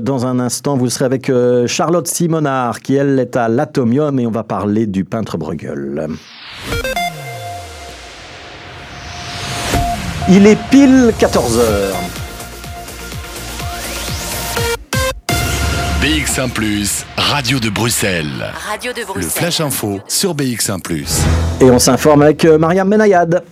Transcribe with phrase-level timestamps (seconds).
[0.00, 4.26] Dans un instant, vous serez avec euh, Charlotte Simonard, qui elle est à l'Atomium, et
[4.26, 6.08] on va parler du peintre Bruegel.
[10.30, 11.96] Il est pile 14 heures.
[16.00, 16.48] BX1⁇
[17.18, 18.50] Radio de Bruxelles.
[18.70, 19.24] Radio de Bruxelles.
[19.24, 20.80] Le Flash Info sur BX1⁇
[21.60, 23.42] Et on s'informe avec euh, Mariam Menayad.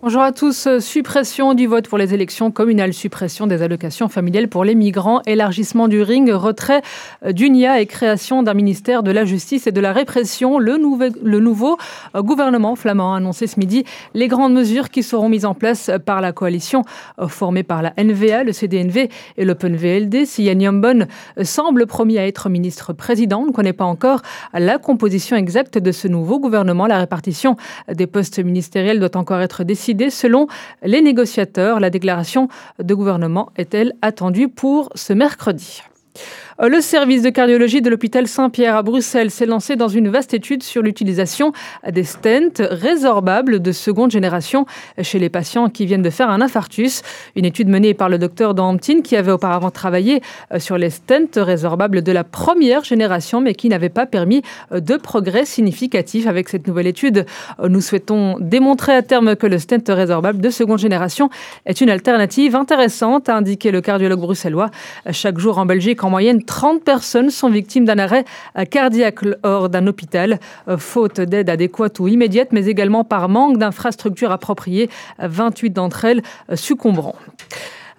[0.00, 0.68] Bonjour à tous.
[0.78, 5.88] Suppression du vote pour les élections communales, suppression des allocations familiales pour les migrants, élargissement
[5.88, 6.82] du ring, retrait
[7.28, 10.60] d'UNIA et création d'un ministère de la justice et de la répression.
[10.60, 11.78] Le, nouveau
[12.14, 13.82] gouvernement flamand a annoncé ce midi
[14.14, 16.84] les grandes mesures qui seront mises en place par la coalition
[17.26, 20.26] formée par la NVA, le CDNV et l'Open VLD.
[20.26, 21.08] Si Yann Yambon
[21.42, 24.22] semble promis à être ministre-président, on ne connaît pas encore
[24.54, 26.86] la composition exacte de ce nouveau gouvernement.
[26.86, 27.56] La répartition
[27.92, 30.46] des postes ministériels doit encore être décidée Selon
[30.82, 35.82] les négociateurs, la déclaration de gouvernement est-elle attendue pour ce mercredi?
[36.60, 40.64] Le service de cardiologie de l'hôpital Saint-Pierre à Bruxelles s'est lancé dans une vaste étude
[40.64, 41.52] sur l'utilisation
[41.88, 44.66] des stents résorbables de seconde génération
[45.00, 47.02] chez les patients qui viennent de faire un infarctus.
[47.36, 50.20] Une étude menée par le docteur Damptin qui avait auparavant travaillé
[50.52, 54.42] euh, sur les stents résorbables de la première génération mais qui n'avait pas permis
[54.72, 57.24] euh, de progrès significatif avec cette nouvelle étude.
[57.62, 61.30] Nous souhaitons démontrer à terme que le stent résorbable de seconde génération
[61.66, 64.72] est une alternative intéressante, a indiqué le cardiologue bruxellois.
[65.12, 68.24] Chaque jour en Belgique, en moyenne, 30 personnes sont victimes d'un arrêt
[68.70, 74.32] cardiaque hors d'un hôpital, euh, faute d'aide adéquate ou immédiate, mais également par manque d'infrastructures
[74.32, 74.88] appropriées.
[75.18, 77.14] 28 d'entre elles euh, succomberont.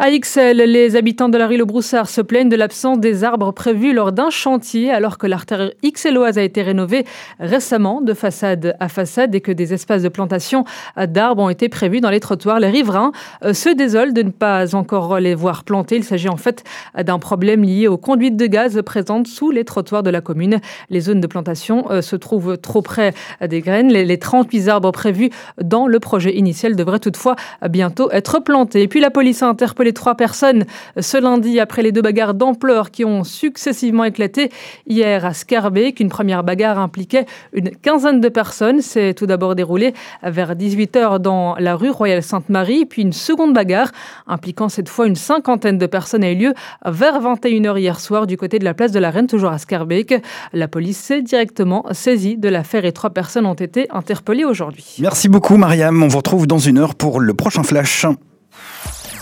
[0.02, 3.52] À Ixelles, les habitants de la rue Le Broussard se plaignent de l'absence des arbres
[3.52, 7.04] prévus lors d'un chantier alors que l'artère ixelloise a été rénovée
[7.42, 10.64] récemment de façade à façade et que des espaces de plantation
[10.96, 12.62] d'arbres ont été prévus dans les trottoirs.
[12.62, 13.12] Les riverains
[13.44, 15.98] euh, se désolent de ne pas encore les voir plantés.
[15.98, 16.64] Il s'agit en fait
[16.98, 20.62] d'un problème lié aux conduites de gaz présentes sous les trottoirs de la commune.
[20.90, 23.14] Les zones de plantation euh, se trouvent trop près
[23.46, 23.92] des graines.
[23.92, 25.30] Les 38 arbres prévus
[25.62, 27.36] dans le projet initial devraient toutefois
[27.70, 28.84] bientôt être plantés.
[28.84, 30.66] Et puis la police a interpellé trois personnes
[31.00, 34.52] ce lundi après les deux bagarres d'ampleur qui ont successivement éclaté
[34.88, 36.00] hier à Scarbeck.
[36.00, 38.82] Une première bagarre impliquait une quinzaine de personnes.
[38.82, 42.86] C'est tout d'abord déroulé vers 18h dans la rue Royale Sainte-Marie.
[42.86, 43.92] Puis une seconde bagarre
[44.28, 46.54] impliquant cette fois une cinquantaine de personnes a eu lieu
[46.86, 50.16] vers 21h hier soir du côté de la place de la Reine, toujours à Scarbeck.
[50.54, 54.98] La police s'est directement saisie de l'affaire et trois personnes ont été interpellées aujourd'hui.
[55.00, 56.02] Merci beaucoup Mariam.
[56.04, 58.06] On vous retrouve dans une heure pour le prochain flash.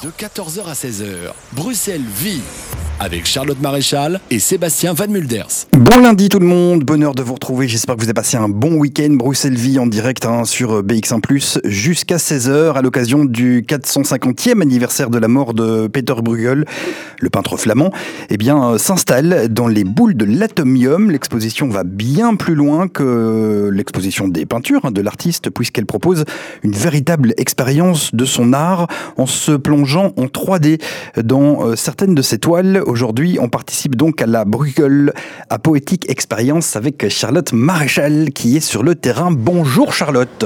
[0.03, 2.43] De 14h à 16h, Bruxelles vit
[2.99, 5.67] avec Charlotte Maréchal et Sébastien Van Mulders.
[5.73, 7.67] Bon lundi tout le monde, bonheur de vous retrouver.
[7.67, 9.09] J'espère que vous avez passé un bon week-end.
[9.11, 11.21] Bruxelles Vie en direct hein, sur BX1⁇
[11.63, 16.65] jusqu'à 16h à l'occasion du 450e anniversaire de la mort de Peter Bruegel,
[17.19, 17.91] le peintre flamand.
[18.29, 21.11] Eh bien, euh, s'installe dans les boules de l'atomium.
[21.11, 26.25] L'exposition va bien plus loin que l'exposition des peintures hein, de l'artiste puisqu'elle propose
[26.63, 28.87] une véritable expérience de son art
[29.17, 30.81] en se plongeant en 3D
[31.23, 35.13] dans euh, certaines de ses toiles Aujourd'hui, on participe donc à la Bruegel
[35.49, 39.31] à Poétique Expérience avec Charlotte Maréchal qui est sur le terrain.
[39.31, 40.45] Bonjour Charlotte.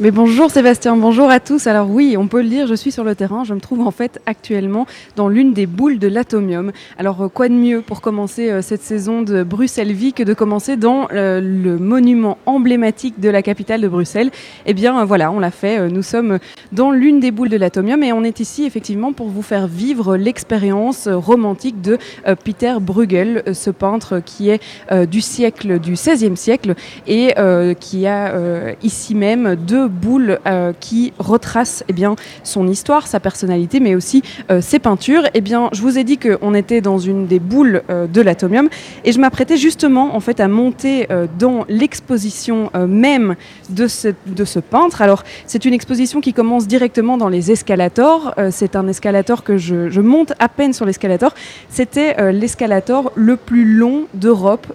[0.00, 1.68] Mais bonjour Sébastien, bonjour à tous.
[1.68, 3.44] Alors oui, on peut le dire, je suis sur le terrain.
[3.44, 6.72] Je me trouve en fait actuellement dans l'une des boules de l'atomium.
[6.98, 10.34] Alors euh, quoi de mieux pour commencer euh, cette saison de Bruxelles Vie que de
[10.34, 14.32] commencer dans euh, le monument emblématique de la capitale de Bruxelles?
[14.66, 15.88] Eh bien voilà, on l'a fait.
[15.88, 16.40] Nous sommes
[16.72, 20.16] dans l'une des boules de l'atomium et on est ici effectivement pour vous faire vivre
[20.16, 21.98] l'expérience romantique de
[22.42, 24.60] Peter Bruegel, ce peintre qui est
[25.06, 26.74] du siècle, du XVIe siècle
[27.06, 27.32] et
[27.78, 33.80] qui a ici même deux boules euh, qui retrace eh bien, son histoire, sa personnalité,
[33.80, 35.22] mais aussi euh, ses peintures.
[35.34, 38.68] Eh bien, je vous ai dit qu'on était dans une des boules euh, de l'atomium
[39.04, 41.08] et je m'apprêtais justement en fait à monter
[41.38, 43.36] dans l'exposition même
[43.70, 45.02] de ce, de ce peintre.
[45.02, 48.34] Alors, c'est une exposition qui commence directement dans les escalators.
[48.50, 51.34] c'est un escalator que je, je, monte à peine sur l'escalator.
[51.68, 54.66] C'était l'escalator le plus long d'Europe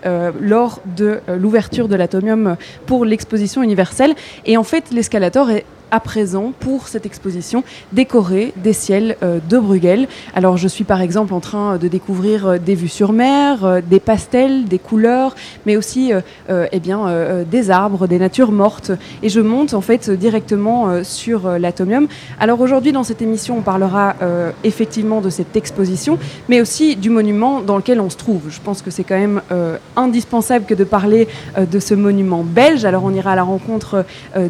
[0.41, 2.55] lors de l'ouverture de l'atomium
[2.85, 4.15] pour l'exposition universelle.
[4.45, 7.63] Et en fait, l'escalator est à présent pour cette exposition
[7.93, 10.07] décorer des ciels euh, de Bruegel.
[10.35, 13.81] Alors je suis par exemple en train de découvrir euh, des vues sur mer, euh,
[13.81, 16.11] des pastels, des couleurs, mais aussi
[16.49, 17.05] eh bien,
[17.49, 18.91] des arbres, des natures mortes.
[19.23, 22.07] Et je monte en fait directement sur l'atomium.
[22.39, 24.15] Alors aujourd'hui dans cette émission on parlera
[24.63, 28.43] effectivement de cette exposition, mais aussi du monument dans lequel on se trouve.
[28.49, 29.41] Je pense que c'est quand même
[29.95, 31.27] indispensable que de parler
[31.59, 32.85] de ce monument belge.
[32.85, 34.05] Alors on ira à la rencontre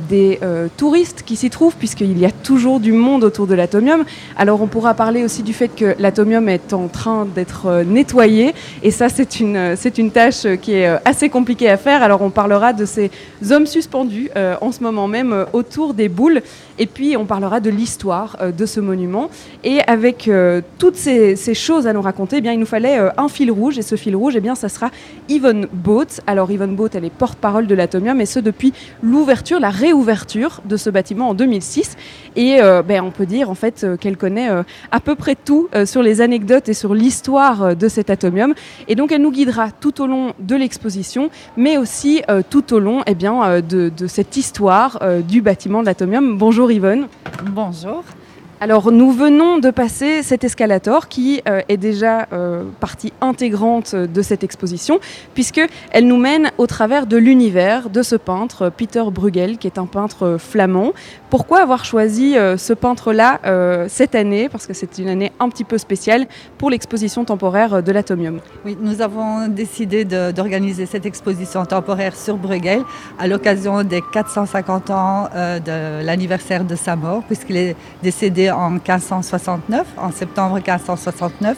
[0.09, 0.39] des
[0.77, 4.03] touristes s'y trouve, puisqu'il y a toujours du monde autour de l'atomium.
[4.37, 8.53] Alors on pourra parler aussi du fait que l'atomium est en train d'être euh, nettoyé,
[8.83, 12.03] et ça c'est une, c'est une tâche qui est assez compliquée à faire.
[12.03, 13.11] Alors on parlera de ces
[13.51, 14.29] hommes suspendus
[14.61, 16.41] en ce moment même autour des boules,
[16.77, 19.29] et puis on parlera de l'histoire de ce monument.
[19.63, 20.29] Et avec
[20.77, 23.81] toutes ces, choses à nous raconter, eh bien, il nous fallait un fil rouge, et
[23.81, 24.91] ce fil rouge, eh bien, ça sera
[25.27, 26.21] Yvonne Boat.
[26.27, 30.77] Alors Yvonne Boat, elle est porte-parole de l'Atomium, et ce depuis l'ouverture, la réouverture de
[30.77, 31.97] ce bâtiment en 2006.
[32.35, 35.35] Et euh, ben, on peut dire en fait euh, qu'elle connaît euh, à peu près
[35.35, 38.53] tout sur les anecdotes et sur l'histoire de cet atomium.
[38.87, 43.01] Et donc elle nous guidera tout au long de l'exposition, mais aussi tout au long
[43.05, 46.37] eh bien, de, de cette histoire du bâtiment de l'atomium.
[46.37, 47.07] Bonjour Yvonne.
[47.43, 48.03] Bonjour.
[48.61, 54.21] Alors nous venons de passer cet escalator qui euh, est déjà euh, partie intégrante de
[54.21, 54.99] cette exposition
[55.33, 59.85] puisqu'elle nous mène au travers de l'univers de ce peintre Peter Bruegel qui est un
[59.85, 60.91] peintre flamand.
[61.29, 63.39] Pourquoi avoir choisi euh, ce peintre-là
[63.87, 64.49] cette année?
[64.49, 66.27] Parce que c'est une année un petit peu spéciale
[66.57, 68.39] pour l'exposition temporaire de l'Atomium.
[68.65, 72.81] Oui, nous avons décidé d'organiser cette exposition temporaire sur Bruegel
[73.17, 79.87] à l'occasion des 450 ans de l'anniversaire de sa mort puisqu'il est décédé en 1569,
[79.97, 81.57] en septembre 1569.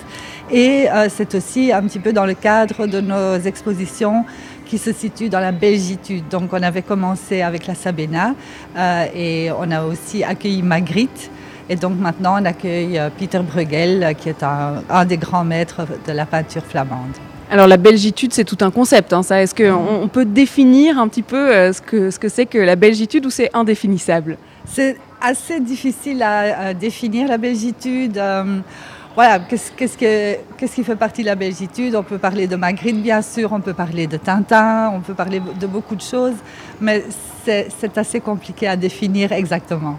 [0.52, 4.26] Et euh, c'est aussi un petit peu dans le cadre de nos expositions
[4.66, 6.28] qui se situent dans la Belgitude.
[6.30, 8.34] Donc on avait commencé avec la Sabena
[8.78, 11.32] euh, et on a aussi accueilli Magritte.
[11.70, 16.12] Et donc maintenant on accueille euh, Peter Bruegel qui est un, des grands maîtres de
[16.12, 17.12] la peinture flamande.
[17.50, 19.12] Alors la belgitude, c'est tout un concept.
[19.12, 19.42] Hein, ça.
[19.42, 22.78] Est-ce qu'on on peut définir un petit peu ce que ce que c'est que la
[22.78, 24.38] belgitude ou c'est indéfinissable?
[24.66, 28.18] C'est assez difficile à, définir la belgitude.
[28.18, 28.60] Euh,
[29.16, 31.96] voilà, qu'est-ce, qu'est-ce, qui fait partie de la belgitude?
[31.96, 35.42] On peut parler de Magritte, bien sûr, on peut parler de Tintin, on peut parler
[35.60, 36.36] de beaucoup de choses,
[36.80, 37.04] mais
[37.44, 39.98] c'est assez compliqué à définir exactement.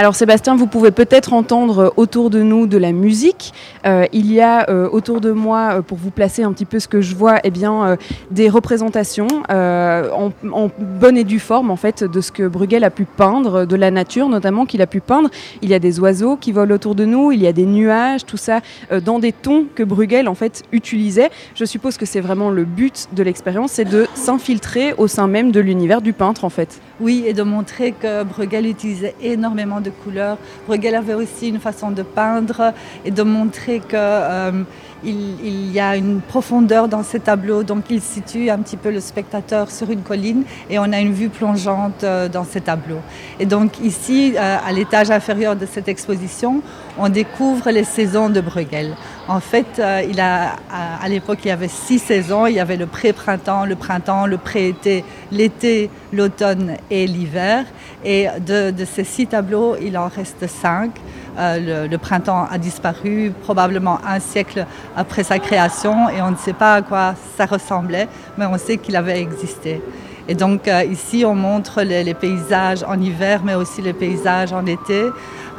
[0.00, 3.52] Alors Sébastien, vous pouvez peut-être entendre autour de nous de la musique.
[3.84, 6.78] Euh, il y a euh, autour de moi, euh, pour vous placer un petit peu
[6.78, 7.96] ce que je vois, eh bien,
[8.30, 10.30] des représentations en,
[10.78, 13.90] bonne et due forme en fait de ce que Bruegel a pu peindre, de la
[13.90, 15.30] nature notamment qu'il a pu peindre.
[15.62, 18.24] Il y a des oiseaux qui volent autour de nous, il y a des nuages,
[18.24, 18.60] tout ça
[19.04, 21.30] dans des tons que Bruegel en fait utilisait.
[21.56, 25.50] Je suppose que c'est vraiment le but de l'expérience, c'est de s'infiltrer au sein même
[25.50, 26.80] de l'univers du peintre en fait.
[27.00, 30.38] Oui, et de montrer que Bruegel utilisait énormément de couleurs.
[30.66, 32.72] Bruegel avait aussi une façon de peindre
[33.04, 34.64] et de montrer que
[35.04, 38.90] euh, il, y a une profondeur dans ces tableaux, donc il situe un petit peu
[38.90, 43.00] le spectateur sur une colline et on a une vue plongeante euh, dans ces tableaux.
[43.38, 46.62] Et donc ici, euh, à l'étage inférieur de cette exposition,
[46.98, 48.96] on découvre les saisons de Bruegel.
[49.28, 52.46] En fait, euh, il a, à, l'époque, il y avait six saisons.
[52.46, 57.64] Il y avait le pré-printemps, le printemps, le pré-été, l'été, l'automne et l'hiver.
[58.04, 60.92] Et de, de, ces six tableaux, il en reste cinq.
[61.38, 64.66] Euh, le, printemps a disparu probablement un siècle
[64.96, 68.76] après sa création et on ne sait pas à quoi ça ressemblait, mais on sait
[68.76, 69.80] qu'il avait existé.
[70.26, 74.66] Et donc euh, ici, on montre les, paysages en hiver, mais aussi les paysages en
[74.66, 75.06] été.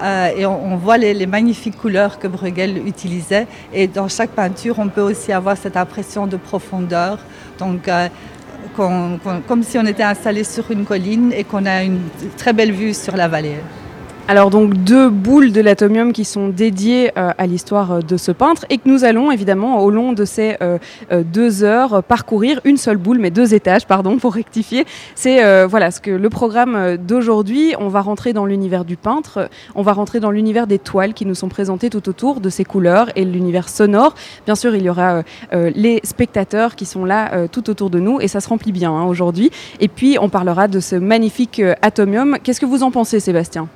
[0.01, 3.47] Euh, et on, voit les, magnifiques couleurs que Bruegel utilisait.
[3.73, 7.19] Et dans chaque peinture, on peut aussi avoir cette impression de profondeur.
[7.57, 7.89] Donc,
[8.75, 11.99] comme si on était installé sur une colline et qu'on a une
[12.37, 13.57] très belle vue sur la vallée.
[14.29, 18.31] Alors donc deux boules de l'atomium qui sont dédiées euh, à l'histoire euh, de ce
[18.31, 20.77] peintre et que nous allons évidemment au long de ces euh,
[21.23, 24.85] deux heures parcourir une seule boule, mais deux étages, pardon, pour rectifier.
[25.15, 27.73] C'est voilà ce que le programme d'aujourd'hui.
[27.79, 31.25] On va rentrer dans l'univers du peintre, on va rentrer dans l'univers des toiles qui
[31.25, 34.13] nous sont présentées tout autour de ces couleurs et l'univers sonore.
[34.45, 35.23] Bien sûr, il y aura
[35.53, 39.05] les spectateurs qui sont là tout autour de nous et ça se remplit bien hein,
[39.05, 39.49] aujourd'hui.
[39.79, 42.37] Et puis on parlera de ce magnifique atomium.
[42.43, 43.67] Qu'est-ce que vous en pensez, Sébastien?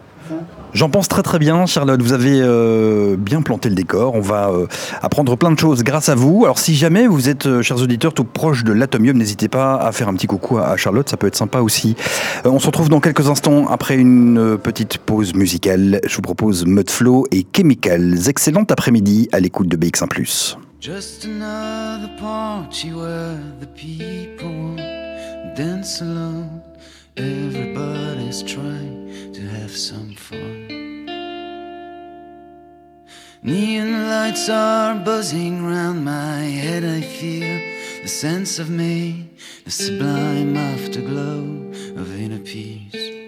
[0.74, 2.02] J'en pense très très bien, Charlotte.
[2.02, 4.16] Vous avez euh, bien planté le décor.
[4.16, 4.66] On va euh,
[5.04, 6.46] apprendre plein de choses grâce à vous.
[6.46, 9.92] Alors, si jamais vous êtes, euh, chers auditeurs, tout proche de l'Atomium, n'hésitez pas à
[9.92, 11.08] faire un petit coucou à, Charlotte.
[11.08, 11.96] Ça peut être sympa aussi.
[12.44, 16.02] on se retrouve dans quelques instants après une petite pause musicale.
[16.06, 18.28] Je vous propose Mudflow et Chemicals.
[18.28, 20.58] Excellent après-midi à l'écoute de BX1+.
[20.82, 24.76] Just another party where the people
[25.56, 26.62] dance alone.
[27.16, 29.03] Everybody's trying to have
[29.76, 31.06] some fun.
[33.42, 36.84] Neon lights are buzzing round my head.
[36.86, 37.60] I feel
[38.02, 39.30] the sense of me,
[39.66, 43.23] the sublime afterglow of inner peace.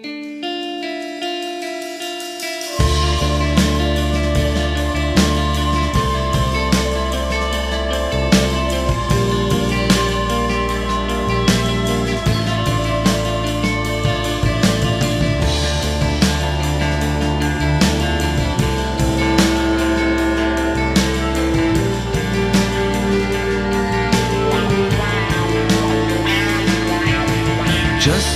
[28.06, 28.35] Just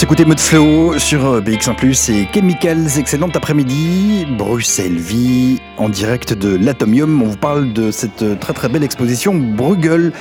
[0.00, 6.32] On s'écoutait Mode Flow sur euh, BX1+, et Chemicals, excellent après-midi, Bruxelles Vie, en direct
[6.32, 7.20] de l'Atomium.
[7.20, 10.12] On vous parle de cette euh, très très belle exposition Bruegel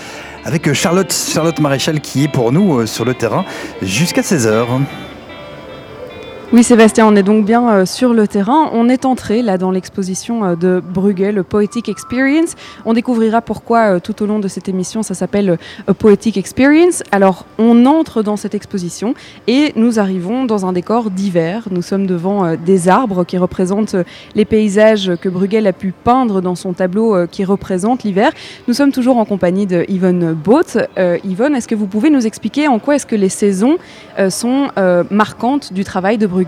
[0.44, 3.46] avec euh, Charlotte, Charlotte Maréchal qui est pour nous sur le terrain
[3.82, 4.82] jusqu'à 16h.
[6.51, 8.72] Oui Sébastien, on est donc bien euh, sur le terrain.
[8.74, 12.56] On est entré là dans l'exposition euh, de Bruegel, Poetic Experience.
[12.86, 15.60] On découvrira pourquoi euh, tout au long de cette émission ça s'appelle
[16.00, 17.03] Poetic Experience.
[17.12, 19.13] Alors on entre dans cette exposition
[19.46, 21.68] et nous arrivons dans un décor d'hiver.
[21.70, 23.96] Nous sommes devant des arbres qui représentent
[24.34, 28.32] les paysages que Bruegel a pu peindre dans son tableau qui représente l'hiver.
[28.68, 30.77] Nous sommes toujours en compagnie de Yvonne Both.
[31.24, 33.77] Yvonne, est-ce que vous pouvez nous expliquer en quoi est-ce que les saisons
[34.29, 34.70] sont
[35.12, 36.38] marquantes du travail de Bruegel?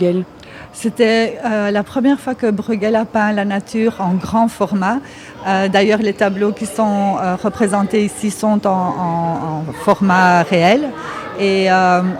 [0.74, 5.00] C'était euh, la première fois que Bruegel a peint la nature en grand format.
[5.48, 10.90] Euh, d'ailleurs, les tableaux qui sont euh, représentés ici sont en, format réel.
[11.40, 11.70] Et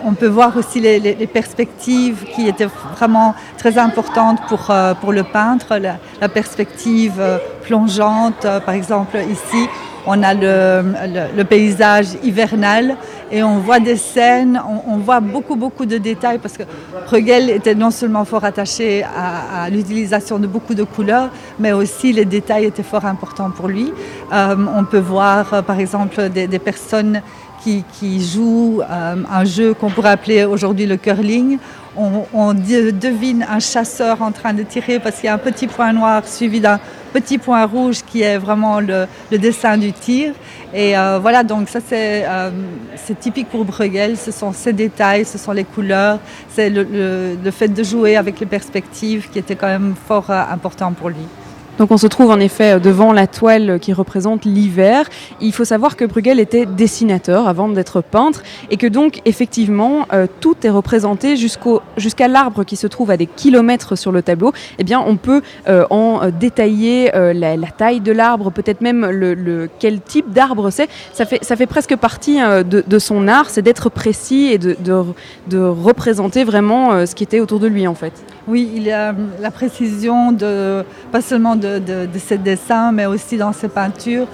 [0.04, 5.78] on peut voir aussi les, perspectives qui étaient vraiment très importantes pour, pour le peintre.
[5.78, 7.22] la perspective
[7.62, 9.68] plongeante, par exemple ici,
[10.08, 12.96] on a le, paysage hivernal
[13.32, 16.64] et on voit des scènes, on, voit beaucoup, beaucoup de détails parce que
[17.06, 21.30] Bruegel était non seulement fort attaché à, l'utilisation de beaucoup de couleurs,
[21.60, 23.94] mais aussi les détails étaient fort importants pour lui.
[24.34, 27.22] Euh, on peut voir, euh, par exemple, des, personnes
[27.64, 27.84] qui,
[28.22, 31.58] jouent euh, un jeu qu'on pourrait appeler aujourd'hui le curling.
[31.96, 35.92] On, devine un chasseur en train de tirer parce qu'il y a un petit point
[35.92, 36.80] noir suivi d'un
[37.14, 40.34] petit point rouge qui est vraiment le, dessin du tir.
[40.74, 42.52] Et euh, voilà, donc ça euh,
[42.96, 47.68] c'est typique pour Bruegel, ce sont ces détails, ce sont les couleurs, c'est le, fait
[47.68, 51.28] de jouer avec les perspectives qui était quand même fort euh, important pour lui.
[51.78, 55.10] Donc on se trouve en effet devant la toile qui représente l'hiver.
[55.40, 60.28] Il faut savoir que Bruegel était dessinateur avant d'être peintre et que donc effectivement euh,
[60.40, 64.54] tout est représenté jusqu'à l'arbre qui se trouve à des kilomètres sur le tableau.
[64.80, 69.70] Eh bien on peut euh, en détailler euh, la, taille de l'arbre, peut-être même le,
[69.80, 70.90] quel type d'arbre c'est.
[71.14, 74.76] Ça fait, ça fait presque partie de, son art, c'est d'être précis et de,
[75.48, 78.14] de, représenter vraiment ce qui était autour de lui en fait.
[78.48, 83.54] Oui, il y a la précision de pas seulement de ses dessins, mais aussi dans
[83.54, 84.28] ses peintures,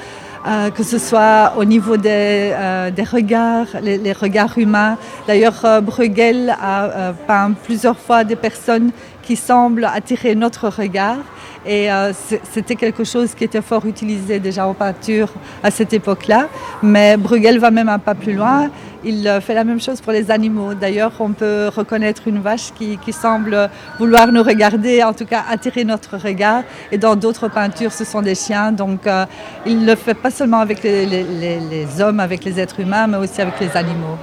[0.47, 4.97] euh, que ce soit au niveau des, euh, regards, les, regards humains.
[5.27, 8.91] D'ailleurs, euh, Bruegel a peint plusieurs fois des personnes
[9.27, 11.17] qui semblent attirer notre regard.
[11.65, 12.13] Et euh,
[12.53, 15.29] c'était quelque chose qui était fort utilisé déjà en peinture
[15.61, 16.47] à cette époque-là.
[16.81, 18.69] Mais Bruegel va même un pas plus loin.
[19.03, 20.73] Il euh, fait la même chose pour les animaux.
[20.75, 25.83] D'ailleurs, on peut reconnaître une vache qui, semble vouloir nous regarder, en tout cas attirer
[25.83, 26.63] notre regard.
[26.93, 28.71] Et dans d'autres peintures, ce sont des chiens.
[28.71, 29.25] Donc, euh,
[29.65, 33.59] il le fait pas seulement avec les hommes, avec les êtres humains, mais aussi avec
[33.59, 34.17] les animaux.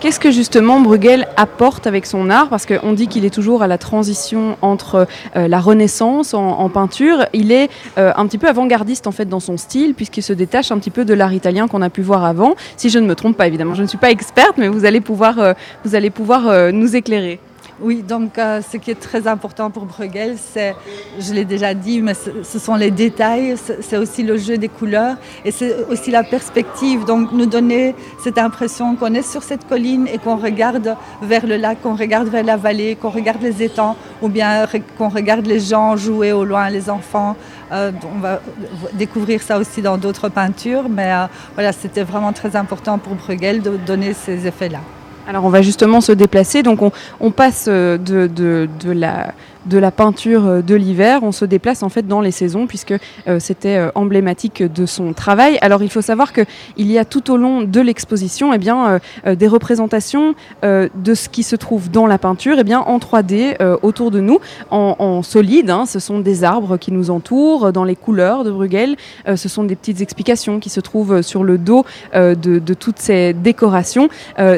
[0.00, 2.48] Qu'est-ce que justement Bruegel apporte avec son art?
[2.48, 7.26] Parce qu'on dit qu'il est toujours à la transition entre euh, la Renaissance en, peinture.
[7.34, 10.72] Il est euh, un petit peu avant-gardiste en fait dans son style, puisqu'il se détache
[10.72, 12.54] un petit peu de l'art italien qu'on a pu voir avant.
[12.78, 15.02] Si je ne me trompe pas, évidemment, je ne suis pas experte, mais vous allez
[15.02, 15.52] pouvoir, euh,
[15.84, 17.38] vous allez pouvoir nous éclairer.
[17.82, 20.74] Oui, donc euh, ce qui est très important pour Bruegel, c'est,
[21.18, 25.16] je l'ai déjà dit, mais ce, sont les détails, c'est aussi le jeu des couleurs
[25.46, 27.06] et c'est aussi la perspective.
[27.06, 31.56] Donc nous donner cette impression qu'on est sur cette colline et qu'on regarde vers le
[31.56, 34.66] lac, qu'on regarde vers la vallée, qu'on regarde les étangs ou bien
[34.98, 37.34] qu'on regarde les gens jouer au loin, les enfants.
[37.72, 38.42] Euh, on va
[38.92, 43.62] découvrir ça aussi dans d'autres peintures, mais euh, voilà, c'était vraiment très important pour Bruegel
[43.62, 44.80] de donner ces effets-là.
[45.30, 46.80] Alors on va justement se déplacer, donc
[47.20, 49.32] on, passe euh, de, de, la,
[49.66, 52.94] de la peinture euh, de l'hiver, on se déplace en fait dans les saisons puisque
[53.28, 55.58] euh, c'était emblématique de son travail.
[55.60, 56.46] Alors il faut savoir qu'il
[56.76, 61.56] y a tout au long de l'exposition eh bien, des représentations de ce qui se
[61.56, 64.38] trouve dans la peinture eh bien, en 3D autour de nous,
[64.70, 65.70] en, solide.
[65.70, 65.86] Hein.
[65.86, 68.96] ce sont des arbres qui nous entourent dans les couleurs de Bruegel.
[69.26, 73.32] ce sont des petites explications qui se trouvent sur le dos de, de toutes ces
[73.32, 74.08] décorations.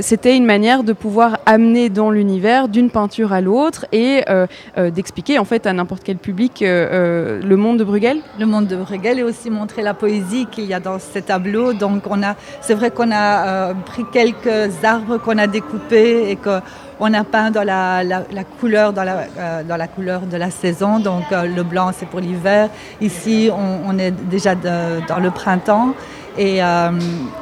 [0.01, 4.47] c'était une manière de pouvoir amener dans l'univers d'une peinture à l'autre et euh,
[4.79, 8.19] euh, d'expliquer en fait à n'importe quel public euh, le monde de Bruegel?
[8.39, 11.73] Le monde de Bruegel et aussi montrer la poésie qu'il y a dans ces tableaux.
[11.73, 16.61] Donc on a, c'est vrai qu'on a pris quelques arbres qu'on a découpés et que
[17.01, 18.05] on a peint dans la,
[18.61, 21.01] couleur dans la, couleur de la saison.
[21.01, 22.69] Donc le blanc c'est pour l'hiver.
[23.01, 25.95] Ici on, est déjà dans le printemps.
[26.39, 26.91] Et euh,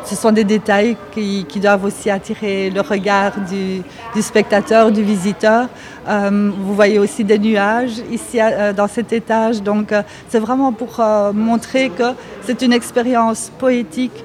[0.05, 5.69] ce sont des détails qui, doivent aussi attirer le regard du, spectateur, du visiteur.
[6.09, 9.63] Euh, vous voyez aussi des nuages ici euh, dans cet étage.
[9.63, 9.95] Donc
[10.29, 11.01] c'est vraiment pour
[11.35, 14.25] montrer que c'est une expérience poétique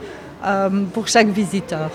[0.94, 1.90] pour chaque visiteur.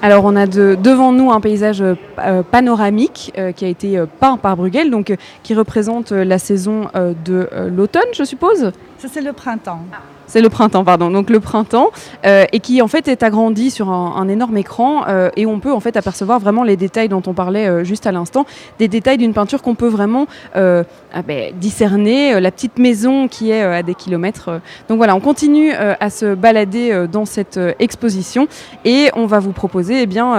[0.00, 4.36] Alors on a devant nous un paysage euh, panoramique euh, qui a été euh, peint
[4.36, 8.70] par Bruegel, donc qui représente la saison de l'automne, je suppose?
[8.98, 9.80] Ça, c'est le printemps.
[10.28, 11.10] C'est le printemps, pardon.
[11.10, 11.90] Donc le printemps,
[12.26, 15.72] euh, et qui en fait est agrandi sur un, énorme écran, euh, et on peut
[15.72, 18.44] en fait apercevoir vraiment les détails dont on parlait euh, juste à l'instant,
[18.78, 23.62] des détails d'une peinture qu'on peut vraiment ah ben, discerner, la petite maison qui est
[23.62, 24.60] à des kilomètres.
[24.88, 28.48] Donc voilà, on continue à se balader dans cette exposition,
[28.84, 30.36] et on va vous proposer eh bien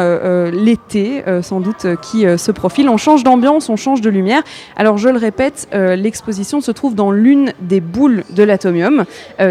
[0.52, 2.90] l'été, sans doute, qui se profile.
[2.90, 4.44] On change d'ambiance, on change de lumière.
[4.76, 9.06] Alors je le répète, l'exposition se trouve dans l'une des boules de l'atomium.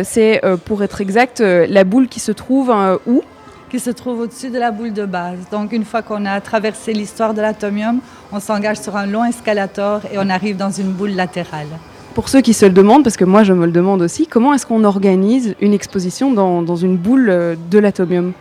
[0.04, 3.22] C'est euh, pour être exact euh, la boule qui se trouve euh, où?
[3.70, 5.38] Qui se trouve au-dessus de la boule de base.
[5.50, 8.00] Donc, une fois qu'on a traversé l'histoire de l'atomium,
[8.32, 11.72] on s'engage sur un long escalator et on arrive dans une boule latérale.
[12.14, 14.52] Pour ceux qui se le demandent, parce que moi je me le demande aussi, comment
[14.54, 18.32] est-ce qu'on organise une exposition dans, dans une boule de l'atomium?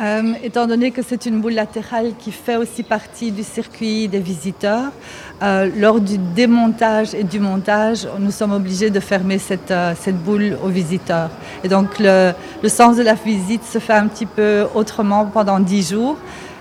[0.00, 4.20] Euh, étant donné que c'est une boule latérale qui fait aussi partie du circuit des
[4.20, 4.92] visiteurs,
[5.42, 10.56] euh, lors du démontage et du montage, nous sommes obligés de fermer cette, euh, boule
[10.62, 11.30] aux visiteurs.
[11.64, 12.32] Et donc le,
[12.68, 16.16] sens de la visite se fait un petit peu autrement pendant dix jours.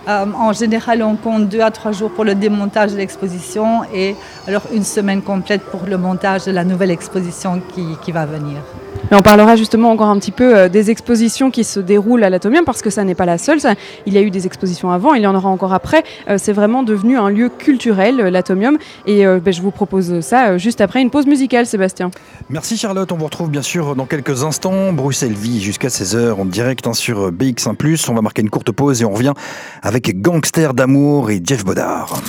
[0.08, 4.16] En général, on compte deux à trois jours pour le démontage de l'exposition et
[4.48, 8.62] alors une semaine complète pour le montage de la nouvelle exposition qui va venir.
[9.10, 12.30] Mais on parlera justement encore un petit peu euh, des expositions qui se déroulent à
[12.30, 13.60] l'atomium, parce que ça n'est pas la seule.
[13.60, 16.04] Ça, il y a eu des expositions avant, il y en aura encore après.
[16.30, 18.78] Euh, c'est vraiment devenu un lieu culturel, euh, l'atomium.
[19.06, 22.12] Et euh, ben, je vous propose ça euh, juste après une pause musicale, Sébastien.
[22.50, 24.92] Merci Charlotte, on vous retrouve bien sûr dans quelques instants.
[24.94, 28.10] Bruxelles Vie jusqu'à 16h en direct hein, sur BX1+.
[28.10, 29.34] On va marquer une courte pause et on revient
[29.82, 32.22] avec Gangster d'amour et Jeff Bodard.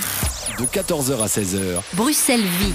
[0.58, 2.74] De 14h à 16h, Bruxelles Vie.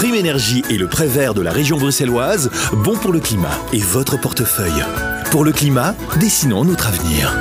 [0.00, 3.58] Les primes énergie et le prêt vert de la région bruxelloise, bon pour le climat
[3.74, 4.82] et votre portefeuille.
[5.30, 7.36] Pour le climat, dessinons notre avenir.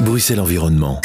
[0.00, 1.02] Bruxelles Environnement.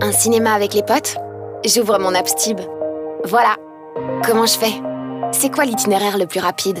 [0.00, 1.18] Un cinéma avec les potes?
[1.66, 2.60] J'ouvre mon app Stib.
[3.24, 3.56] Voilà.
[4.24, 4.72] Comment je fais?
[5.32, 6.78] C'est quoi l'itinéraire le plus rapide?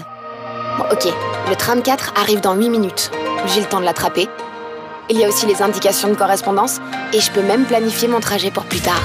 [0.92, 1.12] Ok.
[1.50, 3.10] Le tram 4 arrive dans 8 minutes.
[3.48, 4.28] J'ai le temps de l'attraper.
[5.08, 6.80] Il y a aussi les indications de correspondance
[7.12, 9.02] et je peux même planifier mon trajet pour plus tard.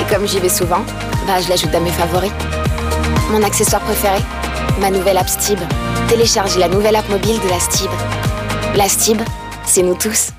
[0.00, 0.82] Et comme j'y vais souvent,
[1.26, 2.32] bah je l'ajoute à mes favoris.
[3.30, 4.20] Mon accessoire préféré
[4.80, 5.58] Ma nouvelle app Stib.
[6.08, 7.90] Téléchargez la nouvelle app mobile de la Stib.
[8.74, 9.20] La Stib,
[9.66, 10.30] c'est nous tous.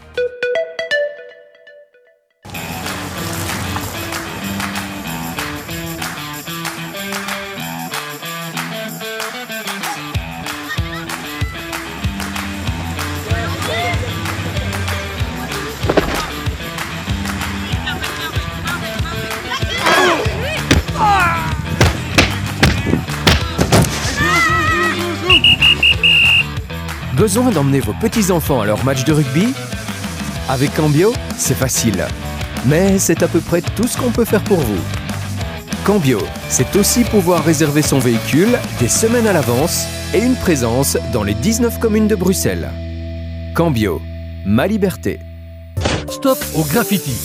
[27.36, 29.54] D'emmener vos petits-enfants à leur match de rugby
[30.48, 32.06] Avec Cambio, c'est facile.
[32.66, 34.80] Mais c'est à peu près tout ce qu'on peut faire pour vous.
[35.84, 41.24] Cambio, c'est aussi pouvoir réserver son véhicule des semaines à l'avance et une présence dans
[41.24, 42.70] les 19 communes de Bruxelles.
[43.54, 44.02] Cambio,
[44.46, 45.20] ma liberté.
[46.10, 47.18] Stop au graffiti.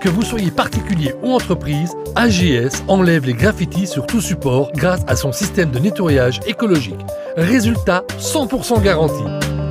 [0.00, 5.16] Que vous soyez particulier ou entreprise, AGS enlève les graffitis sur tout support grâce à
[5.16, 7.04] son système de nettoyage écologique.
[7.36, 9.24] Résultat 100% garanti.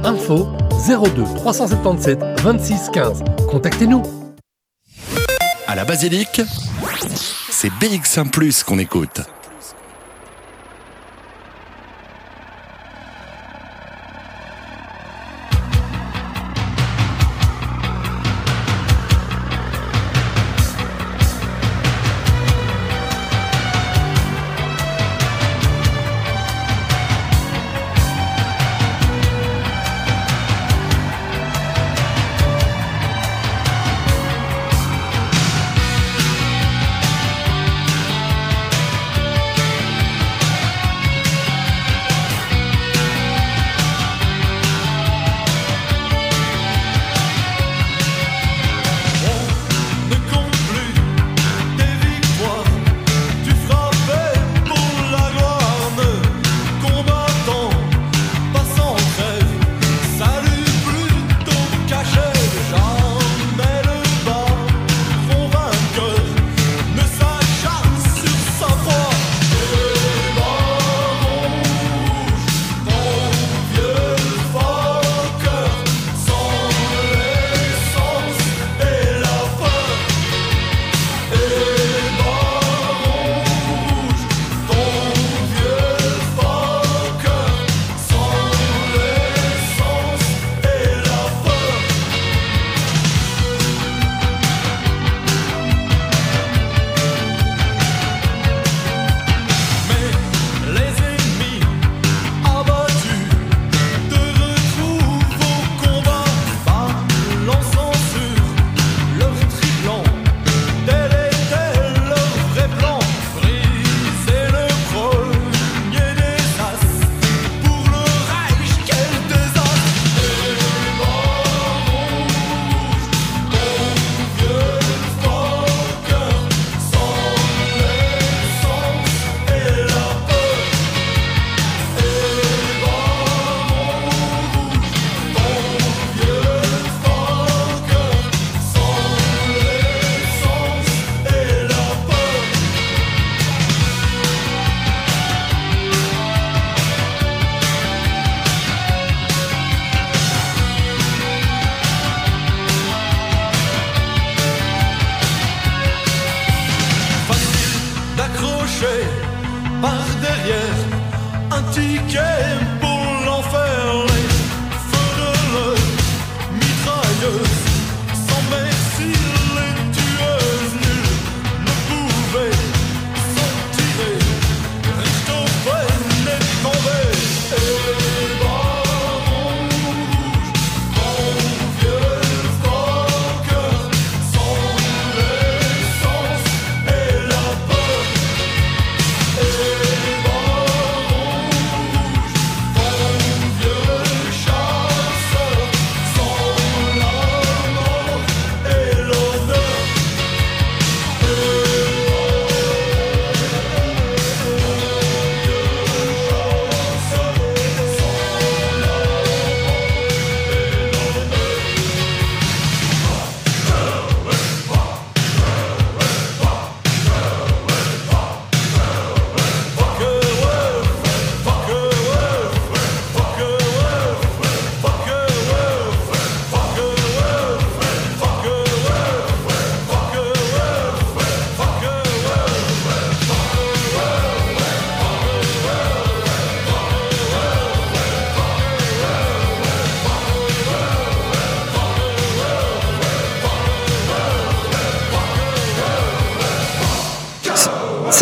[0.06, 0.48] Info
[0.88, 3.24] 02 377 26 15.
[3.50, 4.04] Contactez-nous.
[5.68, 6.42] à la basilique,
[7.50, 8.30] c'est BX1⁇
[8.64, 9.22] qu'on écoute.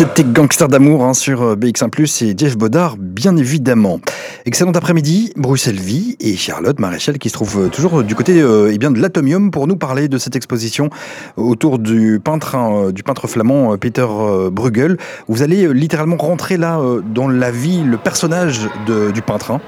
[0.04, 4.00] C'était Gangster d'amour hein, sur euh, BX1+, et Jeff Bodard, bien évidemment.
[4.44, 8.70] Excellent après-midi, Bruxelles Vie et Charlotte Maréchal qui se trouve euh, toujours du côté euh,
[8.70, 10.90] eh bien, de l'Atomium pour nous parler de cette exposition
[11.38, 14.06] autour du peintre, hein, du peintre flamand Peter
[14.52, 14.98] Bruegel.
[15.26, 16.78] Vous allez littéralement rentrer là
[17.14, 19.52] dans la vie, le personnage du peintre.
[19.52, 19.60] Hein.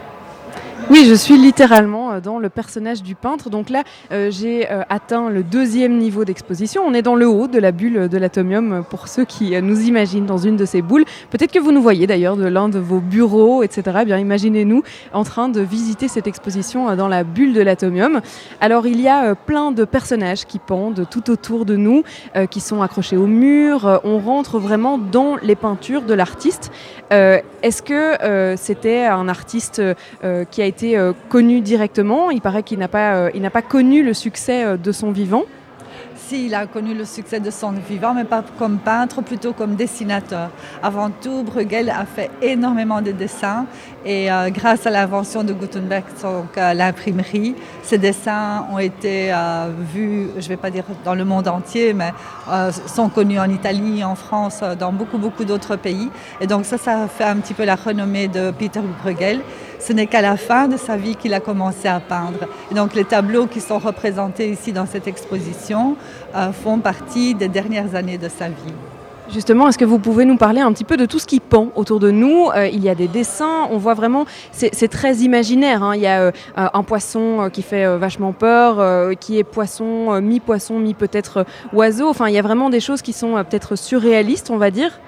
[0.88, 3.51] Oui, je suis littéralement euh, dans le personnage du peintre.
[3.51, 6.85] Donc là, euh, j'ai euh, atteint le deuxième niveau d'exposition.
[6.87, 10.27] On est dans le haut de la bulle de l'atomium pour ceux qui nous imaginent
[10.27, 11.05] dans une de ces boules.
[11.31, 13.83] Peut-être que vous nous voyez d'ailleurs de l'un de vos bureaux, etc.
[14.03, 18.20] Eh bien, imaginez-nous en train de visiter cette exposition dans la bulle de l'atomium.
[18.61, 22.05] Alors, il y a plein de personnages qui pendent tout autour de nous,
[22.51, 24.01] qui sont accrochés au mur.
[24.05, 26.70] On rentre vraiment dans les peintures de l'artiste.
[27.11, 29.83] Est-ce que c'était un artiste
[30.51, 32.31] qui a été euh, connu directement.
[32.31, 35.45] Il paraît qu'il n'a pas, euh, il pas connu le succès euh, de son vivant.
[36.15, 39.77] Si, il a connu le succès de son vivant, mais pas comme peintre, plutôt comme
[39.77, 40.51] dessinateur.
[40.83, 43.67] Avant tout, Bruegel a fait énormément de dessins
[44.05, 49.33] et grâce à l'invention de Gutenberg, donc euh, l'imprimerie, ces dessins ont été
[49.95, 52.12] vus, je ne vais pas dire dans le monde entier, mais
[52.87, 56.11] sont connus en Italie, en France, dans beaucoup, beaucoup d'autres pays.
[56.41, 59.41] Et donc ça, ça fait un petit peu la renommée de Peter Bruegel.
[59.87, 62.49] Ce n'est qu'à la fin de sa vie qu'il a commencé à peindre.
[62.75, 65.94] Donc les tableaux qui sont représentés ici dans cette exposition
[66.35, 68.75] euh, font partie des dernières années de sa vie.
[69.33, 71.68] Justement, est-ce que vous pouvez nous parler un petit peu de tout ce qui pend
[71.77, 72.49] autour de nous?
[72.57, 75.85] Euh, Il y a des dessins, on voit vraiment, c'est très imaginaire.
[75.85, 75.94] Hein.
[75.94, 78.83] Il y a euh, un poisson qui fait vachement peur,
[79.20, 82.09] qui est poisson, mi-poisson, mi-peut-être oiseau.
[82.09, 84.99] Enfin, il y a vraiment des choses qui sont peut-être surréalistes, on va dire.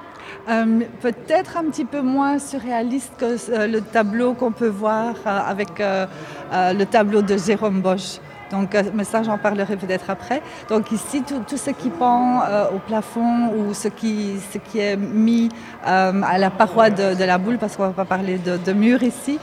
[1.02, 7.22] Peut-être un petit peu moins surréaliste que le tableau qu'on peut voir avec le tableau
[7.22, 8.20] de Jérôme Bosch.
[8.50, 10.42] Donc, euh, mais ça, j'en parlerai peut-être après.
[10.68, 14.38] Donc ici, tout, ce qui pend euh, au plafond ou ce qui,
[14.76, 15.48] est mis
[15.86, 18.72] euh, à la paroi de, la boule, parce qu'on ne va pas parler de, de
[18.72, 19.38] mur ici,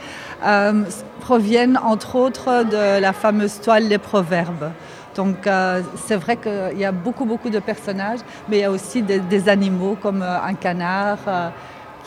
[1.20, 4.70] proviennent entre autres de la fameuse toile Les Proverbes.
[5.16, 5.48] Donc
[5.96, 9.48] c'est vrai qu'il y a beaucoup, beaucoup de personnages, mais il y a aussi des,
[9.48, 11.18] animaux comme un canard.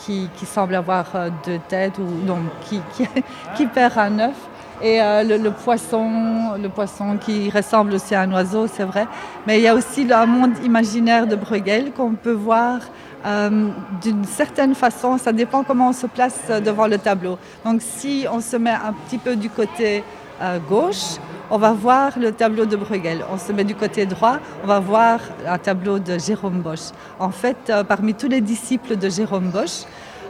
[0.06, 1.04] Qui, qui, semble avoir
[1.44, 2.38] deux têtes ou non,
[3.54, 4.36] qui, perd un œuf
[4.82, 9.06] et euh, le, poisson, le poisson qui ressemble aussi à un oiseau, c'est vrai.
[9.46, 12.78] Mais il y a aussi le monde imaginaire de Bruegel qu'on peut voir
[13.26, 13.68] euh,
[14.00, 15.18] d'une certaine façon.
[15.18, 17.38] Ça dépend comment on se place devant le tableau.
[17.64, 20.02] Donc si on se met un petit peu du côté
[20.40, 21.18] euh, gauche,
[21.50, 23.24] on va voir le tableau de Bruegel.
[23.32, 26.90] On se met du côté droit, on va voir un tableau de Jérôme Bosch.
[27.18, 29.84] En fait, parmi tous les disciples de Jérôme Bosch,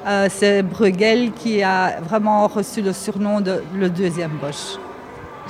[0.07, 4.79] euh, c'est Bruegel qui a vraiment reçu le surnom de le deuxième Bosch.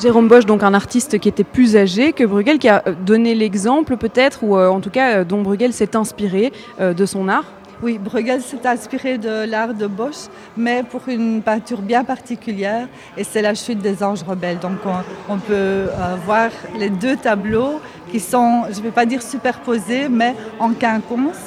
[0.00, 3.96] Jérôme Bosch, donc un artiste qui était plus âgé que Bruegel, qui a donné l'exemple
[3.96, 7.44] peut-être, ou euh, en tout cas euh, dont Bruegel s'est inspiré de son art
[7.82, 13.24] oui, Bruegel s'est inspiré de l'art de Bosch, mais pour une peinture bien particulière, et
[13.24, 14.58] c'est la chute des anges rebelles.
[14.58, 14.78] Donc
[15.28, 15.86] on, peut
[16.26, 21.38] voir les deux tableaux qui sont, je ne vais pas dire superposés, mais en quinconce.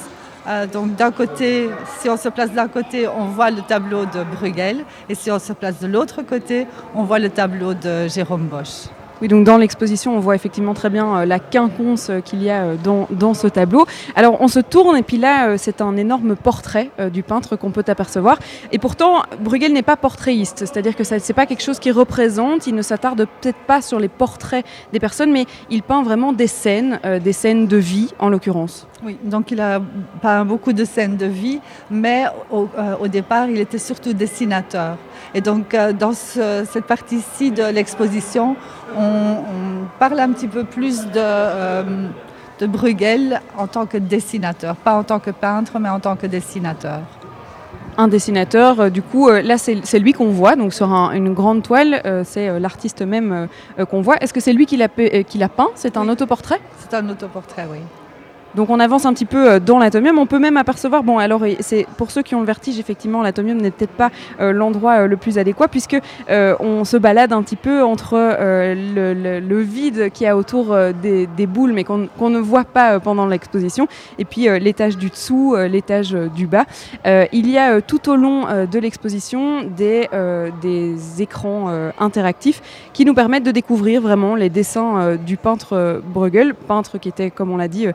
[0.46, 1.70] Euh, donc d'un côté,
[2.00, 5.38] si on se place d'un côté, on voit le tableau de Bruegel, et si on
[5.38, 8.88] se place de l'autre côté, on voit le tableau de Jérôme Bosch.
[9.22, 12.50] Oui, donc dans l'exposition, on voit effectivement très bien euh, la quinconce euh, qu'il y
[12.50, 13.86] a euh, dans, dans, ce tableau.
[14.16, 17.84] Alors on se tourne et puis là, c'est un énorme portrait du peintre qu'on peut
[17.86, 18.38] apercevoir.
[18.72, 22.66] Et pourtant, Bruegel n'est pas portraitiste, c'est-à-dire que ce n'est pas quelque chose qui représente,
[22.66, 26.46] il ne s'attarde peut-être pas sur les portraits des personnes, mais il peint vraiment des
[26.46, 28.86] scènes, des scènes de vie en l'occurrence.
[29.04, 29.80] Oui, donc il a
[30.22, 32.68] peint beaucoup de scènes de vie, mais au,
[33.00, 34.96] au départ, il était surtout dessinateur.
[35.34, 38.56] Et donc, euh, dans cette partie-ci de l'exposition,
[38.96, 39.36] on,
[39.98, 42.08] parle un petit peu plus de, euh,
[42.58, 46.26] de Bruegel en tant que dessinateur, pas en tant que peintre, mais en tant que
[46.26, 47.00] dessinateur
[47.96, 48.80] un dessinateur.
[48.80, 53.02] Euh, du coup, là, c'est lui qu'on voit, donc sur une grande toile, c'est l'artiste
[53.02, 53.46] même
[53.88, 54.16] qu'on voit.
[54.20, 55.68] Est-ce que c'est lui qui l'a peint?
[55.76, 56.60] C'est un autoportrait?
[56.80, 57.78] C'est un autoportrait, oui.
[58.54, 60.18] Donc on avance un petit peu euh, dans l'atomium.
[60.18, 63.58] On peut même apercevoir, bon alors c'est pour ceux qui ont le vertige, effectivement l'atomium
[63.58, 65.96] n'est peut-être pas euh, l'endroit euh, le plus adéquat puisque
[66.28, 71.72] on se balade un petit peu entre le, vide qui y a autour des, boules
[71.72, 73.86] mais qu'on ne voit pas pendant l'exposition
[74.18, 76.64] et puis l'étage du dessous, l'étage du bas.
[77.04, 80.08] il y a tout au long de l'exposition des
[81.18, 82.62] écrans interactifs
[82.92, 87.50] qui nous permettent de découvrir vraiment les dessins du peintre Bruegel, peintre qui était comme
[87.50, 87.86] on l'a dit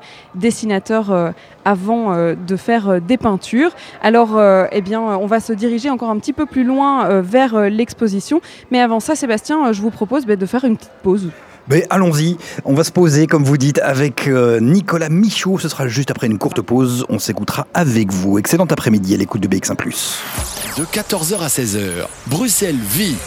[0.49, 1.31] dessinateur euh,
[1.63, 3.71] avant euh, de faire euh, des peintures.
[4.01, 4.39] Alors,
[4.71, 8.41] eh bien, on va se diriger encore un petit peu plus loin vers l'exposition.
[8.71, 11.29] Mais avant ça, Sébastien, je vous propose bah, de faire une petite pause.
[11.69, 15.59] Mais allons-y, on va se poser, comme vous dites, avec euh, Nicolas Michaud.
[15.59, 17.05] Ce sera juste après une courte pause.
[17.09, 18.39] On s'écoutera avec vous.
[18.39, 19.75] Excellent après-midi à l'écoute de BX1⁇
[20.77, 23.17] De 14h à 16h, Bruxelles vit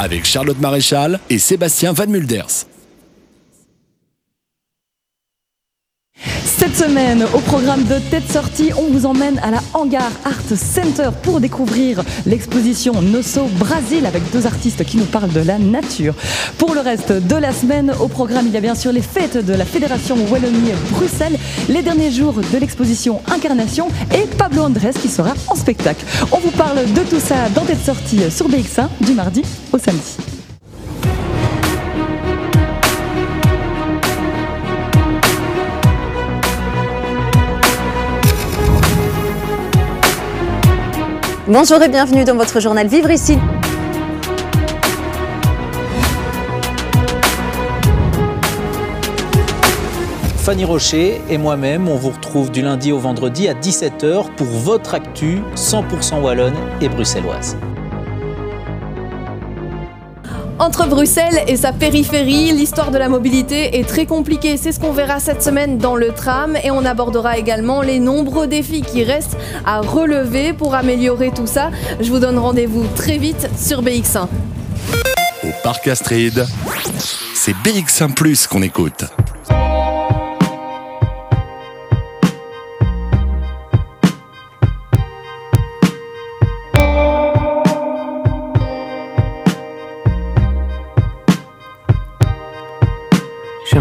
[0.00, 2.73] avec Charlotte Maréchal et Sébastien Van Mulders.
[6.44, 11.10] Cette semaine, au programme de Tête Sortie, on vous emmène à la Hangar Art Center
[11.22, 16.14] pour découvrir l'exposition Nosso Brasil avec deux artistes qui nous parlent de la nature.
[16.58, 19.44] Pour le reste de la semaine, au programme, il y a bien sûr les fêtes
[19.44, 25.34] de la Fédération Wallonie-Bruxelles, les derniers jours de l'exposition Incarnation et Pablo Andrés qui sera
[25.48, 26.04] en spectacle.
[26.32, 30.43] On vous parle de tout ça dans Tête Sortie sur BX1 du mardi au samedi.
[41.46, 43.36] Bonjour et bienvenue dans votre journal Vivre ici.
[50.38, 54.94] Fanny Rocher et moi-même, on vous retrouve du lundi au vendredi à 17h pour votre
[54.94, 57.58] actu 100% wallonne et bruxelloise.
[60.60, 64.56] Entre Bruxelles et sa périphérie, l'histoire de la mobilité est très compliquée.
[64.56, 68.46] C'est ce qu'on verra cette semaine dans le tram et on abordera également les nombreux
[68.46, 69.36] défis qui restent
[69.66, 71.70] à relever pour améliorer tout ça.
[72.00, 74.28] Je vous donne rendez-vous très vite sur BX1.
[75.42, 76.46] Au Parc Astrid,
[77.34, 79.04] c'est BX1 Plus qu'on écoute.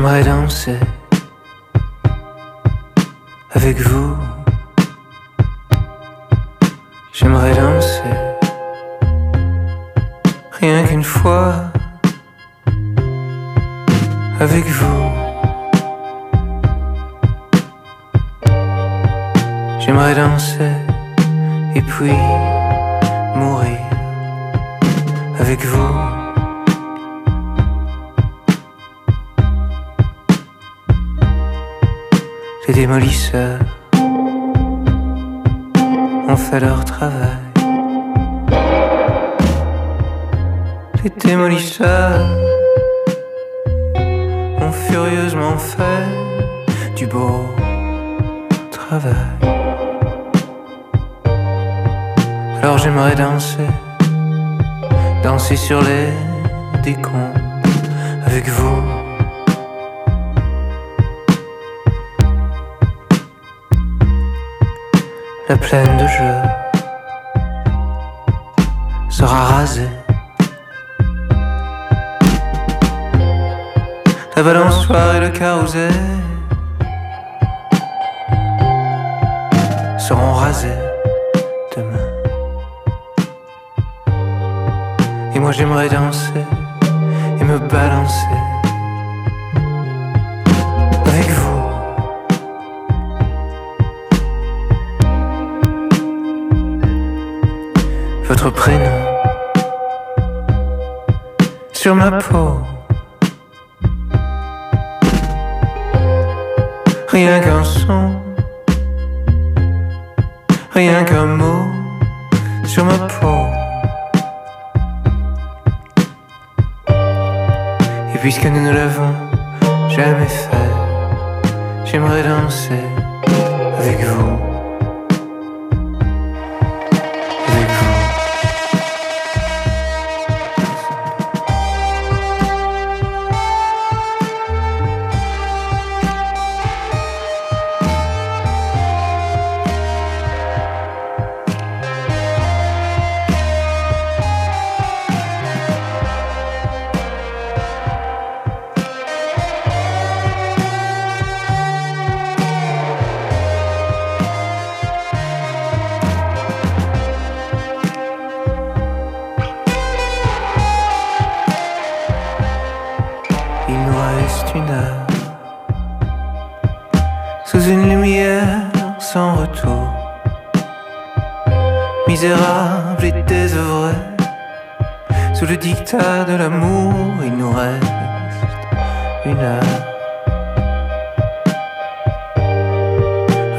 [0.04, 0.76] J'aimerais danser
[3.54, 4.18] avec vous.
[7.14, 8.12] J'aimerais danser
[10.60, 11.72] rien qu'une fois
[14.42, 15.10] avec vous.
[19.80, 20.74] J'aimerais danser
[21.76, 22.12] et puis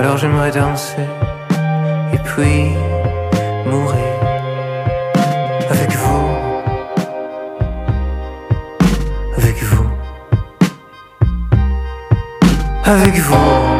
[0.04, 1.00] Alors j'aimerais danser
[2.12, 2.74] et puis
[3.64, 4.04] mourir
[5.70, 6.28] avec vous,
[9.38, 9.88] avec vous,
[12.84, 13.73] avec vous.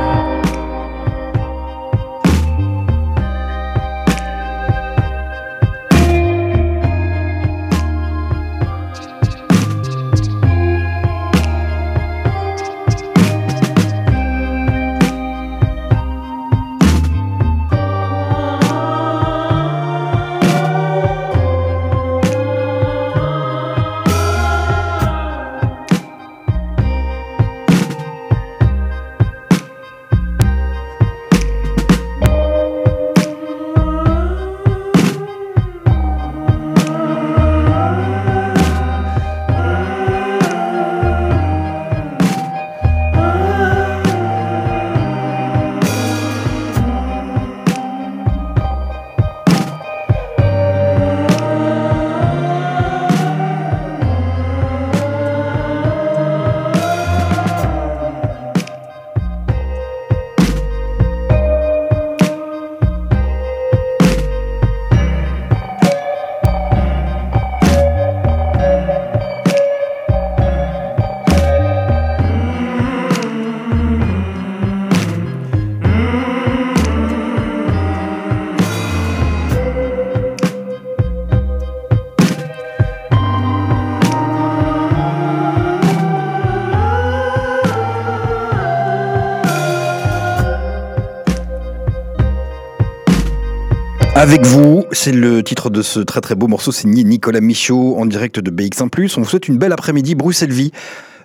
[94.25, 98.07] Avec vous, c'est le titre de ce très très beau morceau signé Nicolas Michaud en
[98.07, 99.19] direct de BX1+.
[99.19, 100.73] On vous souhaite une belle après-midi Bruxelles-Vie.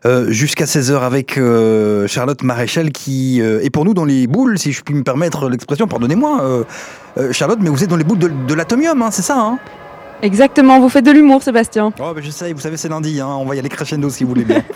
[0.05, 4.59] euh, jusqu'à 16h avec euh, Charlotte Maréchal qui euh, est pour nous dans les boules,
[4.59, 6.65] si je puis me permettre l'expression, pardonnez-moi
[7.31, 9.59] Charlotte, mais vous êtes dans les boules de, de l'atomium, hein, c'est ça hein?
[10.22, 11.93] Exactement, vous faites de l'humour, Sébastien.
[11.97, 14.24] Oh, ben je sais, vous savez, c'est lundi, hein, on va y aller crescendo si
[14.26, 14.63] vous voulez bien.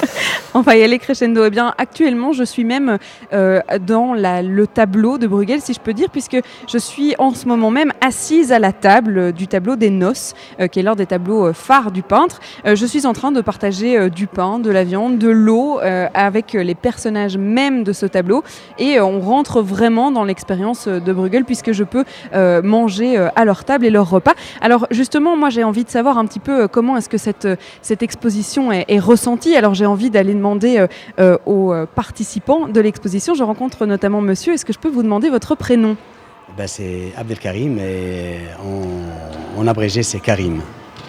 [0.55, 1.43] On va y aller crescendo.
[1.45, 2.99] Eh bien, actuellement, je suis même
[3.33, 6.37] euh, dans la- le tableau de Bruegel, si je peux dire, puisque
[6.71, 10.35] je suis en ce moment même assise à la table euh, du tableau des noces,
[10.59, 12.39] euh, qui est l'un des tableaux euh, phares du peintre.
[12.65, 15.79] Je suis en train de partager du pain, de la viande, de l'eau
[16.13, 18.43] avec les personnages même de ce tableau.
[18.77, 22.03] Et on rentre vraiment dans l'expérience de Bruegel, puisque je peux
[22.63, 24.33] manger à leur table et leur repas.
[24.61, 27.45] Alors, justement, moi, j'ai envie de savoir un petit peu euh, comment est-ce que cette,
[27.45, 29.55] euh, cette exposition est, est ressentie.
[29.55, 30.85] Alors, j'ai envie d'aller demander
[31.19, 33.33] euh, aux participants de l'exposition.
[33.33, 34.53] Je rencontre notamment monsieur.
[34.53, 35.95] Est-ce que je peux vous demander votre prénom?
[36.57, 40.61] Ben, c'est Abdelkarim et en, en abrégé c'est Karim.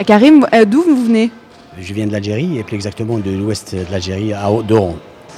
[0.07, 1.31] Karim, d'où vous venez?
[1.79, 4.97] Je viens de l'Algérie et plus exactement de l'ouest de l'Algérie, à d'Oran.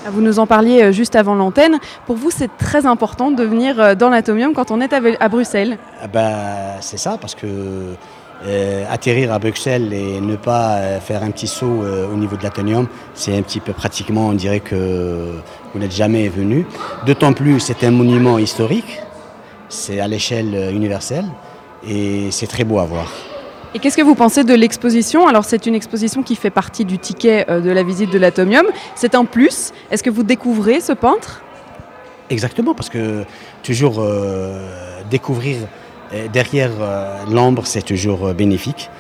[0.08, 1.78] Vous nous en parliez juste avant l'antenne.
[2.06, 5.78] Pour vous, c'est très important de venir dans l'Atomium quand on est à, Bruxelles.
[6.00, 7.46] Ah Ben, c'est ça parce que
[8.46, 12.36] euh, atterrir à Bruxelles et ne pas euh, faire un petit saut euh, au niveau
[12.36, 15.32] de l'Athénium, c'est un petit peu pratiquement, on dirait que
[15.72, 16.64] vous n'êtes jamais venu.
[17.06, 19.00] D'autant plus, c'est un monument historique,
[19.68, 21.24] c'est à l'échelle universelle
[21.84, 23.10] et c'est très beau à voir.
[23.74, 25.26] Et qu'est-ce que vous pensez de l'exposition?
[25.26, 28.66] Alors, c'est une exposition qui fait partie du ticket de la visite de l'Atomium.
[28.94, 29.72] C'est un plus.
[29.90, 31.42] Est-ce que vous découvrez ce peintre?
[32.30, 33.24] Exactement, parce que
[33.62, 34.02] toujours
[35.10, 35.58] découvrir
[36.32, 38.90] derrière euh, l'ombre, c'est toujours euh, bénéfique.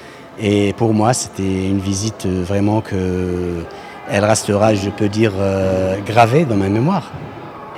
[0.40, 3.62] Et pour moi, c'était une visite euh, vraiment que
[4.08, 7.10] elle restera, je peux dire, euh, gravée dans ma mémoire.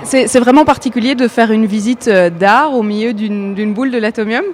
[0.03, 4.45] C'est vraiment particulier de faire une visite euh, d'art au milieu d'une boule de l'Atomium?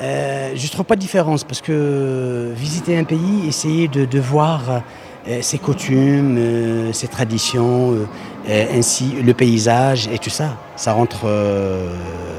[0.00, 4.20] Euh, je ne trouve pas de différence parce que visiter un pays, essayer de, de
[4.20, 4.82] voir
[5.26, 8.06] euh, ses coutumes, euh, ses traditions, euh,
[8.48, 12.35] euh, ainsi le paysage et tout ça, ça rentre, euh, euh,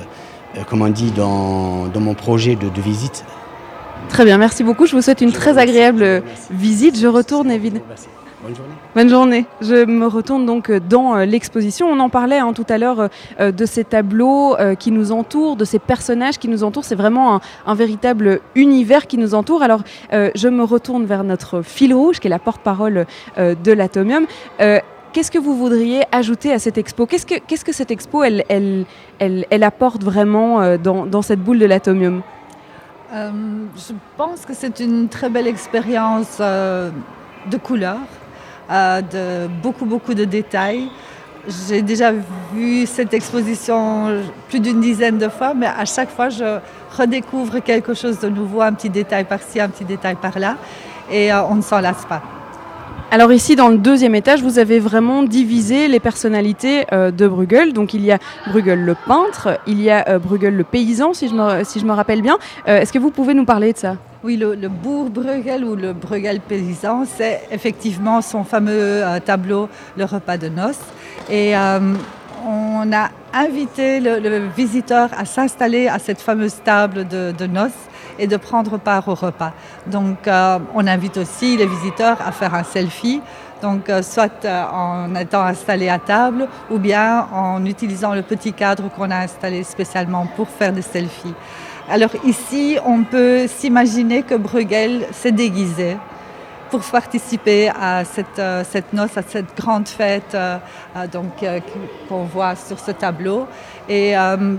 [0.66, 3.26] comme on dit, dans, dans mon projet de, de visite.
[4.10, 4.86] Très bien, merci beaucoup.
[4.86, 6.98] Je vous souhaite une très agréable euh, visite.
[6.98, 7.84] Je retourne évidemment.
[8.44, 8.74] Bonne journée.
[8.96, 9.46] Bonne journée.
[9.62, 11.88] Je me retourne donc euh, dans euh, l'exposition.
[11.88, 13.08] On en parlait hein, tout à l'heure euh,
[13.40, 16.86] euh, de ces tableaux euh, qui nous entourent, de ces personnages qui nous entourent.
[16.86, 19.64] C'est vraiment un, un véritable univers qui nous entoure.
[19.64, 19.82] Alors,
[20.14, 24.26] euh, je me retourne vers notre fil rouge, qui est la porte-parole euh, de l'Atomium.
[25.18, 27.08] Qu'est-ce que vous voudriez ajouter à cette expo?
[27.08, 27.26] Qu'est-ce
[27.66, 32.22] que, cette expo, elle, apporte vraiment euh, dans, cette boule de l'Atomium?
[33.12, 33.32] Euh,
[33.76, 36.92] je pense que c'est une très belle expérience euh,
[37.50, 37.98] de couleurs,
[38.70, 40.88] de beaucoup, beaucoup de détails.
[41.68, 42.12] J'ai déjà
[42.54, 46.60] vu cette exposition plus d'une dizaine de fois, mais à chaque fois, je
[46.96, 50.58] redécouvre quelque chose de nouveau, un petit détail par-ci, un petit détail par-là,
[51.12, 52.22] et on ne s'en lasse pas.
[53.10, 57.72] Alors ici, dans le deuxième étage, vous avez vraiment divisé les personnalités euh, de Bruegel.
[57.72, 61.30] Donc il y a Bruegel le peintre, il y a euh, Bruegel le paysan, si
[61.30, 62.38] je me, rappelle bien.
[62.68, 63.96] Euh, Est-ce que vous pouvez nous parler de ça?
[64.26, 70.38] Oui, le, bourg Bruegel ou le Bruegel paysan, c'est effectivement son fameux tableau Le repas
[70.38, 70.76] de noces.
[71.30, 71.54] Et
[72.46, 77.72] on a invité le, le visiteur à s'installer à cette fameuse table de, de noces
[78.20, 79.54] et de prendre part au repas.
[79.86, 83.22] Donc euh, on invite aussi les visiteurs à faire un selfie.
[83.62, 88.54] Donc, euh, soit euh, en étant installé à table ou bien en utilisant le petit
[88.54, 91.34] cadre qu'on a installé spécialement pour faire des selfies.
[91.90, 95.98] Alors ici, on peut s'imaginer que Bruegel s'est déguisé
[96.70, 100.36] pour participer à cette, cette noce, à cette grande fête
[101.14, 101.46] donc,
[102.10, 103.48] qu'on voit sur ce tableau.
[103.88, 104.16] Et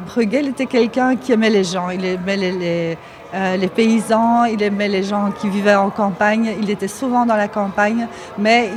[0.07, 2.99] Bruegel était quelqu'un qui aimait les gens, il aimait les,
[3.35, 7.37] euh, les paysans, il aimait les gens qui vivaient en campagne, il était souvent dans
[7.37, 8.07] la campagne,
[8.39, 8.71] mais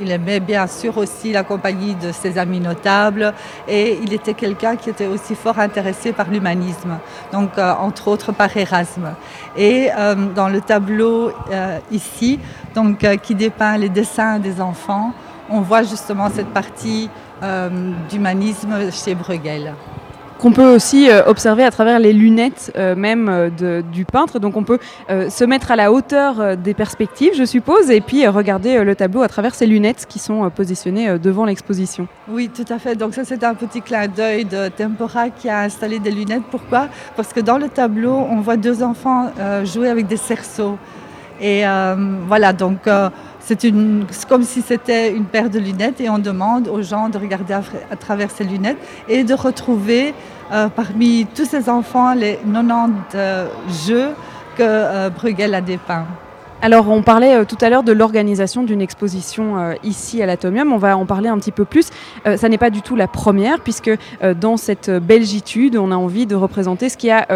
[0.00, 3.32] il, aimait bien sûr aussi la compagnie de ses amis notables
[3.66, 6.98] et il était quelqu'un qui était aussi fort intéressé par l'humanisme,
[7.32, 9.14] donc euh, entre autres par Erasme.
[9.56, 11.32] Et euh, dans le tableau
[11.90, 12.38] ici,
[12.74, 15.12] donc, qui dépeint les dessins des enfants,
[15.48, 17.08] on voit justement cette partie
[18.10, 19.74] d'humanisme chez Bruegel.
[20.38, 24.38] Qu'on peut aussi euh, observer à travers les lunettes euh, même euh, du peintre.
[24.38, 24.78] Donc on peut
[25.08, 29.28] se mettre à la hauteur des perspectives, je suppose, et puis regarder le tableau à
[29.28, 32.06] travers ces lunettes qui sont positionnées devant l'exposition.
[32.28, 32.96] Oui, tout à fait.
[32.96, 36.42] Donc ça, c'est un petit clin d'œil de Tempora qui a installé des lunettes.
[36.50, 36.88] Pourquoi?
[37.16, 39.30] Parce que dans le tableau, on voit deux enfants
[39.64, 40.76] jouer avec des cerceaux.
[41.40, 41.64] Et
[42.26, 42.80] voilà, donc
[43.46, 47.54] c'est comme si c'était une paire de lunettes et on demande aux gens de regarder
[47.54, 48.78] à travers ces lunettes
[49.08, 50.14] et de retrouver
[50.52, 53.46] euh, parmi tous ces enfants les 90 euh,
[53.86, 54.10] jeux
[54.56, 56.06] que euh, Bruegel a dépeints.
[56.62, 60.72] Alors on parlait euh, tout à l'heure de l'organisation d'une exposition euh, ici à l'Atomium,
[60.72, 61.90] on va en parler un petit peu plus.
[62.26, 63.90] Euh, ça n'est pas du tout la première puisque
[64.22, 67.26] euh, dans cette belgitude on a envie de représenter ce qui a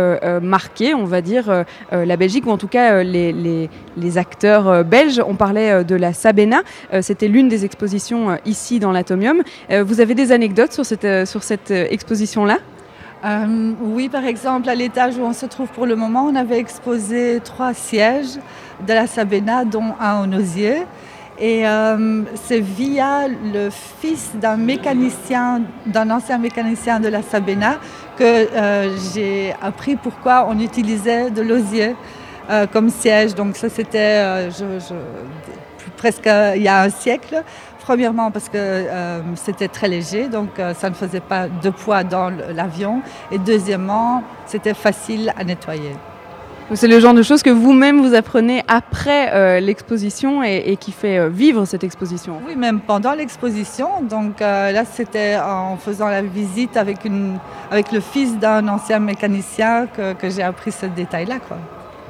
[0.41, 3.69] marqué, on va dire, la Belgique ou en tout cas les,
[4.17, 5.23] acteurs belges.
[5.27, 6.63] On parlait de la Sabena,
[7.01, 9.43] c'était l'une des expositions ici dans l'Atomium.
[9.71, 12.59] Vous avez des anecdotes sur cette, exposition-là?
[13.83, 17.41] Oui, par exemple, à l'étage où on se trouve pour le moment, on avait exposé
[17.43, 18.39] trois sièges
[18.87, 20.87] de la Sabena, dont un en osier.
[21.41, 27.79] Et euh, c'est via le fils d'un mécanicien, d'un ancien mécanicien de la Sabena,
[28.19, 31.97] que euh, j'ai appris pourquoi on utilisait de l'osier
[32.51, 33.35] euh, comme siège.
[33.35, 34.51] Donc ça, c'était
[35.97, 37.43] presque il y a un siècle.
[37.79, 38.85] Premièrement parce que
[39.35, 43.01] c'était très léger, donc ça ne faisait pas de poids dans l'avion.
[43.33, 45.97] Et deuxièmement, c'était facile à nettoyer.
[46.75, 51.19] C'est le genre de choses que vous-même vous apprenez après euh, l'exposition et, qui fait
[51.19, 52.41] euh, vivre cette exposition.
[52.47, 54.03] Oui, même pendant l'exposition.
[54.03, 60.31] Donc euh, là, c'était en faisant la visite avec, le fils d'un ancien mécanicien que,
[60.31, 61.39] j'ai appris ce détail-là.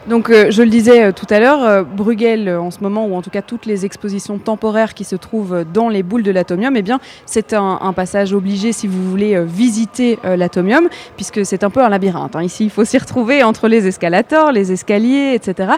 [0.08, 3.06] Donc, euh, je le disais euh, tout à l'heure, euh, Bruegel, euh, en ce moment,
[3.06, 6.22] ou en tout cas toutes les expositions temporaires qui se trouvent euh, dans les boules
[6.22, 11.44] de l'atomium, eh bien, c'est un, un passage obligé si vous voulez visiter l'atomium, puisque
[11.44, 12.34] c'est un peu un labyrinthe.
[12.34, 12.42] hein.
[12.42, 15.72] Ici, il faut s'y retrouver entre les escalators, les escaliers, etc.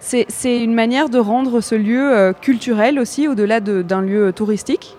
[0.00, 4.96] C'est une manière de rendre ce lieu culturel aussi, au-delà de- d'un lieu touristique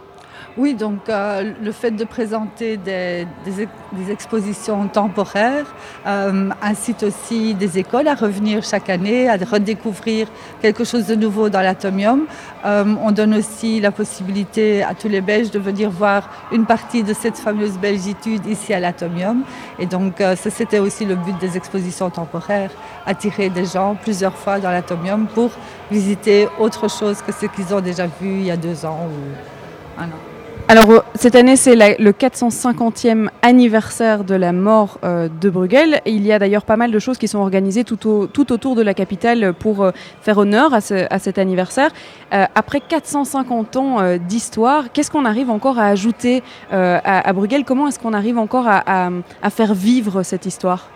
[0.58, 5.66] Oui, donc euh, le fait de présenter des, des ex- des expositions temporaires
[6.06, 10.28] euh, incite aussi des écoles à revenir chaque année, à redécouvrir
[10.62, 12.26] quelque chose de nouveau dans l'atomium.
[12.66, 17.04] Euh, on donne aussi la possibilité à tous les Belges de venir voir une partie
[17.04, 19.43] de cette fameuse belgitude ici à l'atomium.
[19.80, 22.72] Et donc ça, c'était aussi le but des expositions temporaires,
[23.06, 25.52] attirer des gens plusieurs fois dans l'atomium pour
[25.89, 30.02] visiter autre chose que ce qu'ils ont déjà vu il y a deux ans ou
[30.02, 30.31] un an.
[30.72, 35.99] Alors, euh, cette année, c'est le 450e anniversaire de la mort euh, de Bruegel.
[36.05, 38.53] Et il y a d'ailleurs pas mal de choses qui sont organisées tout, au- tout
[38.53, 39.91] autour de la capitale pour euh,
[40.22, 41.89] faire honneur à, ce- à cet anniversaire.
[42.32, 46.41] Après 450 ans d'histoire, qu'est-ce qu'on arrive encore à ajouter
[46.72, 47.65] à, Bruegel?
[47.65, 50.88] Comment est-ce qu'on arrive encore à faire vivre cette histoire?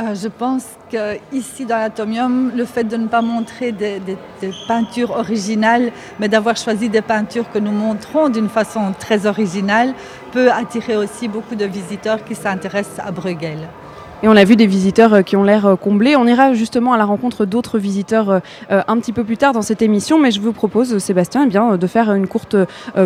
[0.00, 4.50] Euh, je pense qu'ici dans l'atomium, le fait de ne pas montrer des, des- des
[4.66, 9.92] peintures originales, mais d'avoir choisi des peintures que nous montrons d'une façon très originale,
[10.32, 13.68] peut attirer aussi beaucoup de visiteurs qui s'intéressent à Bruegel.
[14.22, 16.14] Et on a vu des visiteurs euh, qui ont l'air euh, comblés.
[16.14, 19.62] On ira justement à la rencontre d'autres visiteurs euh, un petit peu plus tard dans
[19.62, 22.56] cette émission, mais je vous propose, Sébastien, eh bien, de faire une courte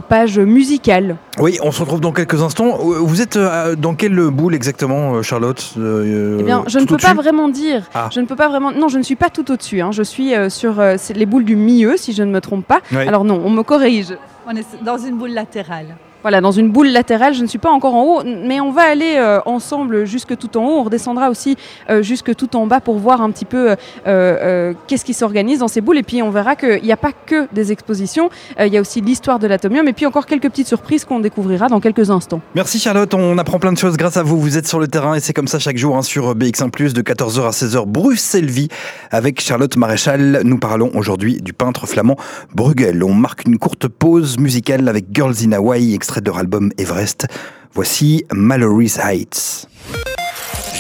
[0.09, 1.17] page musicale.
[1.39, 2.79] Oui, on se retrouve dans quelques instants.
[2.79, 3.39] Vous êtes
[3.79, 7.85] dans quelle boule exactement, Charlotte Eh bien, je ne peux pas vraiment dire.
[7.95, 8.09] Ah.
[8.13, 8.73] Je ne peux pas vraiment.
[8.73, 9.81] Non, je ne suis pas tout au-dessus.
[9.81, 9.93] hein.
[9.93, 10.83] Je suis sur
[11.15, 12.81] les boules du milieu, si je ne me trompe pas.
[12.93, 13.07] Oui.
[13.07, 14.15] Alors non, on me corrige.
[14.47, 15.97] On est dans une boule latérale.
[16.25, 17.35] Voilà, dans une boule latérale.
[17.35, 20.57] Je ne suis pas encore en haut, mais on va aller euh, ensemble jusque tout
[20.57, 20.79] en haut.
[20.81, 21.57] On redescendra aussi
[21.91, 25.69] euh, jusque tout en bas pour voir un petit peu euh, qu'est-ce qui s'organise dans
[25.69, 25.99] ces boules.
[25.99, 29.03] Et puis on verra qu'il n'y a pas que des expositions, il y a aussi
[29.03, 32.41] l'histoire de l'atomium et puis encore quelques petites surprises qu'on découvrira dans quelques instants.
[32.55, 34.41] Merci Charlotte, on apprend plein de choses grâce à vous.
[34.41, 37.03] Vous êtes sur le terrain et c'est comme ça chaque jour hein, sur BX1 de
[37.03, 38.69] 14h à 16h Bruxelles Vie
[39.11, 40.41] avec Charlotte Maréchal.
[40.43, 42.17] Nous parlons aujourd'hui du peintre flamand
[42.55, 43.05] Bruegel.
[43.05, 47.27] On marque une courte pause musicale avec Girls in Hawaii, de leur album Everest.
[47.73, 49.67] Voici Mallory's Heights.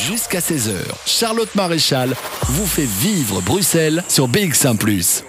[0.06, 0.74] Jusqu'à 16h,
[1.06, 2.14] Charlotte Maréchal
[2.48, 4.76] vous fait vivre Bruxelles sur BX1⁇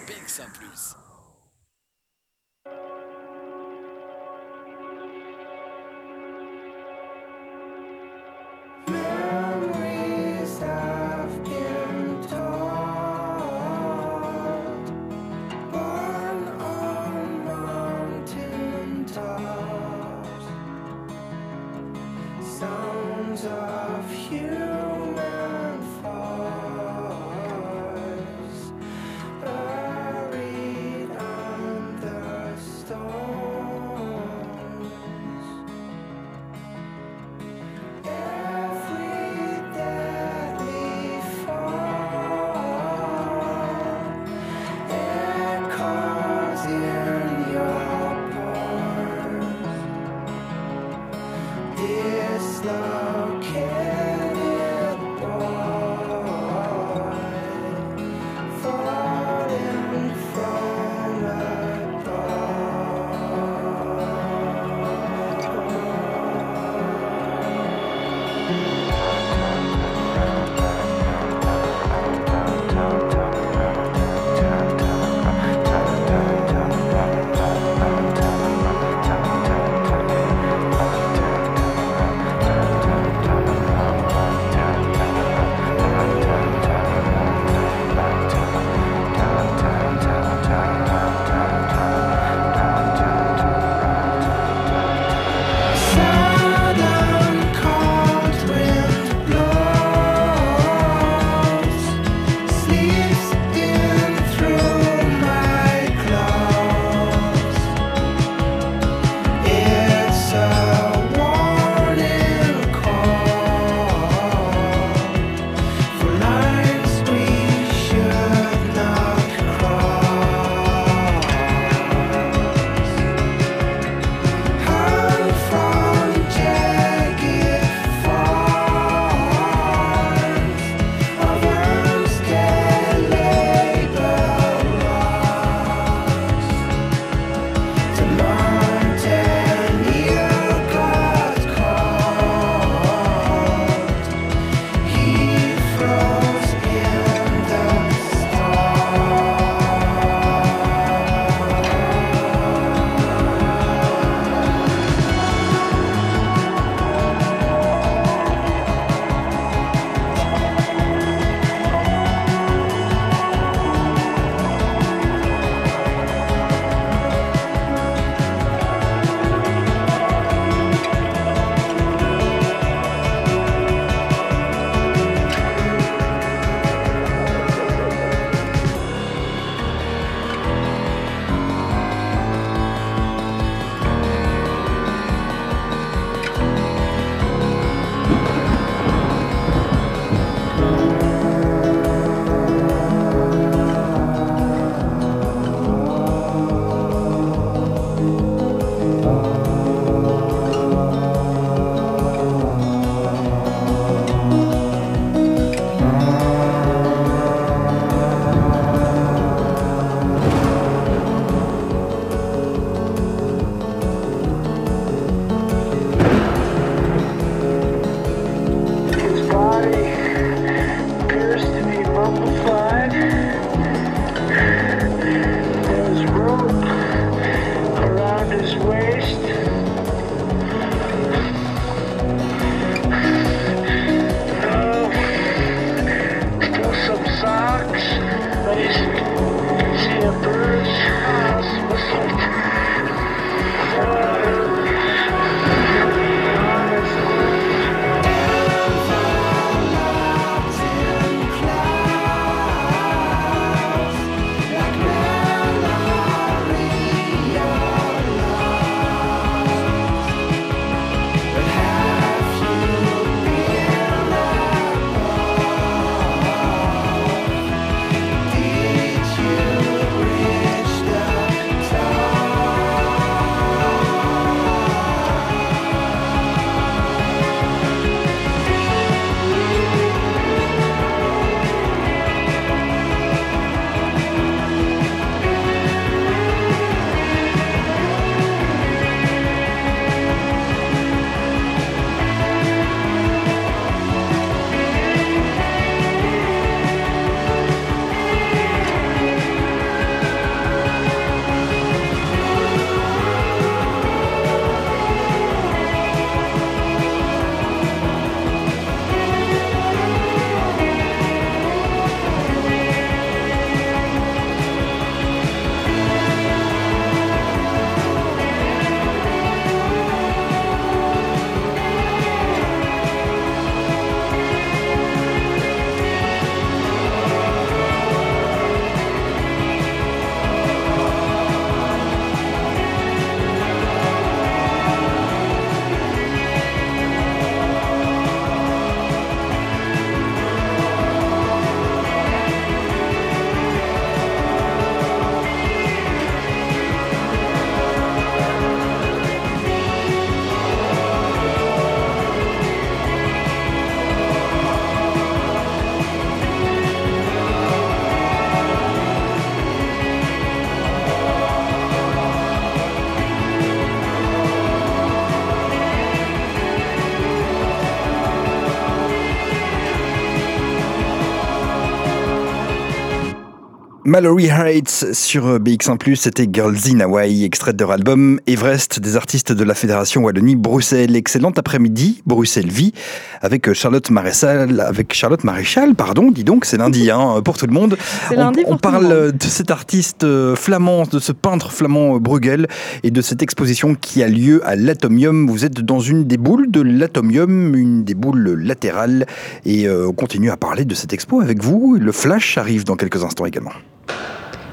[373.88, 378.96] Mallory Heights sur euh, BX1+, c'était Girls in Hawaii, extrait de leur album Everest des
[378.96, 380.96] artistes de la Fédération Wallonie-Bruxelles.
[380.96, 382.74] Excellent après-midi, Bruxelles Vie,
[383.22, 387.46] avec euh, Charlotte Maréchal, avec Charlotte Maréchal, pardon, dis donc, c'est lundi hein, pour tout
[387.46, 387.78] le monde.
[388.10, 391.00] C'est On, lundi pour on tout le parle euh, de cet artiste euh, flamand, de
[391.00, 392.48] ce peintre flamand euh, Bruegel
[392.84, 395.28] et de cette exposition qui a lieu à l'Atomium.
[395.28, 399.06] Vous êtes dans une des boules de l'Atomium, une des boules latérales,
[399.46, 401.78] et euh, on continue à parler de cette expo avec vous.
[401.80, 403.52] Le flash arrive dans quelques instants également.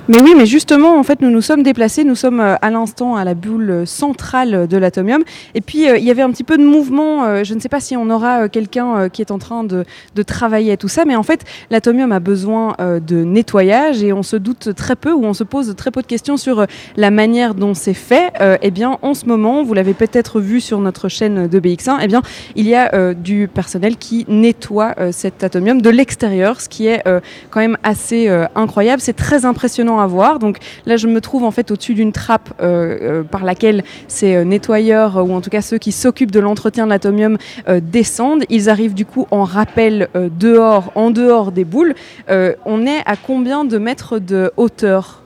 [0.09, 2.03] Mais oui, mais justement, en fait, nous nous sommes déplacés.
[2.03, 5.23] Nous sommes euh, à l'instant à la bulle centrale de l'atomium.
[5.55, 7.25] Et puis, euh, il y avait un petit peu de mouvement.
[7.25, 9.63] euh, je ne sais pas si on aura euh, quelqu'un euh, qui est en train
[9.63, 9.85] de,
[10.17, 11.05] de travailler à tout ça.
[11.05, 15.13] Mais en fait, l'atomium a besoin euh, de nettoyage et on se doute très peu
[15.13, 18.33] ou on se pose très peu de questions sur euh, la manière dont c'est fait.
[18.41, 21.99] Euh, eh bien, en ce moment, vous l'avez peut-être vu sur notre chaîne de BX1,
[22.03, 22.23] eh bien,
[22.57, 26.89] il y a euh, du personnel qui nettoie euh, cet atomium de l'extérieur, ce qui
[26.89, 29.01] est euh, quand même assez euh, incroyable.
[29.01, 30.39] C'est très impressionnant à voir.
[30.39, 34.35] Donc là, je me trouve en fait au-dessus d'une trappe euh, euh, par laquelle ces
[34.35, 37.39] euh, nettoyeurs, ou en tout cas ceux qui s'occupent de l'entretien de l'atomium,
[37.81, 38.45] descendent.
[38.49, 41.95] Ils arrivent du coup en rappel dehors, en dehors des boules.
[42.29, 45.23] On est à combien de mètres de hauteur?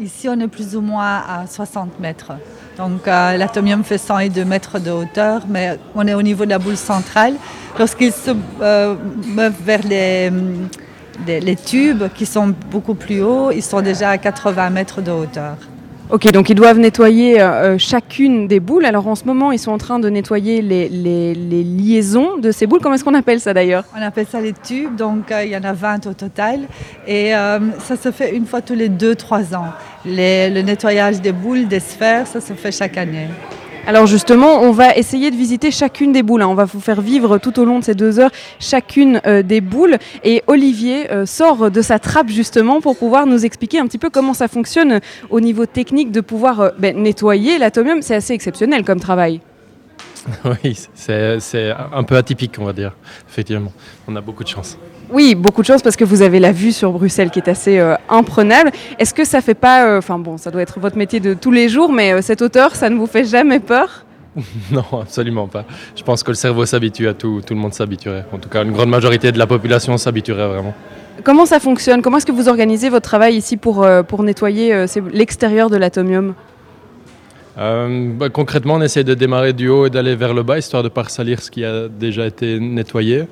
[0.00, 2.32] Ici, on est plus ou moins à 60 mètres.
[2.76, 6.76] Donc, l'atomium fait 102 mètres de hauteur, mais on est au niveau de la boule
[6.76, 7.34] centrale.
[7.78, 8.30] Lorsqu'ils se
[8.62, 8.94] euh,
[9.26, 10.30] meuvent vers les,
[11.26, 15.10] les- les tubes qui sont beaucoup plus hauts, ils sont déjà à 80 mètres de
[15.10, 15.56] hauteur.
[16.10, 18.84] Ok, donc ils doivent nettoyer euh, euh, chacune des boules.
[18.84, 22.52] Alors en ce moment, ils sont en train de nettoyer les, les- les liaisons de
[22.52, 22.80] ces boules.
[22.82, 23.84] Comment est-ce qu'on appelle ça d'ailleurs?
[23.98, 26.60] On appelle ça les tubes, donc euh, il y en a 20 au total.
[27.06, 29.72] Et euh, ça se fait une fois tous les 2-3 ans.
[30.04, 33.28] Les- le nettoyage des boules, des sphères, ça se fait chaque année.
[33.86, 36.40] Alors justement, on va essayer de visiter chacune des boules.
[36.40, 36.48] hein.
[36.48, 39.60] On va vous faire vivre tout au long de ces deux heures chacune euh, des
[39.60, 39.98] boules.
[40.22, 44.08] Et Olivier euh, sort de sa trappe justement pour pouvoir nous expliquer un petit peu
[44.08, 48.00] comment ça fonctionne au niveau technique de pouvoir euh, ben, nettoyer l'atomium.
[48.00, 49.40] C'est assez exceptionnel comme travail.
[50.46, 52.92] Oui, c'est c'est un peu atypique, on va dire.
[53.28, 53.72] Effectivement,
[54.08, 54.78] on a beaucoup de chance.
[55.14, 57.78] Oui, beaucoup de chance parce que vous avez la vue sur Bruxelles qui est assez
[57.78, 58.72] euh, imprenable.
[58.98, 61.52] Est-ce que ça fait pas, euh, enfin bon, ça doit être votre métier de tous
[61.52, 64.04] les jours, mais euh, cette hauteur, ça ne vous fait jamais peur?
[64.72, 65.64] Non, absolument pas.
[65.96, 68.26] Je pense que le cerveau s'habitue à tout, tout le monde s'habituerait.
[68.32, 70.74] En tout cas, une grande majorité de la population s'habituerait vraiment.
[71.22, 72.02] Comment ça fonctionne?
[72.02, 75.76] Comment est-ce que vous organisez votre travail ici pour, euh, pour nettoyer euh, l'extérieur de
[75.76, 76.34] l'atomium?
[77.56, 80.82] Euh, bah, concrètement, on essaie de démarrer du haut et d'aller vers le bas, histoire
[80.82, 83.28] de ne pas salir ce qui a déjà été nettoyé.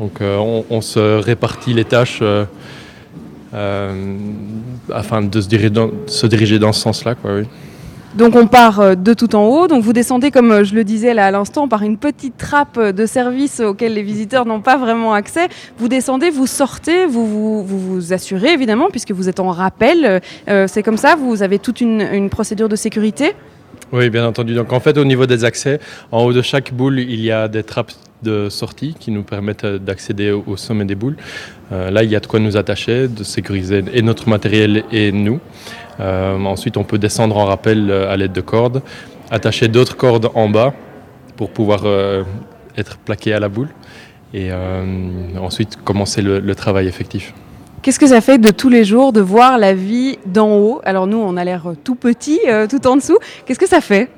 [0.00, 2.44] Donc, euh, on, on se répartit les tâches euh,
[3.54, 4.16] euh,
[4.92, 7.14] afin de se diriger dans, se diriger dans ce sens-là.
[7.14, 7.42] Quoi, oui.
[8.14, 11.26] Donc on part de tout en haut, donc vous descendez comme je le disais là
[11.26, 15.48] à l'instant par une petite trappe de service auquel les visiteurs n'ont pas vraiment accès.
[15.78, 20.22] Vous descendez, vous sortez, vous vous, vous, vous assurez évidemment puisque vous êtes en rappel.
[20.48, 23.34] Euh, C'est comme ça, vous avez toute une, une procédure de sécurité?
[23.92, 24.54] Oui, bien entendu.
[24.54, 25.78] Donc en fait, au niveau des accès,
[26.10, 27.92] en haut de chaque boule, il y a des trappes
[28.22, 31.16] de sortie qui nous permettent euh, d'accéder au, sommet des boules.
[31.72, 35.12] Euh, là, il y a de quoi nous attacher, de sécuriser et notre matériel et
[35.12, 35.40] nous.
[36.00, 38.82] Euh, ensuite, on peut descendre en rappel à l'aide de cordes,
[39.30, 40.74] attacher d'autres cordes en bas
[41.36, 42.24] pour pouvoir euh,
[42.76, 43.68] être plaqué à la boule
[44.34, 44.50] et
[45.40, 47.32] ensuite commencer le- le travail effectif.
[47.80, 50.80] Qu'est-ce que ça fait de tous les jours de voir la vie d'en haut?
[50.84, 52.38] Alors nous, on a l'air tout petit,
[52.68, 53.16] tout en dessous.
[53.46, 54.10] Qu'est-ce que ça fait?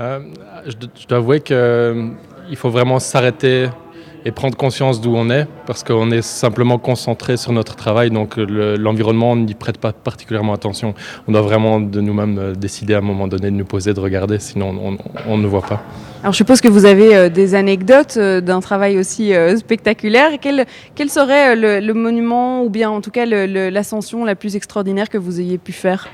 [0.00, 0.20] Euh,
[0.66, 1.40] je, do- je dois avouer
[2.52, 3.68] qu'il faut vraiment s'arrêter
[4.26, 8.36] et prendre conscience d'où on est, parce qu'on est simplement concentré sur notre travail, donc
[8.36, 10.92] le- l'environnement n'y prête pas particulièrement attention.
[11.26, 14.00] On doit vraiment de nous-mêmes euh, décider à un moment donné de nous poser, de
[14.00, 14.98] regarder, sinon on, on-
[15.32, 15.80] on ne voit pas.
[16.22, 20.32] Alors je suppose que vous avez euh, des anecdotes euh, d'un travail aussi spectaculaire.
[20.42, 25.40] Quel, serait le, monument ou bien en tout cas l'ascension la plus extraordinaire que vous
[25.40, 26.06] ayez pu faire?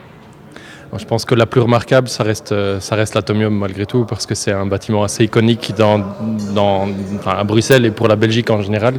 [0.96, 4.24] Je pense que la plus remarquable, ça reste, euh, ça reste l'Atomium malgré tout, parce
[4.26, 5.98] que c'est un bâtiment assez iconique dans,
[6.54, 6.88] dans,
[7.26, 8.94] à Bruxelles et pour la Belgique en général.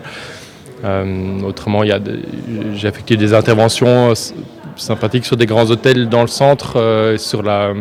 [0.86, 4.14] Euh, autrement, j'ai effectué des interventions euh,
[4.76, 7.74] sympathiques sur des grands hôtels dans le centre, euh, sur, la,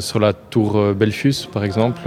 [0.00, 2.00] sur la tour Belfius par exemple.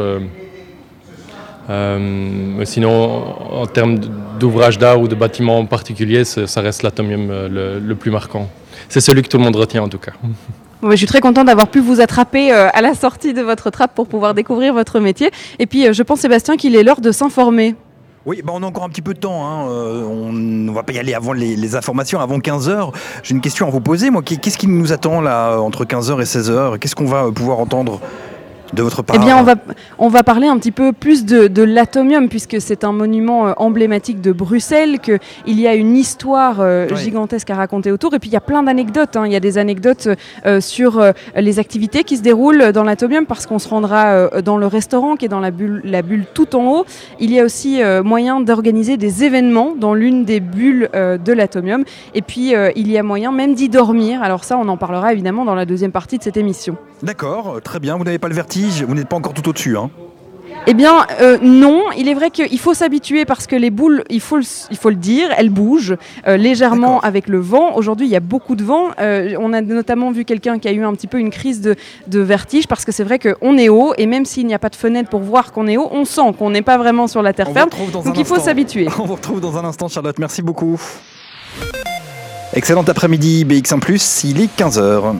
[1.70, 4.00] Euh, sinon, en termes
[4.40, 8.50] d'ouvrages d'art ou de bâtiments en particulier, c'est- ça reste l'Atomium le plus marquant.
[8.90, 10.14] C'est celui que tout le monde retient en tout cas.
[10.82, 13.94] Je suis très contente d'avoir pu vous attraper euh, à la sortie de votre trappe
[13.96, 15.30] pour pouvoir découvrir votre métier.
[15.60, 17.76] Et puis euh, je pense Sébastien qu'il est l'heure de s'informer.
[18.26, 19.46] Oui, bah on a encore un petit peu de temps.
[19.46, 19.68] hein.
[19.70, 22.92] Euh, on ne va pas y aller avant les, informations, avant 15h.
[23.24, 24.10] J'ai une question à vous poser.
[24.10, 27.60] Moi, Qu'est- qu'est-ce qui nous attend là entre 15h et 16h Qu'est-ce qu'on va pouvoir
[27.60, 28.00] entendre?
[28.74, 29.56] De votre part Eh bien, on va,
[29.98, 33.54] on va parler un petit peu plus de, de l'atomium, puisque c'est un monument euh,
[33.58, 35.20] emblématique de Bruxelles, qu'il
[35.60, 38.62] y a une histoire euh, gigantesque à raconter autour, et puis il y a plein
[38.64, 39.16] d'anecdotes.
[39.16, 39.24] hein.
[39.26, 40.10] Il y a des anecdotes
[40.46, 44.58] euh, sur euh, les activités qui se déroulent dans l'atomium, parce qu'on se rendra dans
[44.58, 46.86] le restaurant qui est dans la bulle, la bulle tout en haut.
[47.20, 52.22] Il y a aussi moyen d'organiser des événements dans l'une des bulles de l'atomium, et
[52.22, 54.22] puis il y a moyen même d'y dormir.
[54.24, 56.78] Alors ça, on en parlera évidemment dans la deuxième partie de cette émission.
[57.04, 57.98] D'accord, très bien.
[57.98, 59.78] Vous n'avez pas le vertige, vous n'êtes pas encore tout au-dessus.
[59.78, 59.90] Hein.
[60.68, 61.86] Eh bien, euh, non.
[61.98, 64.90] Il est vrai qu'il faut s'habituer parce que les boules, il faut le, il faut
[64.90, 65.96] le dire, elles bougent
[66.28, 67.76] euh, légèrement avec le vent.
[67.76, 68.90] Aujourd'hui, il y a beaucoup de vent.
[69.00, 71.76] Euh, on a notamment vu quelqu'un qui a eu un petit peu une crise de,
[72.08, 74.70] de vertige parce que c'est vrai qu'on est haut et même s'il n'y a pas
[74.70, 77.34] de fenêtre pour voir qu'on est haut, on sent qu'on n'est pas vraiment sur la
[77.34, 77.70] terre On ferme.
[78.04, 78.88] Donc il faut s'habituer.
[79.00, 80.20] On vous retrouve dans un instant, Charlotte.
[80.20, 80.80] Merci beaucoup.
[82.54, 85.16] Excellent après-midi, BX1+, il est 15h.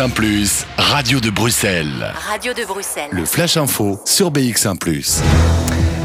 [0.00, 2.14] BX1⁇ Radio de Bruxelles.
[2.26, 3.10] Radio de Bruxelles.
[3.12, 4.78] Le Flash Info sur BX1⁇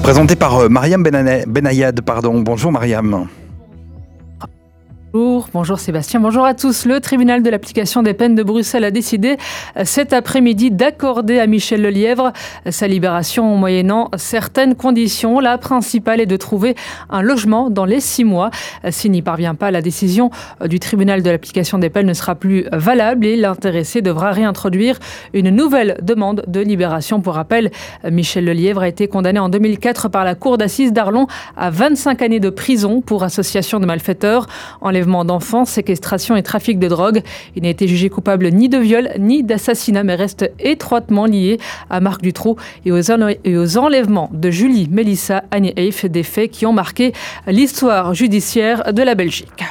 [0.03, 2.01] Présenté par euh, Mariam Benayad.
[2.01, 2.41] Pardon.
[2.41, 3.29] Bonjour Mariam.
[5.18, 6.86] Bonjour, Sébastien, bonjour à tous.
[6.86, 9.38] Le tribunal de l'application des peines de Bruxelles a décidé
[9.78, 12.34] euh, cet après-midi d'accorder à Michel Lelièvre
[12.68, 15.39] euh, sa libération moyennant certaines conditions.
[15.39, 16.76] La principale est de trouver
[17.09, 18.49] un logement dans les six mois.
[18.84, 20.32] Euh, S'il n'y parvient pas, la décision
[20.66, 24.99] du tribunal de l'application des peines ne sera plus valable et l'intéressé devra réintroduire
[25.34, 27.22] une nouvelle demande de libération.
[27.22, 27.72] Pour rappel,
[28.03, 32.41] Michel Lelièvre a été condamné en 2004 par la cour d'assises d'Arlon à 25 années
[32.41, 34.47] de prison pour association de malfaiteurs,
[35.05, 37.21] enlèvement d'enfants, séquestration et trafic de drogue.
[37.55, 41.59] Il n'a été jugé coupable ni de viol ni d'assassinat, mais reste étroitement lié
[41.91, 46.73] à Marc Dutroux et aux, enlèvements de Julie, Mélissa, Annie Eif, des faits qui ont
[46.73, 47.13] marqué
[47.45, 49.63] l'histoire judiciaire de la Belgique.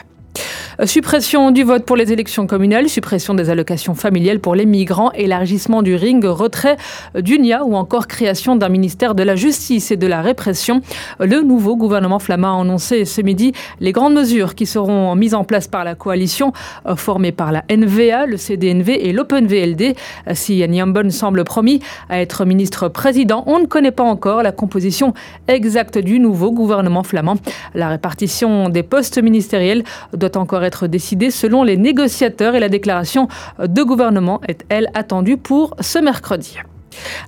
[0.81, 5.11] Euh, Suppression du vote pour les élections communales, suppression des allocations familiales pour les migrants,
[5.13, 6.77] élargissement du ring, retrait
[7.17, 10.81] euh, d'UNIA ou encore création d'un ministère de la Justice et de la Répression.
[11.21, 15.35] Euh, Le nouveau gouvernement flamand a annoncé ce midi les grandes mesures qui seront mises
[15.35, 16.53] en place par la coalition
[16.87, 19.95] euh, formée par la NVA, le CDNV et l'OpenVLD.
[20.33, 25.13] Si Yann semble promis à être ministre-président, on ne connaît pas encore la composition
[25.49, 27.37] exacte du nouveau gouvernement flamand.
[27.75, 33.29] La répartition des postes ministériels doit encore être décidée selon les négociateurs et la déclaration
[33.59, 36.59] de gouvernement est, elle, attendue pour ce mercredi.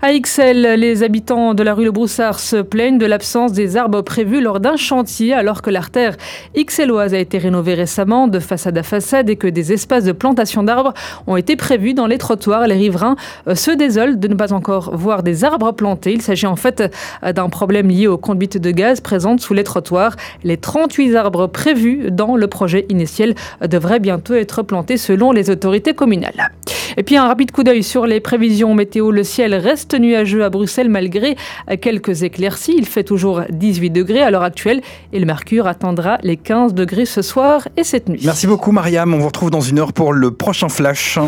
[0.02, 4.02] À Ixelles, les habitants de la rue Le Broussard se plaignent de l'absence des arbres
[4.02, 6.16] prévus lors d'un chantier alors que l'artère
[6.54, 10.62] ixelloise a été rénovée récemment de façade à façade et que des espaces de plantation
[10.62, 10.94] d'arbres
[11.26, 12.66] ont été prévus dans les trottoirs.
[12.66, 13.16] Les riverains
[13.48, 16.12] euh, se désolent de ne pas encore voir des arbres plantés.
[16.12, 16.82] Il s'agit en fait
[17.22, 20.16] euh, d'un problème lié aux conduites de gaz présentes sous les trottoirs.
[20.44, 25.50] Les 38 arbres prévus dans le projet initial euh, devraient bientôt être plantés selon les
[25.50, 26.52] autorités communales.
[26.96, 29.10] Et puis un rapide coup d'œil sur les prévisions météo.
[29.10, 31.36] Le ciel reste nuageux à Bruxelles malgré
[31.80, 32.74] quelques éclaircies.
[32.76, 34.80] Il fait toujours 18 degrés à l'heure actuelle
[35.12, 38.22] et le mercure atteindra les 15 degrés ce soir et cette nuit.
[38.24, 39.12] Merci beaucoup Mariam.
[39.14, 41.18] On vous retrouve dans une heure pour le prochain flash.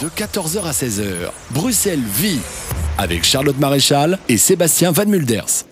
[0.00, 1.04] De 14h à 16h,
[1.50, 2.40] Bruxelles vit
[2.98, 5.64] avec Charlotte Maréchal et Sébastien Van Mulders.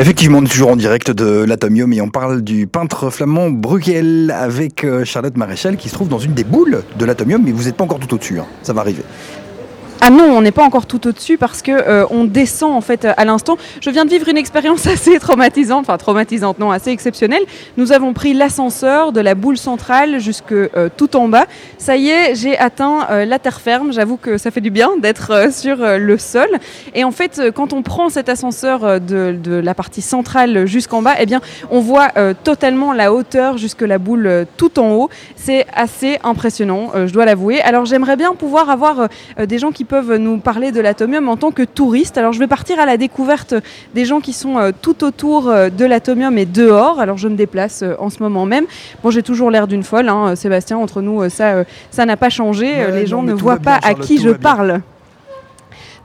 [0.00, 4.30] Effectivement, on est toujours en direct de l'Atomium et on parle du peintre flamand Bruegel
[4.34, 7.64] avec euh, Charlotte Maréchal qui se trouve dans une des boules de l'Atomium, mais vous
[7.64, 8.40] n'êtes pas encore tout au-dessus.
[8.40, 8.46] hein.
[8.62, 9.02] Ça va arriver.
[10.04, 13.04] Ah non, on n'est pas encore tout au-dessus parce que euh, on descend en fait
[13.04, 13.56] à l'instant.
[13.80, 17.44] Je viens de vivre une expérience assez traumatisante, enfin traumatisante non, assez exceptionnelle.
[17.76, 21.46] Nous avons pris l'ascenseur de la boule centrale jusque euh, tout en bas.
[21.78, 23.92] Ça y est, j'ai atteint euh, la terre ferme.
[23.92, 26.48] J'avoue que ça fait du bien d'être sur le sol.
[26.94, 31.14] Et en fait, quand on prend cet ascenseur de, de la partie centrale jusqu'en bas,
[31.20, 31.40] eh bien,
[31.70, 32.10] on voit
[32.42, 35.10] totalement la hauteur jusque la boule tout en haut.
[35.36, 37.60] C'est assez impressionnant, je dois l'avouer.
[37.60, 41.50] Alors j'aimerais bien pouvoir avoir des gens qui peuvent nous parler de l'atomium en tant
[41.50, 42.16] que touristes.
[42.16, 43.54] Alors je vais partir à la découverte
[43.92, 46.98] des gens qui sont euh, tout autour euh, de l'atomium et dehors.
[46.98, 48.64] Alors je me déplace euh, en ce moment même.
[49.02, 50.78] Bon, j'ai toujours l'air d'une folle, hein, Sébastien.
[50.78, 52.68] Entre nous, ça, ça n'a pas changé.
[52.68, 54.80] Ouais, les gens ne voient bien, pas à qui je parle.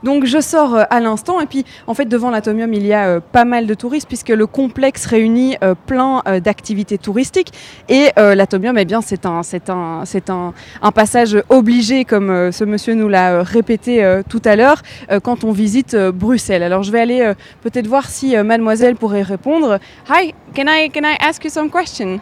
[0.04, 3.08] Donc je sors euh, à l'instant et puis en fait devant l'atomium il y a
[3.08, 7.54] euh, pas mal de touristes puisque le complexe réunit euh, plein d'activités touristiques
[7.90, 10.54] et l'atomium eh bien c'est un c'est un c'est un,
[10.94, 14.82] passage obligé comme ce monsieur nous l'a répété tout à l'heure
[15.24, 16.64] quand on visite Bruxelles.
[16.64, 19.80] Alors je vais aller peut-être voir si mademoiselle pourrait répondre.
[20.10, 22.20] Hi, can I can I ask you some question?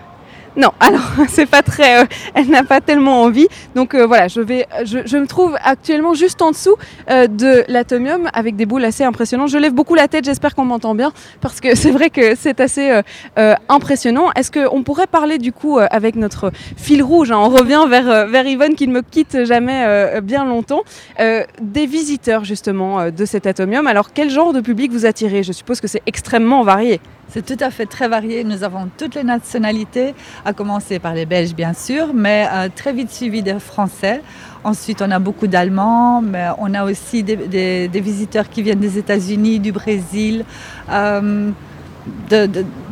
[0.57, 2.01] Non, alors c'est pas très.
[2.01, 3.47] euh, elle n'a pas tellement envie.
[3.75, 6.75] Donc euh, voilà, je vais, je, je me trouve actuellement juste en dessous
[7.09, 9.49] euh, de l'atomium avec des boules assez impressionnantes.
[9.49, 10.23] Je lève beaucoup la tête.
[10.23, 13.01] J'espère qu'on m'entend bien parce que c'est vrai que c'est assez euh,
[13.37, 14.31] euh, impressionnant.
[14.35, 18.09] Est-ce qu'on pourrait parler du coup euh, avec notre fil rouge hein, On revient vers
[18.09, 20.83] euh, vers Yvonne qui ne me quitte jamais euh, bien longtemps.
[21.19, 23.87] euh, des visiteurs justement euh, de cet atomium.
[23.87, 25.43] Alors quel genre de public vous attirez?
[25.43, 27.01] Je suppose que c'est extrêmement varié.
[27.29, 28.43] C'est tout à fait très varié.
[28.43, 30.13] Nous avons toutes les nationalités,
[30.45, 34.21] à commencer par les Belges bien sûr, mais euh, très vite suivi des Français.
[34.63, 39.59] Ensuite, on a beaucoup d'Allemands, mais on a aussi des, visiteurs qui viennent des États-Unis,
[39.59, 40.45] du Brésil,
[40.91, 41.51] euh,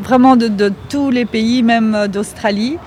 [0.02, 2.78] vraiment de, tous les pays, même euh, d'Australie.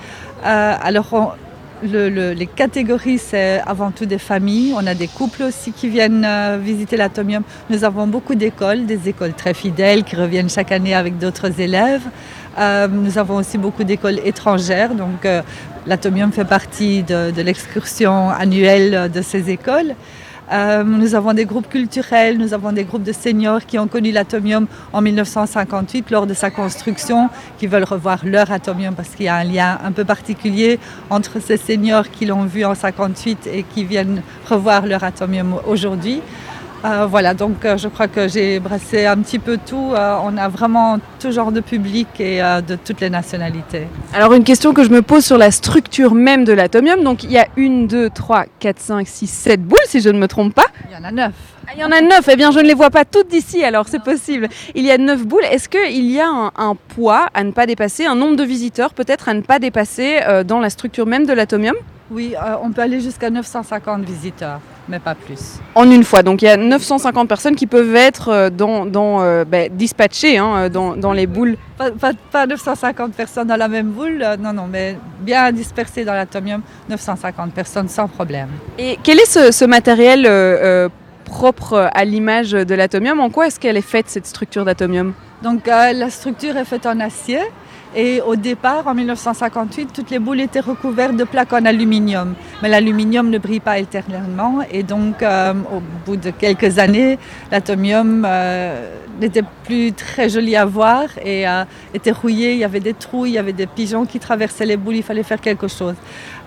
[1.83, 4.73] Le- le- les catégories, c'est avant tout des familles.
[4.75, 7.43] On a des couples aussi qui viennent euh, visiter l'atomium.
[7.69, 12.01] Nous avons beaucoup d'écoles, des écoles très fidèles qui reviennent chaque année avec d'autres élèves.
[12.59, 14.95] Euh, nous avons aussi beaucoup d'écoles étrangères.
[14.95, 15.41] Donc, euh,
[15.85, 19.93] l'atomium fait partie de, de l'excursion annuelle de ces écoles.
[20.51, 24.11] Euh, nous avons des groupes culturels, nous avons des groupes de seniors qui ont connu
[24.11, 29.29] l'atomium en 1958 lors de sa construction, qui veulent revoir leur atomium parce qu'il y
[29.29, 30.79] a un lien un peu particulier
[31.09, 36.21] entre ces seniors qui l'ont vu en 58 et qui viennent revoir leur atomium aujourd'hui.
[36.85, 39.93] Euh, voilà, donc euh, je crois que j'ai brassé un petit peu tout.
[39.93, 43.87] Euh, on a vraiment tout genre de public et de toutes les nationalités.
[44.13, 47.03] Alors une question que je me pose sur la structure même de l'atomium.
[47.03, 50.19] Donc il y a une, deux, trois, quatre, cinq, six, sept boules si je ne
[50.19, 50.67] me trompe pas.
[50.89, 51.33] Il y en a neuf.
[51.67, 52.29] Ah, il y en a neuf.
[52.31, 54.47] Eh bien je ne les vois pas toutes d'ici alors c'est possible.
[54.75, 55.45] Il y a neuf boules.
[55.51, 58.93] Est-ce qu'il y a un, un poids à ne pas dépasser, un nombre de visiteurs
[58.93, 61.75] peut-être à ne pas dépasser dans la structure même de l'atomium?
[62.09, 65.59] Oui, on peut aller jusqu'à 950 visiteurs, mais pas plus.
[65.75, 66.23] En une fois.
[66.23, 70.37] Donc il y a 950 personnes qui peuvent être euh, dans, dans, euh, ben, dispatchées
[70.37, 71.57] hein, dans, dans les boules.
[71.77, 76.05] Pas, pas- pas 950 personnes dans la même boule, euh, non, non, mais bien dispersées
[76.05, 78.49] dans l'atomium, 950 personnes sans problème.
[78.77, 80.29] Et quel est ce, ce matériel euh,
[80.85, 80.89] euh,
[81.25, 83.19] propre à l'image de l'atomium?
[83.19, 85.13] En quoi est-ce qu'elle est faite cette structure d'atomium?
[85.43, 87.39] Donc euh, la structure est faite en acier
[87.99, 92.35] et au départ, en 1958, toutes les boules étaient recouvertes de plaques en aluminium.
[92.61, 97.17] Mais l'aluminium ne brille pas éternellement et donc euh, au bout de quelques années,
[97.51, 98.87] l'atomium euh,
[99.19, 102.51] n'était plus très joli à voir et euh, était rouillé.
[102.51, 105.03] Il y avait des trous, il y avait des pigeons qui traversaient les boules, il
[105.03, 105.95] fallait faire quelque chose.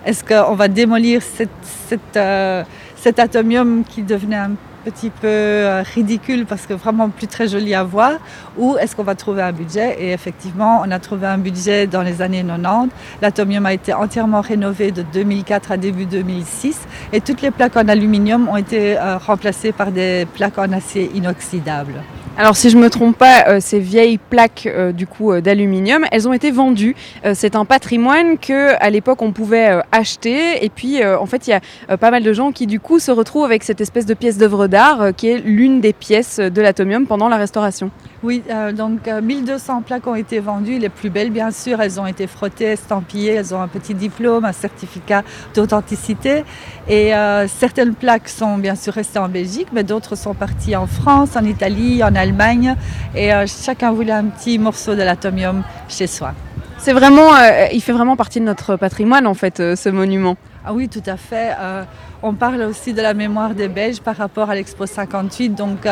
[0.05, 4.51] Est-ce qu'on va démolir cet atomium qui devenait un
[4.83, 8.13] petit peu euh, ridicule parce que vraiment plus très joli à voir
[8.57, 9.97] ou est-ce qu'on va trouver un budget?
[9.99, 12.89] Et effectivement on a trouvé un budget dans les années 90
[13.21, 16.79] l'atomium a été entièrement rénové de 2004 à début 2006
[17.13, 21.11] et toutes les plaques en aluminium ont été euh, remplacées par des plaques en acier
[21.13, 22.01] inoxydable
[22.37, 26.05] Alors si je me trompe pas, euh, ces vieilles plaques euh, du coup euh, d'aluminium,
[26.11, 26.95] elles ont été vendues.
[27.33, 31.53] C'est un patrimoine que à l'époque on pouvait acheter et puis en fait il y
[31.53, 34.37] a pas mal de gens qui du coup se retrouvent avec cette espèce de pièce
[34.37, 37.91] d'œuvre d'art qui est l'une des pièces de l'atomium pendant la restauration.
[38.23, 42.05] Oui, donc euh, 1200 plaques ont été vendues, les plus belles bien sûr, elles ont
[42.05, 45.23] été frottées, estampillées, elles ont un petit diplôme, un certificat
[45.55, 46.43] d'authenticité.
[46.87, 47.13] Et
[47.47, 51.45] certaines plaques sont bien sûr restées en Belgique, mais d'autres sont parties en France, en
[51.45, 52.75] Italie, en Allemagne.
[53.15, 56.33] Et euh, chacun voulait un petit morceau de l'atomium chez soi.
[56.81, 60.35] C'est vraiment, euh, il fait vraiment partie de notre patrimoine en fait, euh, ce monument.
[60.65, 61.51] Ah oui, tout à fait.
[61.59, 61.83] Euh,
[62.23, 65.49] on parle aussi de la mémoire des Belges par rapport à l'Expo 58.
[65.49, 65.87] Donc,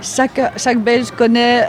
[0.00, 1.68] chaque, chaque Belge connaît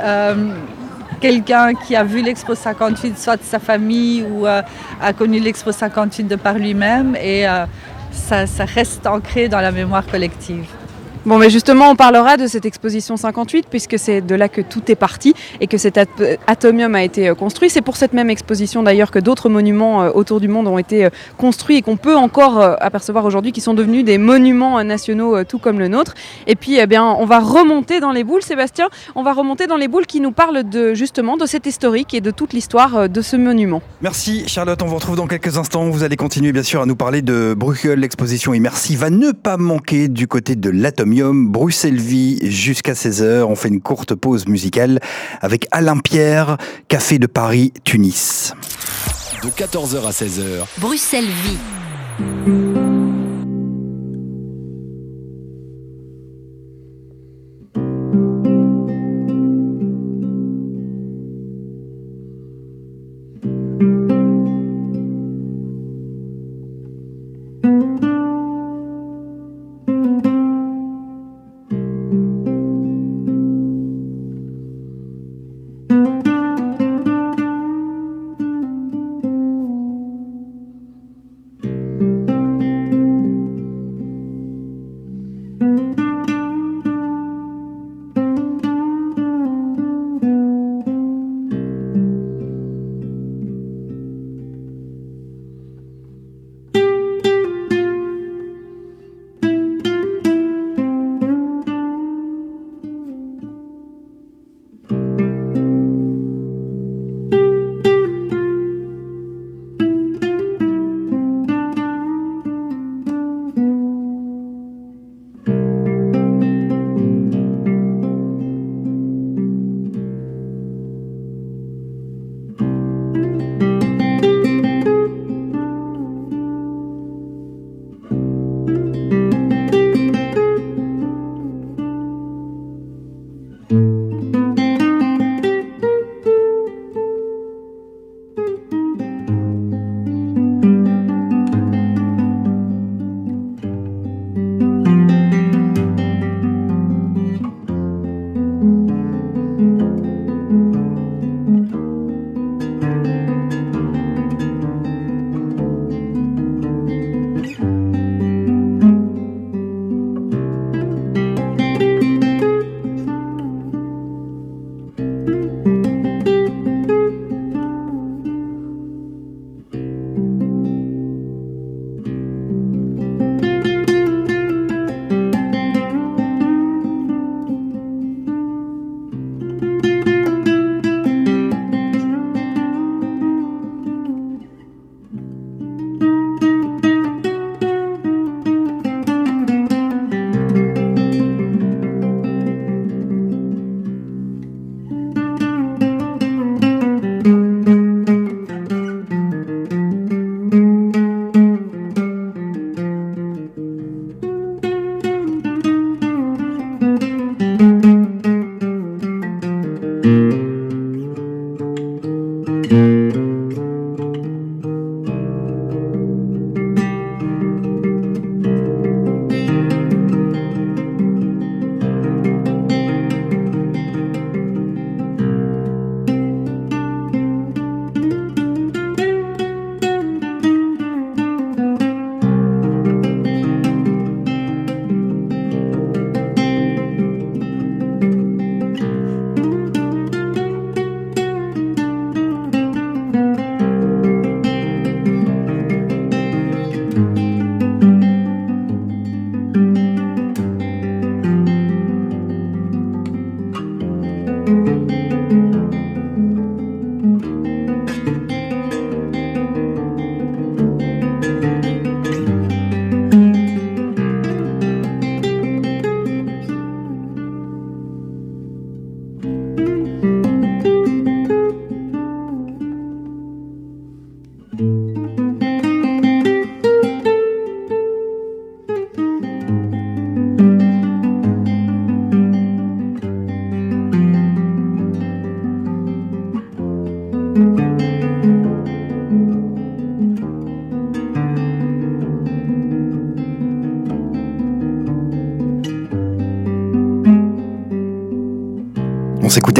[1.19, 6.25] quelqu'un qui a vu l'Expo 58, soit de sa famille ou a connu l'Expo 58
[6.25, 7.15] de par lui-même.
[7.15, 7.45] Et
[8.11, 10.67] ça, ça reste ancré dans la mémoire collective.
[11.25, 14.81] Bon, mais justement, on parlera de cette exposition 58 puisque c'est de là que tout
[14.91, 16.05] est parti et que cet at-
[16.47, 17.69] atomium a été euh, construit.
[17.69, 21.05] C'est pour cette même exposition d'ailleurs que d'autres monuments euh, autour du monde ont été
[21.05, 25.59] euh, construits et qu'on peut encore apercevoir aujourd'hui qui sont devenus des monuments nationaux tout
[25.59, 26.13] comme le nôtre.
[26.45, 28.89] Et puis, eh bien, on va remonter dans les boules, Sébastien.
[29.15, 32.19] On va remonter dans les boules qui nous parlent de justement de cet historique et
[32.19, 33.81] de toute l'histoire de ce monument.
[34.01, 35.89] Merci Charlotte, on vous retrouve dans quelques instants.
[35.89, 39.55] Vous allez continuer bien sûr à nous parler de Bruxelles, l'exposition immersive à ne pas
[39.55, 43.43] manquer du côté de l'Atomium, Bruxelles-Vie jusqu'à 16h.
[43.43, 44.99] On fait une courte pause musicale
[45.41, 46.57] avec Alain Pierre,
[46.87, 48.53] Café de Paris, Tunis.
[49.43, 52.72] De 14h à 16h, Bruxelles Vie.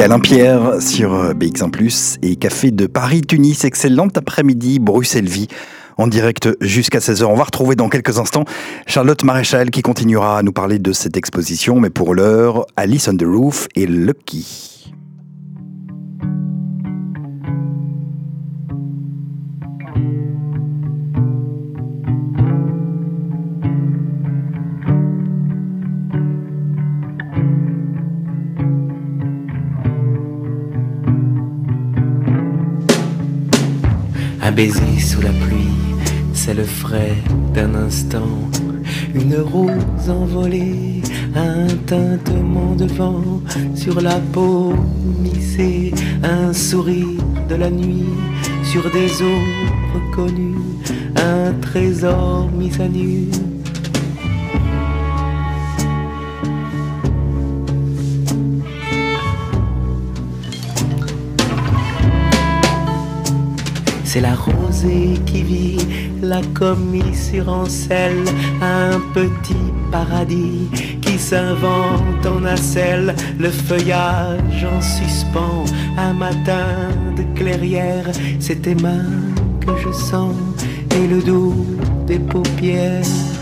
[0.00, 1.70] Alain Pierre sur euh, BX1⁇
[2.22, 3.64] et Café de Paris-Tunis.
[3.64, 5.48] Excellente après-midi, Bruxelles-Vie
[5.96, 7.24] en direct jusqu'à 16h.
[7.24, 8.44] On va retrouver dans quelques instants
[8.86, 11.80] Charlotte Maréchal qui continuera à nous parler de cette exposition.
[11.80, 14.73] Mais pour l'heure, Alice on the Roof et Lucky.
[34.54, 35.74] Baiser sous la pluie,
[36.32, 37.16] c'est le frais
[37.52, 38.38] d'un instant.
[39.14, 41.02] Une rose envolée,
[41.34, 43.40] un tintement de vent
[43.74, 44.74] sur la peau
[45.22, 48.14] missée, un sourire de la nuit
[48.62, 49.44] sur des eaux
[49.94, 50.56] reconnues,
[51.16, 53.28] un trésor mis à nu.
[64.14, 65.88] C'est la rosée qui vit,
[66.22, 68.22] la commissure en selle,
[68.62, 70.68] un petit paradis
[71.02, 75.64] qui s'invente en nacelle, le feuillage en suspens,
[75.98, 78.06] un matin de clairière,
[78.38, 79.10] c'est tes mains
[79.66, 80.36] que je sens
[80.96, 81.66] et le doux
[82.06, 83.33] des paupières.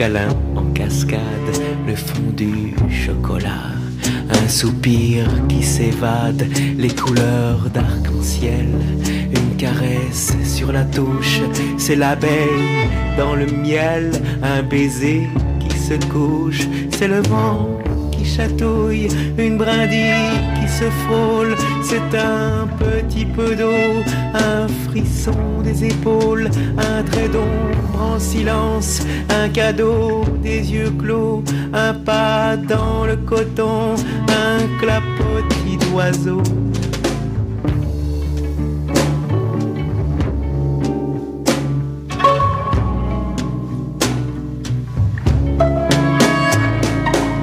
[0.00, 1.52] Câlin en cascade,
[1.86, 3.74] le fond du chocolat,
[4.30, 6.46] un soupir qui s'évade,
[6.78, 8.68] les couleurs d'arc-en-ciel,
[9.30, 11.42] une caresse sur la touche,
[11.76, 14.10] c'est l'abeille dans le miel,
[14.42, 15.28] un baiser
[15.58, 17.68] qui se couche, c'est le vent
[18.10, 24.02] qui chatouille, une brindille qui se frôle, c'est un petit peu d'eau,
[24.34, 31.42] un frisson des épaules, un trait d'ombre en silence, un cadeau des yeux clos,
[31.72, 33.94] un pas dans le coton,
[34.28, 36.42] un clapotis d'oiseau.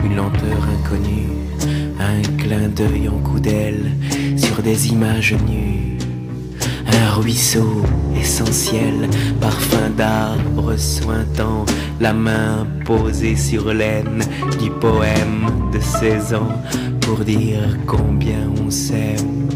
[0.06, 1.30] Une lenteur inconnue,
[2.00, 3.92] un clin d'œil en coup d'aile
[4.38, 5.66] sur des images nues.
[6.98, 7.84] Un ruisseau
[8.19, 9.07] essentiel,
[9.40, 11.65] parfum d'arbre sointant,
[11.99, 14.24] la main posée sur l'aine
[14.60, 16.61] du poème de 16 ans
[17.02, 19.48] pour dire combien on s'aime.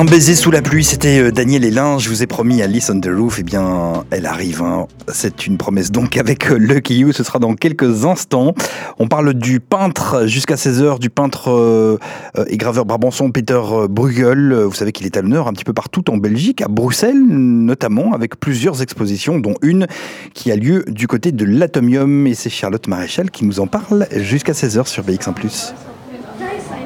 [0.00, 1.98] Un baiser sous la pluie, c'était euh, Daniel Hélin.
[1.98, 3.36] Je vous ai promis Alice on the Roof.
[3.38, 4.62] Eh bien, elle arrive.
[4.62, 4.86] hein.
[5.12, 7.12] C'est une promesse donc avec euh, Lucky You.
[7.12, 8.54] Ce sera dans quelques instants.
[8.98, 11.98] On parle du peintre jusqu'à 16h, du peintre euh,
[12.38, 13.60] euh, et graveur brabançon Peter
[13.90, 14.54] Bruegel.
[14.54, 18.14] Vous savez qu'il est à l'honneur un petit peu partout en Belgique, à Bruxelles notamment,
[18.14, 19.86] avec plusieurs expositions, dont une
[20.32, 22.26] qui a lieu du côté de l'Atomium.
[22.26, 25.74] Et c'est Charlotte Maréchal qui nous en parle jusqu'à 16h sur BX1+.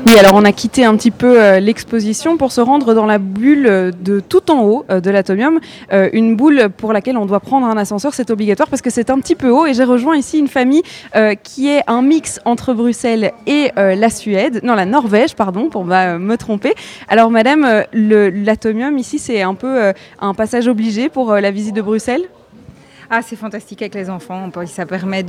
[0.06, 3.16] Oui, alors on a quitté un petit peu euh, l'exposition pour se rendre dans la
[3.16, 5.60] bulle euh, de tout en haut euh, de l'atomium.
[5.90, 9.18] Une boule pour laquelle on doit prendre un ascenseur, c'est obligatoire parce que c'est un
[9.18, 9.64] petit peu haut.
[9.64, 10.82] Et j'ai rejoint ici une famille
[11.42, 16.18] qui est un mix entre Bruxelles et la Suède, non la Norvège, pardon, pour euh,
[16.18, 16.74] me tromper.
[17.08, 22.22] Alors madame, l'atomium ici c'est un peu un passage obligé pour la visite de Bruxelles?
[23.16, 24.50] Ah, c'est fantastique avec les enfants.
[24.66, 25.24] Ça permet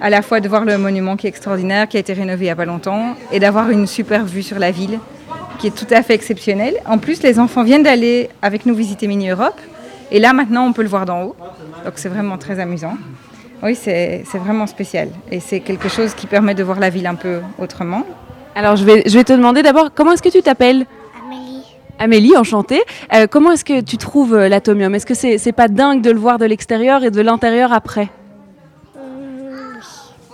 [0.00, 2.48] à la fois de voir le monument qui est extraordinaire, qui a été rénové il
[2.48, 4.98] n'y a pas longtemps, et d'avoir une super vue sur la ville,
[5.58, 6.76] qui est tout à fait exceptionnelle.
[6.86, 9.60] En plus, les enfants viennent d'aller avec nous visiter Mini Europe,
[10.10, 11.36] et là maintenant on peut le voir d'en haut.
[11.84, 12.96] Donc c'est vraiment très amusant.
[13.62, 17.16] Oui, c'est vraiment spécial, et c'est quelque chose qui permet de voir la ville un
[17.16, 18.04] peu autrement.
[18.54, 20.86] Alors je vais te demander d'abord comment est-ce que tu t'appelles?
[21.98, 22.36] Amélie.
[22.36, 22.82] Enchantée.
[23.12, 24.94] Euh, comment est-ce que tu trouves euh, l'atomium?
[24.94, 28.08] Est-ce que c'est c'est pas dingue de le voir de l'extérieur et de l'intérieur après?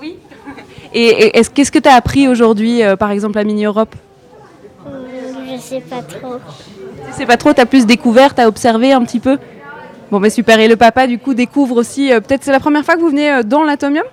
[0.00, 0.16] Oui.
[0.92, 3.94] Et, et est-ce- qu'est-ce que tu as appris aujourd'hui, euh, par exemple, à Mini Europe?
[4.84, 6.36] Je sais pas trop.
[7.06, 9.38] Tu sais pas trop, tu as plus découvert, tu as observé un petit peu?
[10.10, 10.58] Bon, mais super.
[10.58, 12.12] Et le papa, du coup, découvre aussi.
[12.12, 14.04] euh, Peut-être c'est la première fois que vous venez euh, dans l'atomium?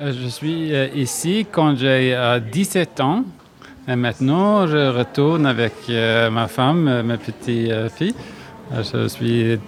[0.00, 3.24] Euh, Je suis euh, ici quand j'ai euh, 17 ans.
[3.86, 8.14] Et maintenant, je retourne avec euh, ma femme, euh, ma petite euh, fille.
[8.72, 9.58] Euh, Je suis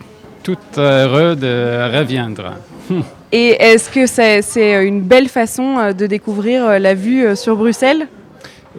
[0.43, 2.55] tout heureux de reviendre.
[3.33, 8.07] Et est-ce que c'est une belle façon de découvrir la vue sur Bruxelles?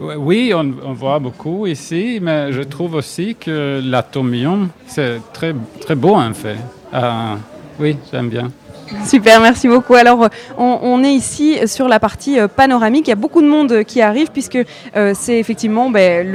[0.00, 5.94] Oui, on, on voit beaucoup ici, mais je trouve aussi que l'atomium, c'est très, très
[5.94, 6.56] beau en fait.
[6.94, 7.34] Euh,
[7.78, 8.50] oui, j'aime bien.
[9.04, 9.94] Super, merci beaucoup.
[9.94, 13.06] Alors, euh, on, est ici sur la partie euh, panoramique.
[13.06, 14.58] Il y a beaucoup de monde euh, qui arrive puisque
[15.14, 16.26] c'est effectivement ben,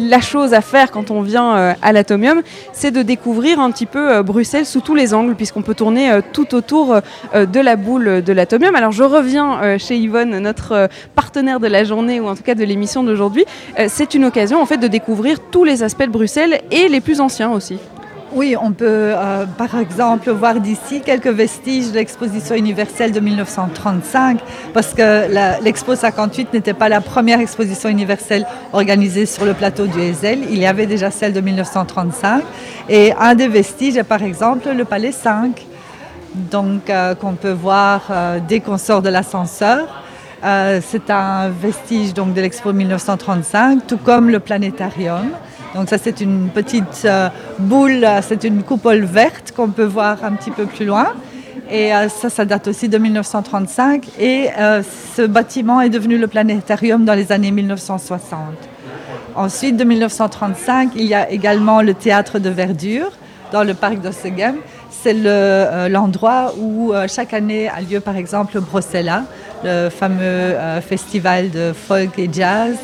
[0.00, 2.42] la chose à faire quand on vient à l'Atomium,
[2.72, 6.54] c'est de découvrir un petit peu Bruxelles sous tous les angles puisqu'on peut tourner tout
[6.54, 7.00] autour
[7.34, 8.74] de la boule de l'Atomium.
[8.74, 12.64] Alors, je reviens chez Yvonne, notre partenaire de la journée ou en tout cas de
[12.64, 13.44] l'émission d'aujourd'hui.
[13.88, 17.20] C'est une occasion en fait de découvrir tous les aspects de Bruxelles et les plus
[17.20, 17.78] anciens aussi.
[18.34, 24.40] Oui, on peut euh, par exemple voir d'ici quelques vestiges de l'exposition universelle de 1935,
[24.72, 30.00] parce que l'Expo 58 n'était pas la première exposition universelle organisée sur le plateau du
[30.00, 30.38] Heysel.
[30.48, 32.42] Il y avait déjà celle de 1935.
[32.88, 35.66] Et un des vestiges est par exemple le Palais 5,
[36.34, 40.02] donc euh, qu'on peut voir euh, dès qu'on sort de l'ascenseur.
[40.42, 45.30] C'est un vestige donc, de l'Expo 1935, tout comme le planétarium.
[45.74, 47.28] Donc ça c'est une petite euh,
[47.58, 51.12] boule, euh, c'est une coupole verte qu'on peut voir un petit peu plus loin.
[51.70, 54.06] Et euh, ça, ça date aussi de 1935.
[54.18, 54.48] Et
[55.16, 58.38] ce bâtiment est devenu le planétarium dans les années 1960.
[59.34, 63.10] Ensuite, de 1935, il y a également le théâtre de verdure
[63.52, 64.56] dans le parc d'Ossegem.
[64.90, 68.62] C'est le, l'endroit où chaque année a lieu par exemple le
[69.64, 72.76] le fameux festival de folk et jazz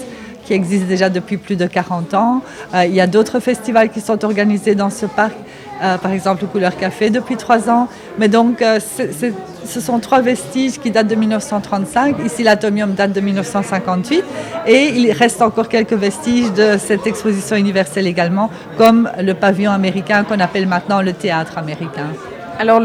[0.49, 2.41] qui existe déjà depuis plus de 40 ans.
[2.75, 5.35] Euh, il y a d'autres festivals qui sont organisés dans ce parc,
[5.83, 7.87] euh, par exemple le Couleur Café depuis trois ans.
[8.19, 12.17] Mais donc, euh, ce sont trois vestiges qui datent de 1935.
[12.25, 14.25] Ici, l'atomium date de 1958.
[14.67, 18.49] Et il reste encore quelques vestiges de cette exposition universelle également,
[18.79, 22.09] comme le pavillon américain qu'on appelle maintenant le théâtre américain.
[22.61, 22.83] Alors,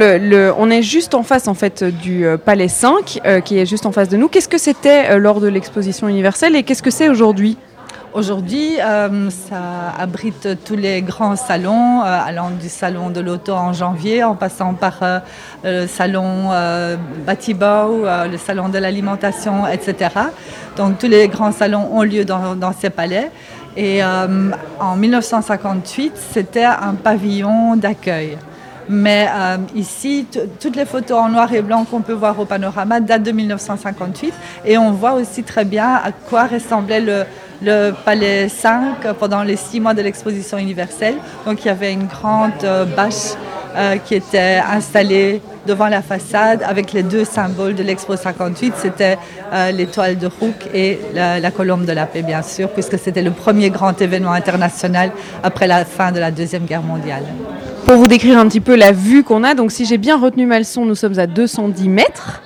[0.59, 3.87] on est juste en face en fait du euh, Palais 5, euh, qui est juste
[3.87, 4.27] en face de nous.
[4.27, 7.57] Qu'est-ce que c'était euh, lors de l'exposition universelle et qu'est-ce que c'est aujourd'hui?
[8.13, 14.35] Aujourd'hui, ça abrite tous les grands salons, allant du salon de l'auto en janvier, en
[14.35, 14.99] passant par
[15.63, 16.51] le salon
[17.25, 20.11] Batibao, le salon de l'alimentation, etc.
[20.77, 23.31] Donc tous les grands salons ont lieu dans, ces palais.
[23.75, 28.37] Et en 1958, c'était un pavillon d'accueil.
[28.89, 30.27] Mais euh, ici,
[30.59, 34.33] toutes les photos en noir et blanc qu'on peut voir au panorama datent de 1958
[34.65, 37.23] et on voit aussi très bien à quoi ressemblait le,
[37.61, 41.15] le Palais 5 pendant les six mois de l'exposition universelle.
[41.45, 43.35] Donc il y avait une grande euh, bâche
[43.75, 48.73] euh, qui était installée devant la façade avec les deux symboles de l'Expo 58.
[48.77, 49.17] C'était
[49.53, 53.21] euh, l'étoile de Rouk et la, la colombe de la paix, bien sûr, puisque c'était
[53.21, 55.11] le premier grand événement international
[55.41, 57.23] après la fin de la Deuxième Guerre mondiale.
[57.85, 60.45] Pour vous décrire un petit peu la vue qu'on a, donc si j'ai bien retenu
[60.45, 62.41] ma leçon, nous sommes à 210 mètres.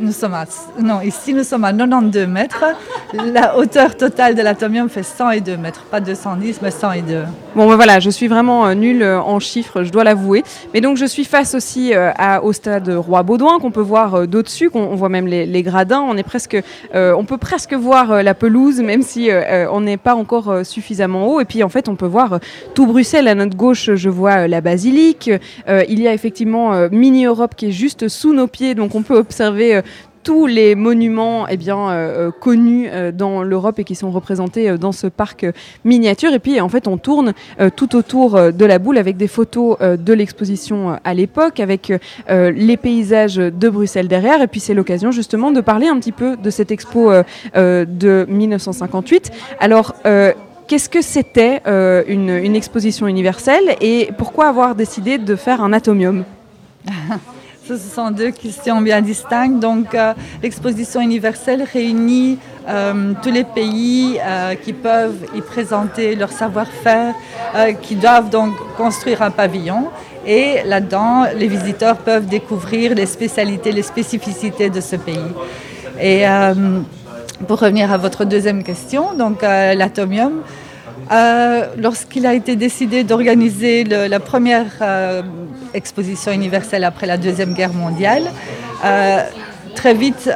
[0.00, 0.46] Nous sommes à,
[0.80, 2.64] non, ici nous sommes à 92 mètres.
[3.12, 7.24] La hauteur totale de l'atomium fait 102 mètres, pas 210 mais 102.
[7.54, 10.42] Bon, ben voilà, je suis vraiment euh, nulle euh, en chiffres, je dois l'avouer.
[10.72, 12.12] Mais donc, je suis face aussi euh,
[12.42, 16.00] au stade Roi-Baudouin, qu'on peut voir d'au-dessus, qu'on on voit même les, gradins.
[16.00, 16.56] On, est presque,
[16.94, 19.28] on peut presque voir la pelouse, même si
[19.70, 21.40] on n'est pas encore suffisamment haut.
[21.40, 22.38] Et puis, en fait, on peut voir
[22.74, 23.28] tout Bruxelles.
[23.28, 25.30] À notre gauche, je vois la basilique.
[25.68, 29.16] Il y a effectivement Mini Europe qui est juste sous nos pieds, donc on peut
[29.16, 29.82] observer.
[30.22, 34.76] Tous les monuments eh bien, euh, euh, connus euh, dans l'Europe et qui sont représentés
[34.76, 35.46] dans ce parc
[35.84, 36.32] miniature.
[36.32, 37.32] Et puis en fait, on tourne
[37.76, 41.92] tout autour de la boule avec des photos de l'exposition à l'époque, avec
[42.28, 44.42] les paysages de Bruxelles derrière.
[44.42, 47.12] Et puis c'est l'occasion justement de parler un petit peu de cette expo
[47.54, 49.30] de 1958.
[49.58, 49.94] Alors,
[50.66, 56.24] Qu'est-ce que c'était une exposition universelle et pourquoi avoir décidé de faire un atomium?
[57.70, 59.60] Ce sont deux questions bien distinctes.
[59.60, 62.36] Donc, euh, l'exposition universelle réunit
[62.68, 67.14] euh, tous les pays euh, qui peuvent y présenter leur savoir-faire,
[67.80, 69.84] qui doivent donc construire un pavillon.
[70.26, 75.30] Et là-dedans, les visiteurs peuvent découvrir les spécialités, les spécificités de ce pays.
[76.00, 76.24] Et
[77.46, 80.42] pour revenir à votre deuxième question, donc l'atomium,
[81.10, 85.22] euh, lorsqu'il a été décidé d'organiser la première euh,
[85.74, 88.24] exposition universelle après la Deuxième Guerre mondiale,
[88.84, 89.22] euh,
[89.74, 90.30] très vite,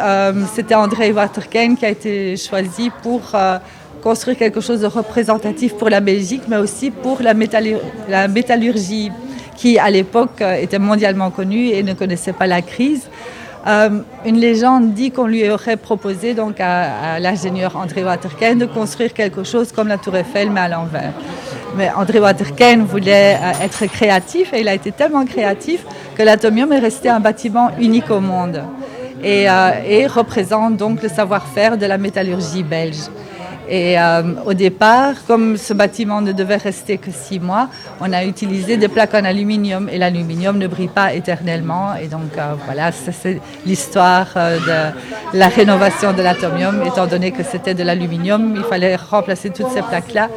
[0.55, 3.32] c'était André Waterkane qui a été choisi pour
[4.02, 7.78] construire quelque chose de représentatif pour la Belgique, mais aussi pour la, métallu-
[8.09, 9.10] la métallurgie,
[9.56, 13.09] qui à l'époque était mondialement connue et ne connaissait pas la crise.
[13.66, 19.15] Euh, une légende dit qu'on lui aurait proposé donc à, l'ingénieur André Waterkane de construire
[19.15, 21.12] quelque chose comme la Tour Eiffel mais à l'envers.
[21.77, 25.85] Mais André Waterken voulait euh, être créatif et il a été tellement créatif
[26.15, 28.62] que l'atomium est resté un bâtiment unique au monde
[29.23, 33.09] et, euh, et représente donc le savoir-faire de la métallurgie belge.
[33.69, 37.69] Et euh, au départ, comme ce bâtiment ne devait rester que six mois,
[38.01, 41.95] on a utilisé des plaques en aluminium et l'aluminium ne brille pas éternellement.
[41.95, 44.93] Et donc euh, voilà, c'est l'histoire euh,
[45.32, 46.82] de la rénovation de l'atomium.
[46.85, 50.28] Étant donné que c'était de l'aluminium, il fallait remplacer toutes ces plaques-là,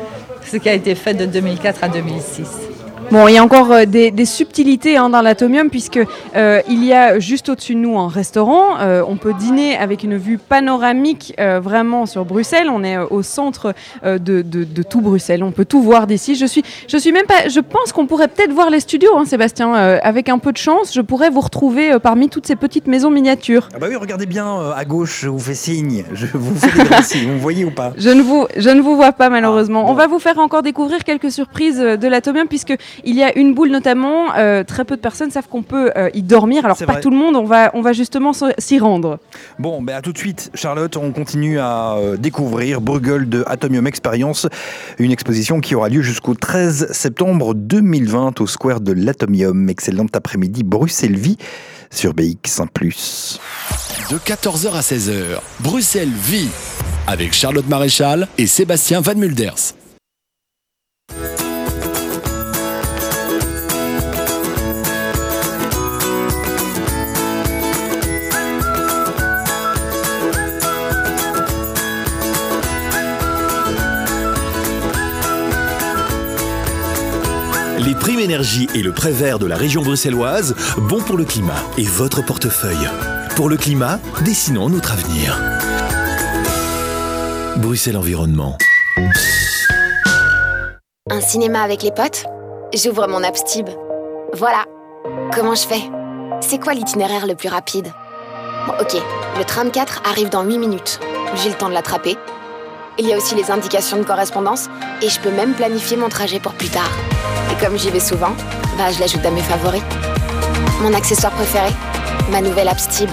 [0.45, 2.76] ce qui a été fait de 2004 à 2006.
[3.09, 5.97] Bon, il y a encore euh, des, des subtilités hein, dans l'atomium puisque
[6.35, 8.79] euh, il y a juste au-dessus de nous un restaurant.
[8.81, 12.67] Euh, on peut dîner avec une vue panoramique euh, vraiment sur Bruxelles.
[12.69, 13.73] On est euh, au centre
[14.03, 15.41] euh, de, de- de tout Bruxelles.
[15.41, 16.35] On peut tout voir d'ici.
[16.35, 17.47] Je suis, je suis même pas.
[17.47, 19.73] Je pense qu'on pourrait peut-être voir les studios, hein, Sébastien.
[19.75, 23.09] Euh, avec un peu de chance, je pourrais vous retrouver parmi toutes ces petites maisons
[23.09, 23.69] miniatures.
[23.73, 26.03] Ah bah oui, regardez bien euh, à gauche, je vous fais signe.
[26.11, 27.27] Je vous fais des signes.
[27.27, 27.93] Vous me voyez ou pas?
[27.97, 29.89] Je ne vous, je ne vous vois pas malheureusement.
[29.89, 33.53] On va vous faire encore découvrir quelques surprises de l'atomium puisque il y a une
[33.53, 34.35] boule notamment.
[34.37, 36.65] euh, très peu de personnes savent qu'on peut euh, y dormir.
[36.65, 37.01] Alors pas vrai.
[37.01, 37.35] tout le monde.
[37.35, 39.19] On va, on va justement s'y rendre.
[39.59, 40.95] Bon, ben à tout de suite, Charlotte.
[40.97, 44.47] On continue à euh, découvrir Bruegel de Atomium Experience,
[44.99, 49.69] une exposition qui aura lieu jusqu'au 13 septembre 2020 au Square de l'Atomium.
[49.69, 51.37] Excellent après-midi, Bruxelles-Vie
[51.89, 53.39] sur BX1+.
[54.11, 56.49] De 14h à 16h, Bruxelles vit
[57.07, 59.73] avec Charlotte Maréchal et Sébastien Van Mulders.
[77.87, 81.63] Les primes énergie et le prêt vert de la région bruxelloise, bon pour le climat
[81.77, 82.89] et votre portefeuille.
[83.37, 85.39] Pour le climat, dessinons notre avenir.
[87.55, 88.57] Bruxelles Environnement.
[91.09, 92.25] Un cinéma avec les potes?
[92.73, 93.69] J'ouvre mon app Stib.
[94.33, 94.65] Voilà.
[95.33, 95.89] Comment je fais?
[96.41, 97.93] C'est quoi l'itinéraire le plus rapide?
[98.81, 98.97] Ok,
[99.37, 100.99] le tram 4 arrive dans 8 minutes.
[101.35, 102.17] J'ai le temps de l'attraper.
[102.99, 104.69] Il y a aussi les indications de correspondance
[105.01, 106.89] et je peux même planifier mon trajet pour plus tard.
[107.51, 108.35] Et comme j'y vais souvent,
[108.77, 109.83] bah je l'ajoute à mes favoris.
[110.81, 111.69] Mon accessoire préféré
[112.31, 113.09] Ma nouvelle app Stib.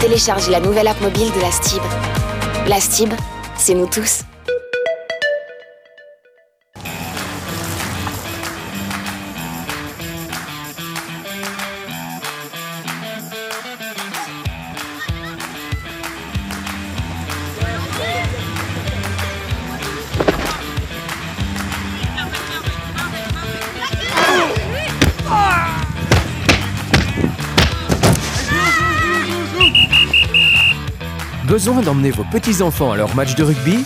[0.00, 1.82] Téléchargez la nouvelle app mobile de la Stib.
[2.66, 3.12] La Stib,
[3.56, 4.27] c'est nous tous.
[31.68, 33.84] Besoin d'emmener vos petits-enfants à leur match de rugby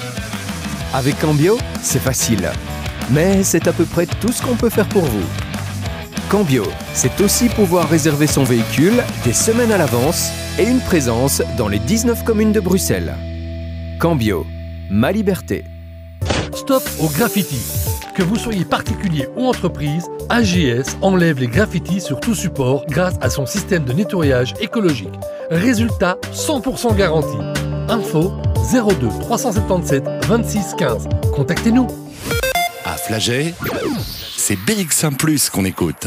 [0.94, 2.48] Avec Cambio, c'est facile.
[3.10, 5.24] Mais c'est à peu près tout ce qu'on peut faire pour vous.
[6.30, 6.62] Cambio,
[6.94, 10.30] c'est aussi pouvoir réserver son véhicule des semaines à l'avance
[10.60, 13.16] et une présence dans les 19 communes de Bruxelles.
[13.98, 14.46] Cambio,
[14.88, 15.64] ma liberté.
[16.54, 17.58] Stop au graffiti.
[18.14, 23.28] Que vous soyez particulier ou entreprise, AGS enlève les graffitis sur tout support grâce à
[23.28, 25.18] son système de nettoyage écologique.
[25.50, 27.51] Résultat 100% garanti.
[27.92, 28.32] Info
[28.72, 31.08] 02 377 26 15.
[31.36, 31.86] Contactez-nous.
[32.86, 33.54] À Flagey,
[34.34, 36.06] c'est BX1 Plus qu'on écoute.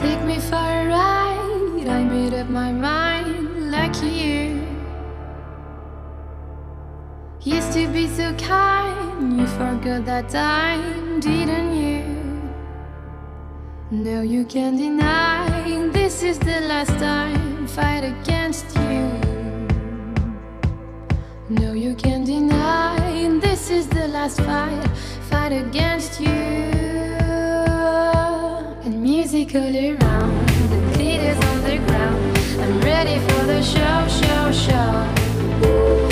[0.00, 1.88] Take me for a ride.
[1.88, 4.60] I made up my mind like you.
[7.44, 9.36] Used to be so kind.
[9.36, 11.91] You forgot that time, didn't you?
[13.92, 15.90] No, you can't deny.
[15.92, 17.66] This is the last time.
[17.66, 19.20] Fight against you.
[21.50, 22.96] No, you can't deny.
[23.38, 24.88] This is the last fight.
[25.28, 26.30] Fight against you.
[28.86, 30.48] And music all around.
[30.70, 32.38] The glitters on the ground.
[32.62, 36.11] I'm ready for the show, show, show.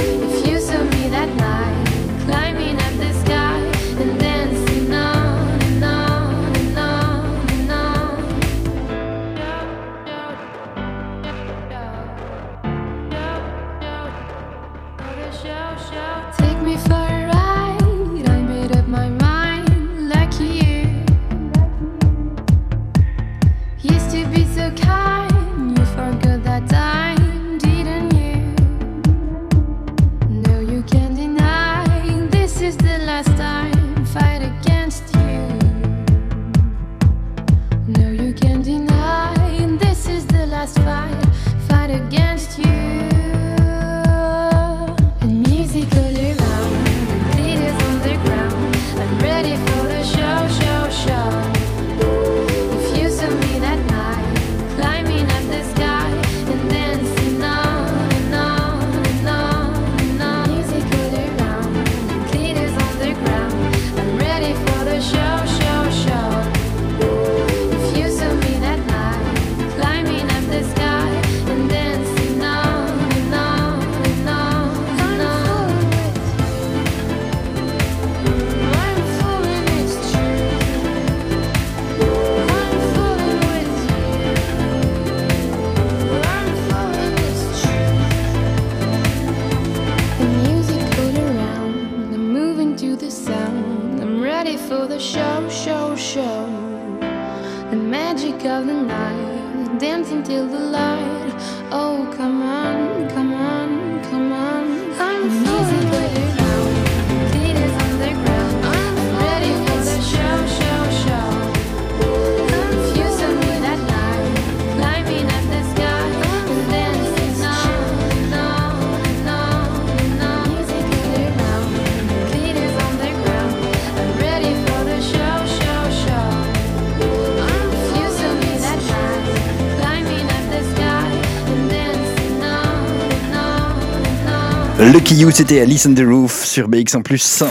[135.21, 137.03] You, c'était Alice on the Roof sur BX1⁇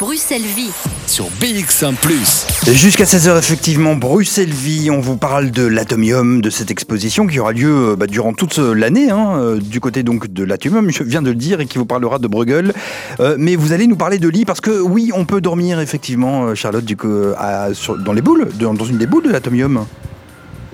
[0.00, 0.70] Bruxelles Vie.
[1.06, 1.94] Sur BX1⁇
[2.72, 7.52] Jusqu'à 16h, effectivement, Bruxelles Vie, on vous parle de l'Atomium, de cette exposition qui aura
[7.52, 11.04] lieu euh, bah, durant toute euh, l'année, hein, euh, du côté donc de l'Atomium, je
[11.04, 12.74] viens de le dire, et qui vous parlera de Bruegel.
[13.20, 16.56] Euh, mais vous allez nous parler de lit, parce que oui, on peut dormir effectivement,
[16.56, 17.08] Charlotte, du coup,
[17.38, 19.86] à- sur- dans les boules, dans, dans une des boules de l'Atomium.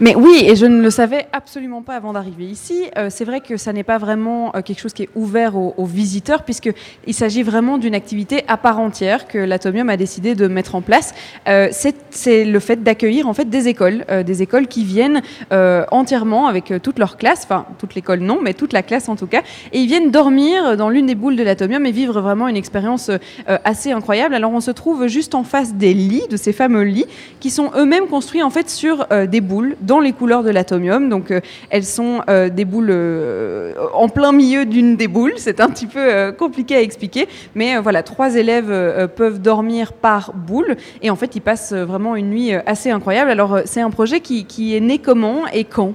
[0.03, 2.91] Mais oui, et je ne le savais absolument pas avant d'arriver ici.
[2.99, 5.75] Euh, c'est vrai que ça n'est pas vraiment euh, quelque chose qui est ouvert aux,
[5.77, 10.49] aux visiteurs, puisqu'il s'agit vraiment d'une activité à part entière que l'Atomium a décidé de
[10.49, 11.15] mettre en place.
[11.47, 16.73] Euh, c'est le fait d'accueillir en fait des écoles, des écoles qui viennent entièrement avec
[16.83, 19.43] toute leur classe, enfin toute l'école non, mais toute la classe en tout cas,
[19.73, 23.11] et ils viennent dormir dans l'une des boules de l'Atomium et vivre vraiment une expérience
[23.47, 24.35] assez incroyable.
[24.35, 27.07] Alors on se trouve juste en face des lits, de ces fameux lits,
[27.41, 31.09] qui sont eux-mêmes construits en fait sur des boules les couleurs de l'atomium.
[31.09, 31.41] Donc euh,
[31.71, 35.35] elles sont euh, des boules euh, en plein milieu d'une des boules.
[35.37, 40.77] C'est un petit peu compliqué à expliquer, mais voilà, trois élèves peuvent dormir par boule
[41.01, 43.31] et en fait ils passent vraiment une nuit assez incroyable.
[43.31, 45.95] Alors c'est un projet qui, est né comment et quand?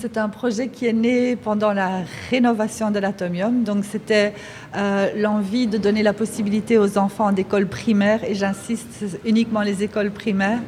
[0.00, 3.62] C'est un projet qui est né pendant la rénovation de l'atomium.
[3.62, 4.32] Donc, c'était
[5.16, 10.58] l'envie de donner la possibilité aux enfants d'école primaire, et j'insiste, uniquement les écoles primaires,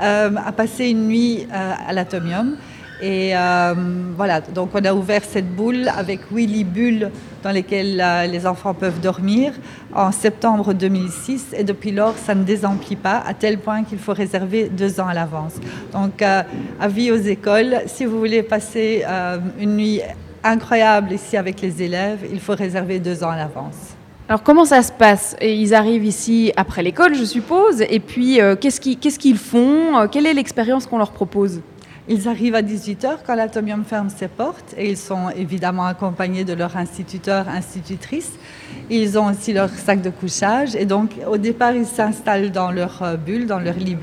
[0.00, 2.56] euh, à passer une nuit euh, à l'atomium.
[3.02, 3.74] Et euh,
[4.16, 7.10] voilà, donc on a ouvert cette boule avec lits bulles
[7.42, 9.54] dans lesquelles les enfants peuvent dormir
[9.94, 14.12] en septembre 2006 et depuis lors ça ne désemplit pas à tel point qu'il faut
[14.12, 15.54] réserver deux ans à l'avance.
[15.94, 16.22] Donc
[16.78, 19.02] avis aux écoles, si vous voulez passer
[19.58, 20.02] une nuit
[20.44, 23.96] incroyable ici avec les élèves, il faut réserver deux ans à l'avance.
[24.30, 25.34] Alors comment ça se passe?
[25.42, 29.98] Ils arrivent ici après l'école, je suppose, et puis euh, qu'est-ce qu'ils font?
[29.98, 31.62] Euh, Quelle est l'expérience qu'on leur propose?
[32.08, 36.52] Ils arrivent à 18h quand l'atomium ferme ses portes et ils sont évidemment accompagnés de
[36.52, 38.30] leur instituteur, institutrice.
[38.88, 43.02] Ils ont aussi leur sac de couchage et donc au départ ils s'installent dans leur
[43.02, 43.96] euh, bulle, dans leur lit.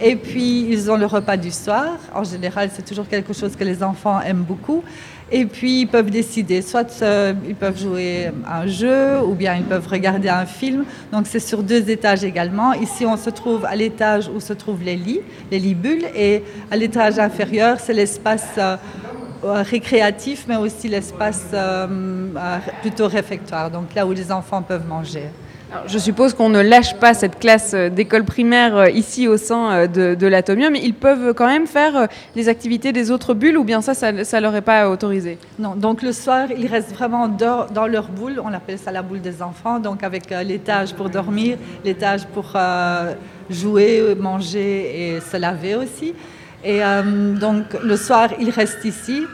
[0.00, 1.98] Et puis ils ont le repas du soir.
[2.12, 4.82] En général c'est toujours quelque chose que les enfants aiment beaucoup.
[5.32, 9.64] Et puis ils peuvent décider, soit euh, ils peuvent jouer un jeu ou bien ils
[9.64, 10.84] peuvent regarder un film.
[11.12, 12.74] Donc c'est sur deux étages également.
[12.74, 16.42] Ici on se trouve à l'étage où se trouvent les lits, les lits bulles, et
[16.70, 18.76] à l'étage inférieur c'est l'espace euh,
[19.44, 21.46] euh, récréatif, mais aussi l'espace
[22.82, 25.28] plutôt réfectoire, donc là où les enfants peuvent manger.
[25.86, 29.70] Je suppose qu'on ne lâche pas cette classe euh, d'école primaire euh, ici au sein
[29.70, 30.74] euh, de, de l'atomium.
[30.74, 34.40] Ils peuvent quand même faire les activités des autres bulles ou bien ça, ça ne
[34.40, 35.38] leur est pas autorisé?
[35.58, 38.40] Non, donc le soir, ils restent vraiment dans, leur boule.
[38.44, 39.78] On appelle ça la boule des enfants.
[39.78, 42.56] Donc avec l'étage pour dormir, l'étage pour
[43.50, 46.14] jouer, manger et se laver aussi.
[46.64, 46.80] Et
[47.40, 49.24] donc le soir, ils restent ici.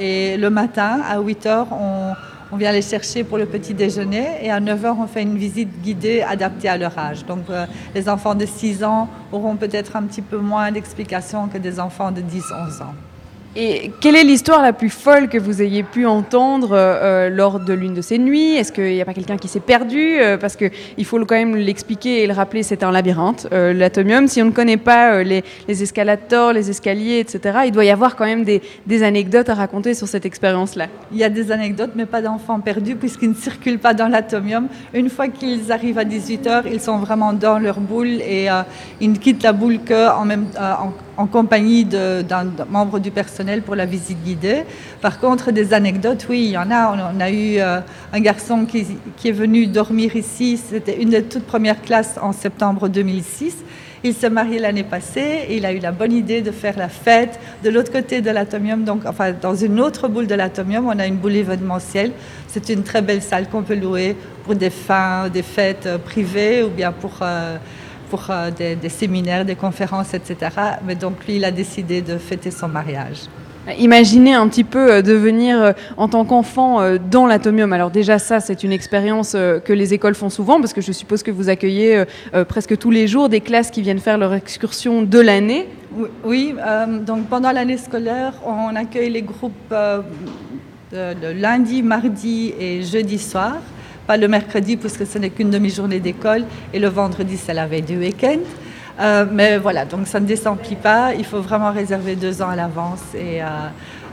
[0.00, 2.12] et le matin, à 8 heures, on,
[2.52, 4.26] on vient les chercher pour le petit déjeuner.
[4.42, 7.24] Et à 9 heures, on fait une visite guidée adaptée à leur âge.
[7.26, 11.58] Donc euh, les enfants de 6 ans auront peut-être un petit peu moins d'explications que
[11.58, 12.94] des enfants de 10-11 ans.
[13.58, 17.72] Et quelle est l'histoire la plus folle que vous ayez pu entendre euh, lors de
[17.72, 18.54] l'une de ces nuits?
[18.54, 20.18] Est-ce qu'il n'y a pas quelqu'un qui s'est perdu?
[20.20, 24.28] Euh, Parce qu'il faut quand même l'expliquer et le rappeler, c'est un labyrinthe, euh, l'atomium.
[24.28, 28.14] Si on ne connaît pas euh, les, escalators, les escaliers, etc., il doit y avoir
[28.14, 28.62] quand même des,
[29.02, 30.88] anecdotes à raconter sur cette expérience-là.
[31.12, 34.68] Il y a des anecdotes, mais pas d'enfants perdus puisqu'ils ne circulent pas dans l'atomium.
[34.92, 38.62] Une fois qu'ils arrivent à 18h, ils sont vraiment dans leur boule et euh,
[39.00, 43.62] ils ne quittent la boule qu'en même, euh, en, en compagnie d'un membre du personnel
[43.62, 44.64] pour la visite guidée.
[45.00, 47.12] Par contre, des anecdotes, oui, il y en a.
[47.14, 47.80] On, a eu euh,
[48.12, 48.86] un garçon qui,
[49.16, 50.56] qui est venu dormir ici.
[50.56, 53.56] C'était une des toutes premières classes en septembre 2006.
[54.04, 56.88] Il s'est marié l'année passée et il a eu la bonne idée de faire la
[56.88, 60.98] fête de l'autre côté de l'atomium, donc enfin dans une autre boule de l'atomium, on
[60.98, 62.12] a une boule événementielle.
[62.46, 64.14] C'est une très belle salle qu'on peut louer
[64.44, 67.56] pour des fins, des fêtes euh, privées ou bien pour, euh,
[68.10, 70.36] pour euh, des, des séminaires, des conférences, etc.
[70.86, 73.22] Mais donc lui, il a décidé de fêter son mariage.
[73.78, 76.80] Imaginez un petit peu euh, devenir euh, en tant qu'enfant
[77.10, 77.72] dans l'atomium.
[77.72, 81.22] Alors déjà ça, c'est une expérience que les écoles font souvent parce que je suppose
[81.22, 82.04] que vous accueillez
[82.48, 85.66] presque tous les jours des classes qui viennent faire leur excursion de l'année.
[86.24, 90.02] Oui, euh, donc pendant l'année scolaire, on accueille les groupes euh,
[90.92, 93.56] de lundi, mardi et jeudi soir.
[94.06, 97.82] Pas le mercredi puisque ce n'est qu'une demi-journée d'école et le vendredi c'est la veille
[97.82, 98.38] du week-end.
[99.00, 101.12] Euh, mais voilà, donc ça ne désemplit pas.
[101.14, 103.46] Il faut vraiment réserver deux ans à l'avance et euh,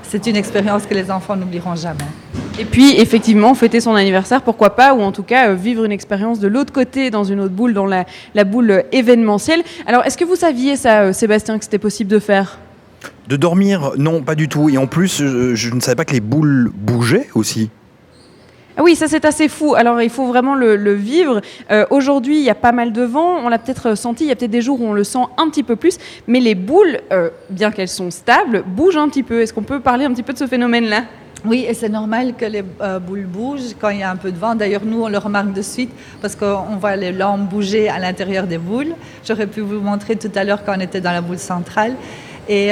[0.01, 2.03] c'est une expérience que les enfants n'oublieront jamais.
[2.59, 5.91] Et puis effectivement, fêter son anniversaire, pourquoi pas, ou en tout cas euh, vivre une
[5.91, 8.05] expérience de l'autre côté dans une autre boule, dans la,
[8.35, 9.63] la boule événementielle.
[9.87, 12.59] Alors est-ce que vous saviez ça, euh, Sébastien, que c'était possible de faire?
[13.27, 14.69] De dormir, non, pas du tout.
[14.69, 17.69] Et en plus, je, je ne savais pas que les boules bougeaient aussi.
[18.75, 19.75] Ah oui, ça c'est assez fou.
[19.75, 21.41] Alors il faut vraiment le, vivre.
[21.71, 23.37] Euh, Aujourd'hui, il y a pas mal de vent.
[23.43, 24.23] On l'a peut-être senti.
[24.23, 25.97] Il y a peut-être des jours où on le sent un petit peu plus.
[26.27, 29.41] Mais les boules, euh, bien qu'elles sont stables, bougent un petit peu.
[29.41, 31.03] Est-ce qu'on peut parler un petit peu de ce phénomène-là?
[31.45, 34.31] Oui, et c'est normal que les euh, boules bougent quand il y a un peu
[34.31, 34.55] de vent.
[34.55, 35.91] D'ailleurs, nous, on le remarque de suite
[36.21, 38.95] parce qu'on voit les lampes bouger à l'intérieur des boules.
[39.27, 41.95] J'aurais pu vous montrer tout à l'heure quand on était dans la boule centrale.
[42.47, 42.71] Et,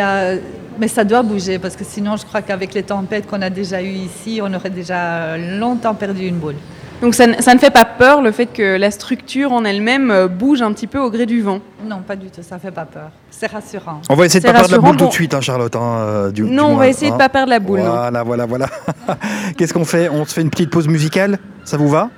[0.80, 3.82] mais ça doit bouger parce que sinon, je crois qu'avec les tempêtes qu'on a déjà
[3.82, 6.56] eues ici, on aurait déjà longtemps perdu une boule.
[7.02, 10.12] Donc ça, ne- ça ne fait pas peur le fait que la structure en elle-même
[10.12, 12.70] euh, bouge un petit peu au gré du vent Non, pas du tout, ça fait
[12.70, 13.10] pas peur.
[13.32, 14.02] C'est rassurant.
[14.08, 15.76] On va essayer de C'est pas perdre la boule tout de suite, hein, Charlotte.
[15.76, 17.18] hein, euh, du Non, on moins, va essayer de hein.
[17.18, 17.90] pas perdre la boule, non.
[17.92, 18.68] Voilà, voilà, voilà.
[19.58, 20.10] Qu'est-ce qu'on fait?
[20.10, 21.40] On se fait une petite pause musicale?
[21.64, 22.10] Ça vous va?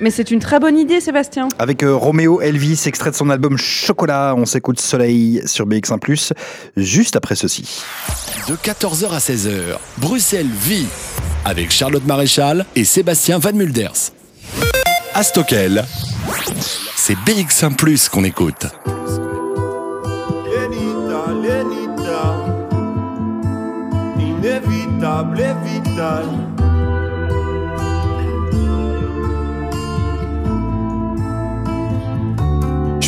[0.00, 1.48] Mais c'est une très bonne idée, Sébastien.
[1.58, 4.34] Avec euh, Roméo Elvis, extrait de son album Chocolat.
[4.36, 6.32] On s'écoute Soleil sur BX1+,
[6.76, 7.82] juste après ceci.
[8.48, 10.86] De 14h à 16h, Bruxelles vit
[11.44, 14.12] avec Charlotte Maréchal et Sébastien Van Mulders.
[15.14, 15.84] À Stockel,
[16.94, 18.66] c'est BX1 Plus qu'on écoute.
[20.46, 22.36] Lenita, Lenita,
[24.20, 26.57] inévitable et vital.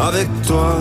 [0.00, 0.76] avec toi.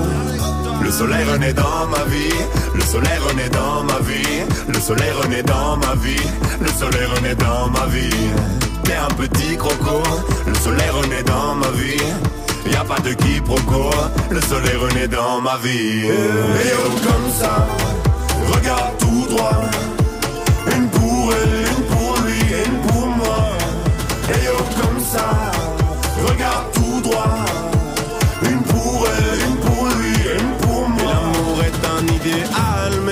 [0.82, 2.34] Le soleil renaît dans ma vie,
[2.74, 6.28] le soleil renaît dans ma vie, le soleil renaît dans ma vie,
[6.62, 8.30] le soleil renaît dans ma vie.
[8.84, 10.02] T'es un petit croco,
[10.48, 12.02] le soleil renaît dans ma vie.
[12.72, 13.90] Y a pas de quiproquo,
[14.30, 16.06] le soleil renaît dans ma vie.
[16.06, 17.68] Et oh comme ça,
[18.54, 19.62] regarde tout droit.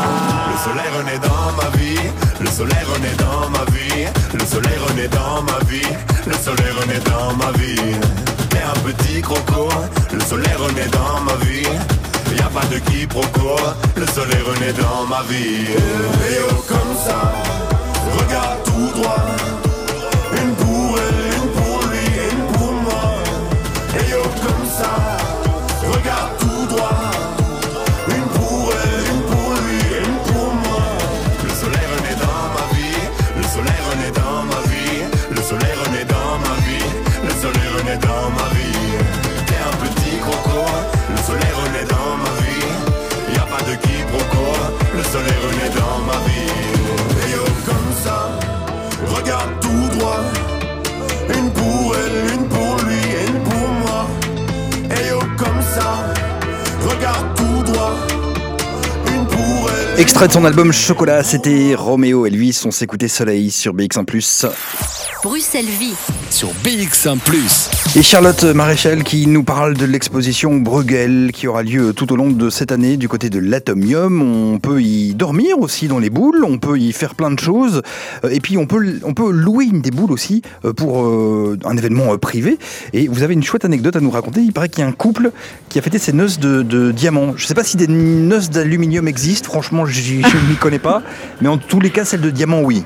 [0.63, 1.99] soleil renaît dans ma vie,
[2.39, 5.91] le soleil renaît dans ma vie, le soleil renaît dans ma vie,
[6.27, 7.95] le soleil renaît dans ma vie.
[8.49, 9.69] T'es un petit croco,
[10.13, 11.67] le soleil renaît dans ma vie.
[12.37, 13.55] Y a pas de quiproquo,
[13.95, 15.65] le soleil renaît dans ma vie.
[16.29, 17.33] Et oh comme ça,
[18.17, 19.60] regarde tout droit.
[46.11, 46.40] Renaît dans
[60.01, 62.63] Extrait de son album Chocolat, c'était Roméo Elvis.
[62.65, 64.49] On s'écoutait Soleil sur BX1+.
[65.23, 65.93] Bruxelles Vie.
[66.31, 67.69] Sur BX1 Plus.
[67.95, 72.31] Et Charlotte Maréchal qui nous parle de l'exposition Bruegel qui aura lieu tout au long
[72.31, 74.23] de cette année du côté de l'Atomium.
[74.23, 77.83] On peut y dormir aussi dans les boules, on peut y faire plein de choses
[78.23, 81.59] Euh, et puis on peut, on peut louer une des boules aussi euh, pour euh,
[81.65, 82.57] un événement privé.
[82.93, 84.41] Et vous avez une chouette anecdote à nous raconter.
[84.41, 85.31] Il paraît qu'il y a un couple
[85.69, 87.33] qui a fêté ses noces de, de diamants.
[87.35, 91.01] Je ne sais pas si des noces d'aluminium existent, franchement je ne m'y connais pas.
[91.41, 92.83] Mais en tous les cas, celle de diamant, oui.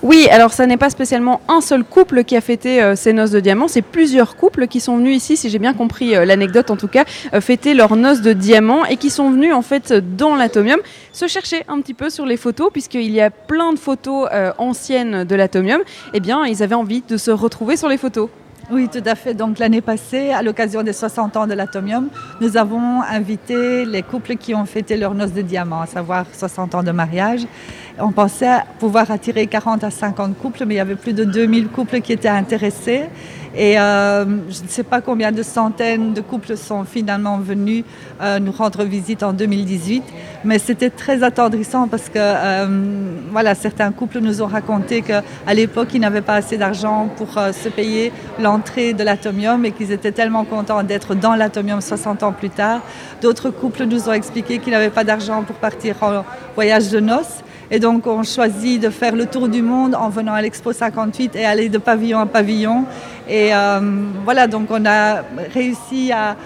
[0.00, 3.32] Oui, alors ça n'est pas spécialement un seul couple qui a fêté euh, ces noces
[3.32, 6.70] de diamants, c'est plusieurs couples qui sont venus ici, si j'ai bien compris euh, l'anecdote
[6.70, 7.04] en tout cas,
[7.34, 10.78] euh, fêter leurs noces de diamants et qui sont venus en fait dans l'atomium
[11.12, 14.52] se chercher un petit peu sur les photos puisqu'il y a plein de photos euh,
[14.58, 15.80] anciennes de l'atomium.
[16.14, 18.28] Eh bien, ils avaient envie de se retrouver sur les photos.
[18.70, 19.32] Oui, tout à fait.
[19.32, 22.10] Donc l'année passée, à l'occasion des 60 ans de l'Atomium,
[22.42, 26.74] nous avons invité les couples qui ont fêté leur noces de diamant, à savoir 60
[26.74, 27.46] ans de mariage.
[28.00, 31.68] On pensait pouvoir attirer 40 à 50 couples, mais il y avait plus de 2000
[31.68, 33.06] couples qui étaient intéressés.
[33.56, 37.84] Et euh, je ne sais pas combien de centaines de couples sont finalement venus
[38.20, 40.04] euh, nous rendre visite en 2018.
[40.44, 42.66] Mais c'était très attendrissant parce que euh,
[43.32, 45.22] voilà, certains couples nous ont raconté qu'à
[45.54, 49.90] l'époque, ils n'avaient pas assez d'argent pour euh, se payer l'entrée de l'atomium et qu'ils
[49.90, 52.80] étaient tellement contents d'être dans l'atomium 60 ans plus tard.
[53.22, 57.42] D'autres couples nous ont expliqué qu'ils n'avaient pas d'argent pour partir en voyage de noces.
[57.70, 61.36] Et donc, on choisit de faire le tour du monde en venant à l'Expo 58
[61.36, 62.84] et aller de pavillon à pavillon.
[63.28, 63.80] Et euh,
[64.24, 65.22] voilà, donc on a
[65.52, 66.36] réussi à,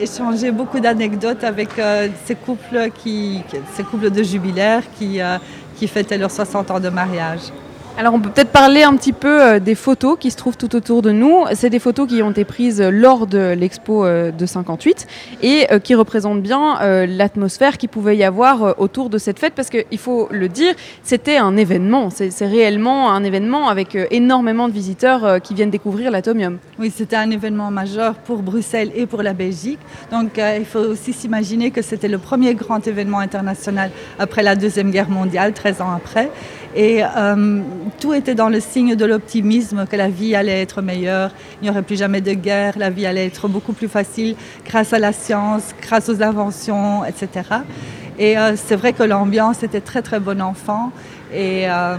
[0.00, 5.38] échanger beaucoup d'anecdotes avec euh, ces, couples qui, ces couples de jubilaires qui, euh,
[5.76, 7.52] qui fêtaient leurs 60 ans de mariage.
[7.98, 10.74] Alors on peut peut-être parler un petit peu euh, des photos qui se trouvent tout
[10.74, 11.44] autour de nous.
[11.52, 15.06] C'est des photos qui ont été prises lors de l'expo euh, de 58
[15.42, 19.38] et euh, qui représentent bien euh, l'atmosphère qu'il pouvait y avoir euh, autour de cette
[19.38, 22.08] fête parce qu'il faut le dire, c'était un événement.
[22.10, 26.58] C'est réellement un événement avec euh, énormément de visiteurs euh, qui viennent découvrir l'atomium.
[26.78, 29.78] Oui, c'était un événement majeur pour Bruxelles et pour la Belgique.
[30.10, 34.56] Donc euh, il faut aussi s'imaginer que c'était le premier grand événement international après la
[34.56, 36.30] Deuxième Guerre mondiale, 13 ans après.
[36.74, 37.60] Et euh,
[38.00, 41.30] tout était dans le signe de l'optimisme, que la vie allait être meilleure,
[41.60, 44.36] il n'y aurait plus jamais de guerre, la vie allait être beaucoup plus facile
[44.66, 47.42] grâce à la science, grâce aux inventions, etc.
[48.18, 50.92] Et euh, c'est vrai que l'ambiance était très très bon enfant.
[51.32, 51.96] Et euh,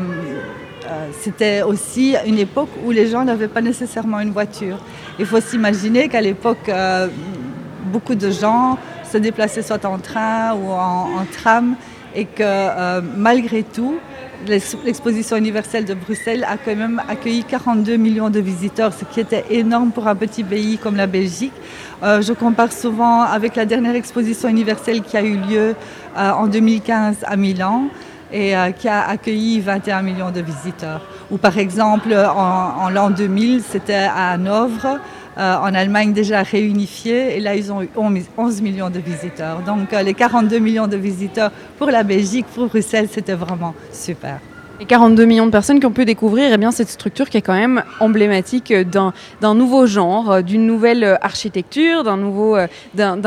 [0.85, 4.77] euh, c'était aussi une époque où les gens n'avaient pas nécessairement une voiture.
[5.19, 6.71] Il faut s'imaginer qu'à l'époque,
[7.91, 8.77] beaucoup de gens
[9.11, 11.75] se déplaçaient soit en train ou en, tram
[12.15, 13.97] et que malgré tout,
[14.47, 19.45] l'exposition universelle de Bruxelles a quand même accueilli 42 millions de visiteurs, ce qui était
[19.49, 21.53] énorme pour un petit pays comme la Belgique.
[22.03, 25.75] Euh, je compare souvent avec la dernière exposition universelle qui a eu lieu
[26.17, 27.87] euh, en 2015 à Milan
[28.31, 31.01] et euh, qui a accueilli 21 millions de visiteurs.
[31.31, 34.99] Ou par exemple, en, en l'an 2000, c'était à Hanovre,
[35.37, 37.89] euh, en Allemagne déjà réunifié, et là ils ont eu
[38.37, 39.61] 11 millions de visiteurs.
[39.65, 44.39] Donc euh, les 42 millions de visiteurs pour la Belgique, pour Bruxelles, c'était vraiment super.
[44.79, 47.41] Et 42 millions de personnes qui ont pu découvrir eh bien, cette structure qui est
[47.41, 52.57] quand même emblématique d'un nouveau genre, euh, d'une nouvelle architecture, d'un nouveau,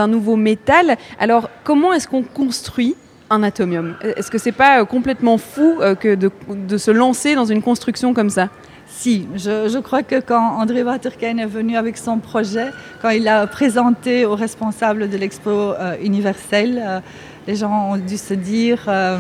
[0.09, 0.97] nouveau métal.
[1.19, 2.95] Alors, comment est-ce qu'on construit
[3.31, 8.15] un atomium Est-ce que c'est pas complètement fou que de se lancer dans une construction
[8.15, 8.49] comme ça?
[8.99, 12.71] Si, je, crois que quand André Waterkein est venu avec son projet,
[13.03, 17.01] quand il l'a présenté aux responsables de l'expo euh, universelle, euh,
[17.47, 19.19] les gens ont dû se dire euh,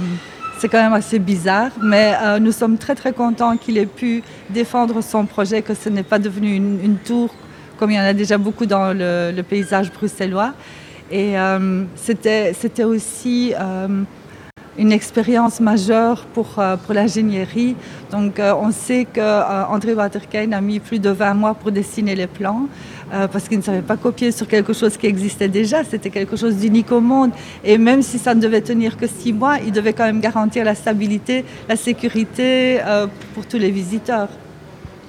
[0.58, 4.22] c'est quand même assez bizarre, mais euh, nous sommes très très contents qu'il ait pu
[4.48, 7.34] défendre son projet, que ce n'est pas devenu une, tour
[7.76, 10.54] comme il y en a déjà beaucoup dans le, le paysage bruxellois.
[11.12, 11.34] Et
[11.94, 13.52] c'était aussi
[14.78, 17.76] une expérience majeure pour, euh, pour l'ingénierie.
[18.10, 22.26] Donc euh, on sait qu'André Waterkein a mis plus de 20 mois pour dessiner les
[22.26, 22.68] plans
[23.12, 25.84] euh, parce qu'il ne savait pas copier sur quelque chose qui existait déjà.
[25.84, 27.30] C'était quelque chose d'unique au monde.
[27.64, 30.64] Et même si ça ne devait tenir que six mois, il devait quand même garantir
[30.64, 34.28] la stabilité, la sécurité euh, pour tous les visiteurs.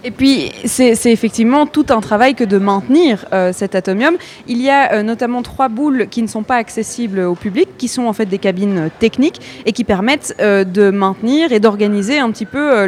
[0.04, 4.16] Et puis, c'est effectivement tout un travail que de maintenir euh, cet atomium.
[4.48, 7.88] Il y a euh, notamment trois boules qui ne sont pas accessibles au public, qui
[7.88, 12.32] sont en fait des cabines euh, techniques et qui permettent de maintenir et d'organiser un
[12.32, 12.88] petit peu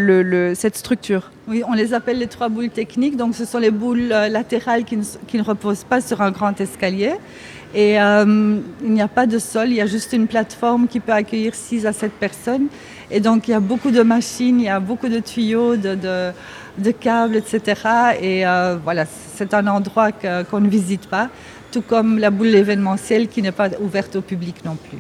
[0.56, 1.32] cette structure.
[1.48, 3.18] Oui, on les appelle les trois boules techniques.
[3.18, 7.14] Donc, ce sont les boules latérales qui ne, reposent pas sur un grand escalier.
[7.74, 8.62] Et il
[8.92, 11.86] n'y a pas de sol, il y a juste une plateforme qui peut accueillir 6
[11.86, 12.68] à 7 personnes.
[13.12, 16.32] Et donc, il y a beaucoup de machines, il y a beaucoup de tuyaux, de,
[16.80, 17.82] de câbles, etc.
[18.22, 21.30] Et euh, voilà, c'est un endroit qu'on ne visite pas,
[21.72, 24.98] tout comme la boule événementielle qui n'est pas ouverte au public non plus.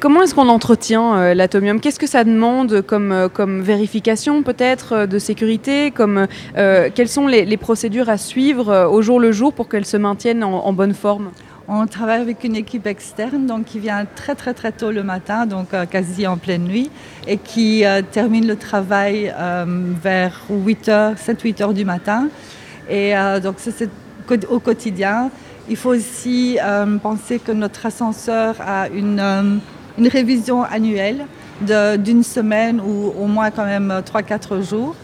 [0.00, 1.80] Comment est-ce qu'on entretient euh, l'atomium?
[1.80, 5.90] Qu'est-ce que ça demande comme, euh, vérification peut-être de sécurité?
[5.90, 10.44] Comme, Quelles sont les, procédures à suivre au jour le jour pour qu'elles se maintiennent
[10.44, 11.30] en, en bonne forme?
[11.70, 15.44] On travaille avec une équipe externe donc, qui vient très très très tôt le matin,
[15.44, 16.90] donc euh, quasi en pleine nuit,
[17.26, 19.66] et qui euh, termine le travail euh,
[20.02, 22.28] vers 8h, 7-8 heures du matin.
[22.88, 23.12] Et
[23.42, 23.90] donc c'est
[24.48, 25.30] au quotidien.
[25.68, 26.56] Il faut aussi
[27.02, 29.60] penser que notre ascenseur a une,
[29.98, 31.26] une révision annuelle
[31.60, 34.96] d'une semaine ou au moins quand même 3-4 jours.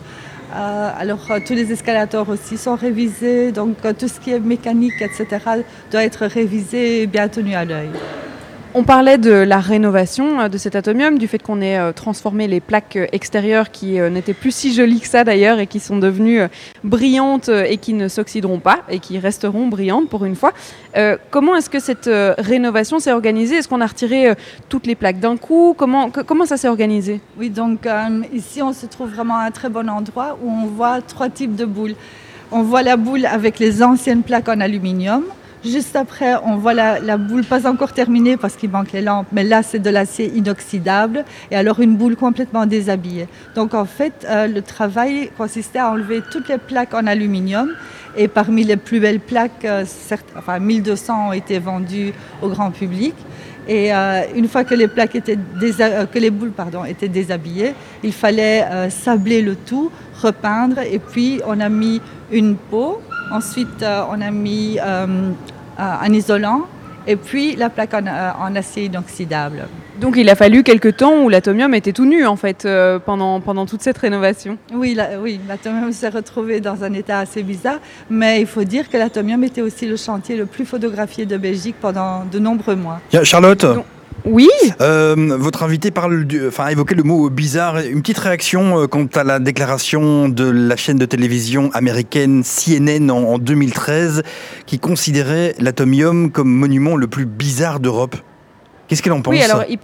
[0.55, 4.39] Euh, alors euh, tous les escalators aussi sont révisés, donc euh, tout ce qui est
[4.39, 5.27] mécanique, etc.,
[5.91, 7.91] doit être révisé et bien tenu à l'œil.
[8.77, 12.49] On parlait de la rénovation euh, de cet atomium, du fait qu'on ait euh, transformé
[12.49, 15.97] les plaques euh, extérieures qui n'étaient plus si jolies que ça d'ailleurs et qui sont
[15.97, 16.41] devenues
[16.83, 20.53] brillantes et qui ne s'oxyderont pas et qui resteront brillantes pour une fois.
[21.31, 23.57] Comment est-ce que cette rénovation s'est organisée?
[23.57, 24.35] Est-ce qu'on a retiré
[24.69, 25.75] toutes les plaques d'un coup?
[25.77, 26.11] Comment,
[26.47, 27.21] ça s'est organisé?
[27.39, 27.87] Oui, donc
[28.33, 31.55] ici on se trouve vraiment à un très bon endroit où on voit trois types
[31.55, 31.95] de boules.
[32.51, 35.25] On voit la boule avec les anciennes plaques en aluminium.
[35.65, 39.45] Juste après, on voit la, boule pas encore terminée parce qu'il manque les lampes, mais
[39.45, 43.29] là c'est de l'acier inoxydable et alors une boule complètement déshabillée.
[43.55, 47.71] Donc en fait, euh, le travail consistait à enlever toutes les plaques en aluminium
[48.15, 52.13] et parmi les plus belles plaques, euh, certes- enfin 1200 ont été vendues
[52.43, 53.15] au grand public.
[53.67, 56.53] Et euh, une fois que les plaques étaient euh, boules
[56.87, 62.57] étaient déshabillées, il fallait euh, sabler le tout, repeindre et puis on a mis une
[62.57, 63.01] peau.
[63.33, 65.31] Ensuite, euh, on a mis euh,
[65.79, 66.67] un isolant
[67.07, 69.69] et puis la plaque en, euh, en acier inoxydable.
[70.01, 73.41] Donc il a fallu quelques temps où l'atomium était tout nu en fait euh, pendant,
[73.41, 74.59] pendant toute cette rénovation.
[74.73, 77.79] Oui, la, oui, l'atomium s'est retrouvé dans un état assez bizarre,
[78.11, 81.77] mais il faut dire que l'atomium était aussi le chantier le plus photographié de Belgique
[81.81, 83.01] pendant de nombreux mois.
[83.23, 83.67] Charlotte
[84.25, 84.49] Oui
[84.81, 87.79] Euh, Votre invité parle du, enfin, a évoqué le mot bizarre.
[87.79, 93.11] Une petite réaction euh, quant à la déclaration de la chaîne de télévision américaine CNN
[93.11, 94.23] en, en 2013
[94.67, 98.17] qui considérait l'atomium comme monument le plus bizarre d'Europe.
[98.89, 99.79] Qu'est-ce qu'elle en pense Oui, alors il,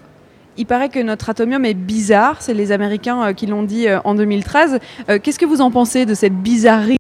[0.57, 3.99] il paraît que notre atomium est bizarre, c'est les Américains euh, qui l'ont dit euh,
[4.05, 4.79] en 2013.
[5.11, 6.97] Euh, Qu'est-ce que vous en pensez de cette bizarrerie?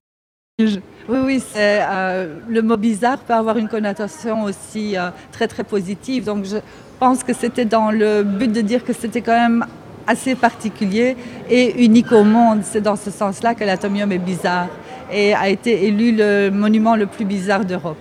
[0.61, 6.25] Oui, oui, euh, le mot bizarre peut avoir une connotation aussi euh, très très positive.
[6.25, 6.57] Donc je
[7.01, 9.67] pense que c'était dans le but de dire que c'était quand même
[10.07, 11.17] assez particulier
[11.51, 12.61] et unique au monde.
[12.63, 14.69] C'est dans ce sens-là que l'atomium est bizarre
[15.13, 17.97] et a été élu le monument le plus bizarre d'Europe.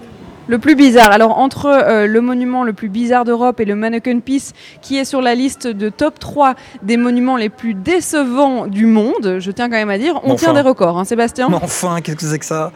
[0.48, 1.12] Le plus bizarre.
[1.12, 4.52] Alors, entre euh, le monument le plus bizarre d'Europe et le Mannequin Peace,
[4.82, 9.38] qui est sur la liste de top 3 des monuments les plus décevants du monde,
[9.40, 12.18] je tiens quand même à dire, on tient des records, hein, Sébastien Mais enfin, qu'est-ce
[12.18, 12.72] que c'est que ça?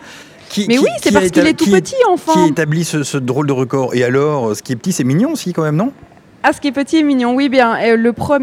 [0.50, 2.34] Qui- Mais qui- oui, c'est parce qu'il est tout qui petit, enfin.
[2.46, 3.96] Qui établit ce, ce drôle de record?
[3.96, 5.92] Et alors, ce qui est petit, c'est mignon aussi quand même, non?
[6.46, 7.78] Ah, ce qui est petit et mignon, oui, bien.
[7.82, 7.96] euh,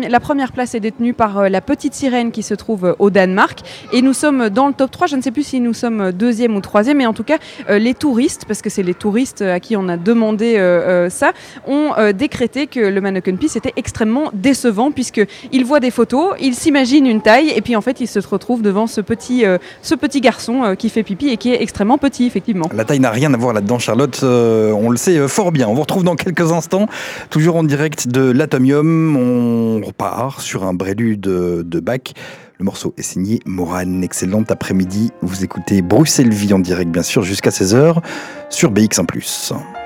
[0.08, 3.10] la première place est détenue par euh, la petite sirène qui se trouve euh, au
[3.10, 3.58] Danemark.
[3.92, 5.06] Et nous sommes dans le top 3.
[5.06, 7.36] Je ne sais plus si nous sommes deuxième ou troisième, mais en tout cas,
[7.68, 10.56] les touristes, parce que c'est les touristes à qui on a demandé
[11.10, 11.32] ça,
[11.66, 17.06] ont décrété que le Mannequin Peace était extrêmement décevant, puisqu'ils voient des photos, ils s'imaginent
[17.06, 19.44] une taille, et puis en fait, ils se retrouvent devant ce petit,
[19.82, 22.68] ce petit garçon qui fait pipi et qui est extrêmement petit, effectivement.
[22.74, 24.20] La taille n'a rien à voir là-dedans, Charlotte.
[24.22, 25.68] on le sait fort bien.
[25.68, 26.86] On vous retrouve dans quelques instants,
[27.28, 29.16] toujours en direct de l'Atomium.
[29.16, 32.12] On repart sur un prélude de, Bach.
[32.58, 34.02] Le morceau est signé Morane.
[34.04, 35.10] Excellent après-midi.
[35.22, 38.02] Vous écoutez Bruxelles Vie en direct, bien sûr, jusqu'à 16h
[38.50, 39.79] sur BX1+.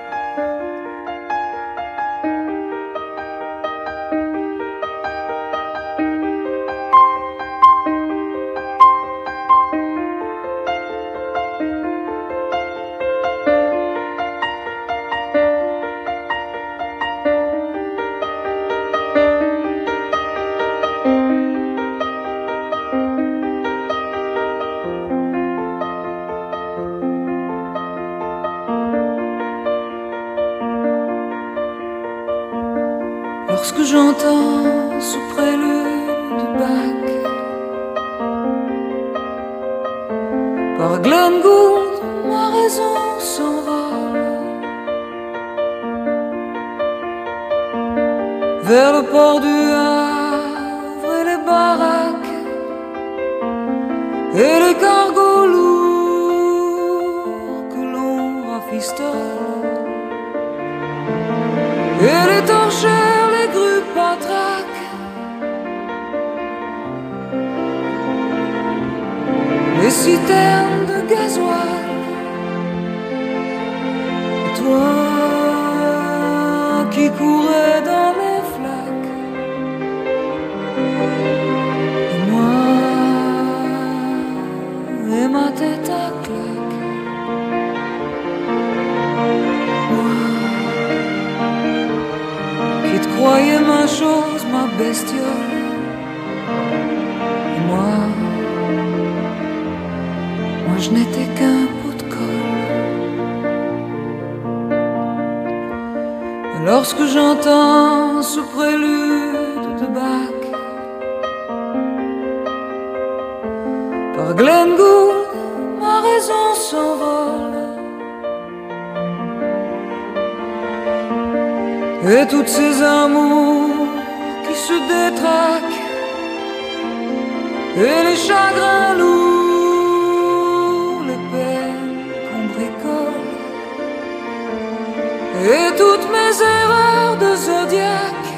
[135.42, 138.28] Et toutes mes erreurs de zodiaque.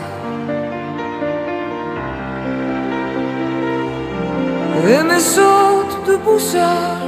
[4.89, 7.06] Et mes sautes de boussole.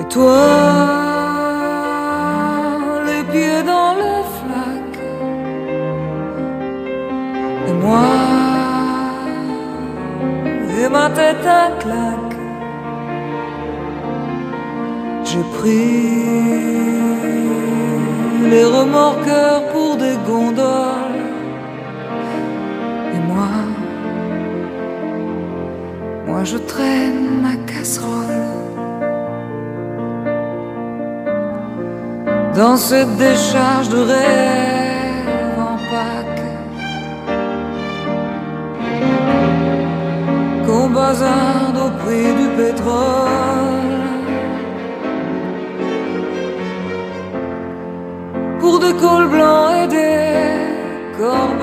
[0.00, 1.04] Et toi
[3.06, 5.02] les pieds dans les flaques
[7.68, 8.08] et moi
[10.78, 12.36] et ma tête à claque.
[15.24, 17.23] J'ai pris
[18.48, 21.30] les remorqueurs pour des gondoles.
[23.14, 23.48] Et moi
[26.26, 28.42] moi je traîne ma casserole.
[32.56, 36.50] Dans cette décharge de rêve en Pâques
[40.66, 43.83] qu'on bazarde au prix du pétrole
[48.84, 51.53] pour des cols blancs et des corbacs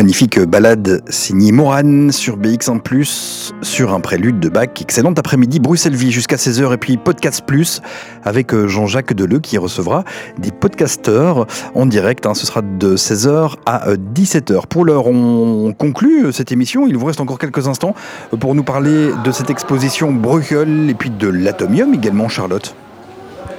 [0.00, 2.80] magnifique balade signée Morane sur BX1⁇
[3.60, 4.70] sur un prélude de Bach.
[4.80, 7.82] Excellent après-midi, Bruxelles Vie jusqu'à 16h et puis Podcast Plus
[8.24, 10.04] avec euh, Jean-Jacques Deleu qui recevra
[10.38, 12.24] des podcasteurs en direct.
[12.24, 12.32] hein.
[12.32, 14.68] Ce sera de 16h à euh, 17h.
[14.68, 16.86] Pour l'heure, on conclut euh, cette émission.
[16.86, 17.94] Il vous reste encore quelques instants
[18.32, 22.74] euh, pour nous parler de cette exposition Bruegel et puis de l'Atomium également, Charlotte.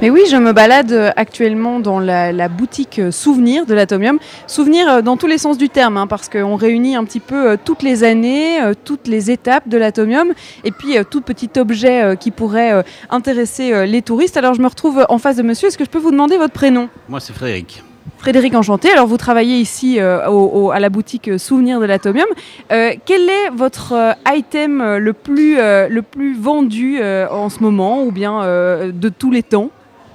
[0.01, 4.17] Mais oui, je me balade euh, actuellement dans la, la boutique euh, Souvenir de l'Atomium.
[4.47, 7.55] Souvenir euh, dans tous les sens du terme, hein, parce qu'on réunit un petit peu
[7.63, 10.33] toutes les années, toutes les étapes de l'Atomium,
[10.63, 14.37] et puis tout petit objet qui pourrait intéresser les touristes.
[14.37, 15.67] Alors je me retrouve en face de monsieur.
[15.67, 16.89] Est-ce que je peux vous demander votre prénom?
[17.07, 17.83] Moi, c'est Frédéric.
[18.17, 22.27] Frédéric Enchanté, alors vous travaillez ici euh, au- au- à la boutique Souvenir de l'Atomium.
[22.71, 28.11] Euh, quel est votre euh, item le plus, le plus vendu en ce moment ou
[28.11, 29.69] bien de tous les temps?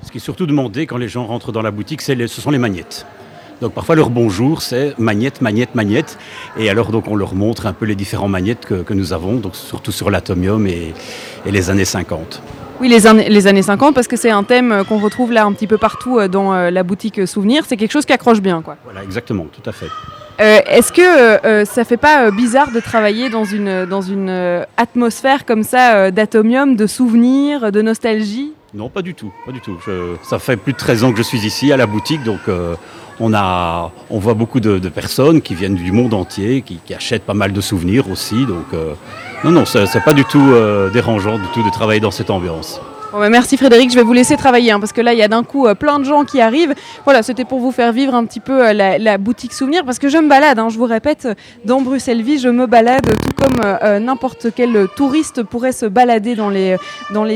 [0.07, 2.51] Ce qui est surtout demandé quand les gens rentrent dans la boutique, les- ce sont
[2.53, 3.07] les magnettes.
[3.61, 6.17] Donc parfois leur bonjour, c'est magnette, magnette, magnette.
[6.57, 9.35] Et alors donc on leur montre un peu les différents magnettes que, que nous avons,
[9.37, 10.95] donc surtout sur l'atomium et,
[11.45, 12.41] et les années 50.
[12.81, 15.45] Oui, les, années- les années 50, parce que c'est un thème euh, qu'on retrouve là
[15.45, 17.65] un petit peu partout euh, dans euh, la boutique Souvenir.
[17.67, 18.77] C'est quelque chose qui accroche bien, quoi.
[18.85, 19.89] Voilà, exactement, tout à fait.
[20.39, 24.03] Euh, Est-ce que euh, euh, ça fait pas euh, bizarre de travailler dans une, dans
[24.03, 28.53] une atmosphère comme ça d'atomium, de souvenirs, de nostalgie?
[28.75, 29.79] Non, pas du tout, pas du tout.
[30.23, 32.41] Ça fait plus de 13 ans que je suis ici à la boutique, donc
[33.21, 37.25] on, a, on voit beaucoup de, personnes qui viennent du monde entier, qui, qui achètent
[37.25, 38.45] pas mal de souvenirs aussi.
[38.45, 38.67] Donc
[39.45, 40.53] non, non, c'est pas du tout
[40.93, 42.81] dérangeant du tout de travailler dans cette ambiance.
[43.13, 45.29] Bah, merci Frédéric, je vais vous laisser travailler hein, parce que là il y a
[45.29, 46.75] d'un coup euh, plein de gens qui arrivent.
[47.05, 50.09] Voilà, c'était pour vous faire vivre un petit peu euh, la, boutique souvenir parce que
[50.09, 51.29] je me balade, hein, je vous répète,
[51.65, 53.07] dans Bruxelles Vie, je me balade
[53.47, 56.79] comme euh, euh, n'importe quel touriste pourrait se balader dans les,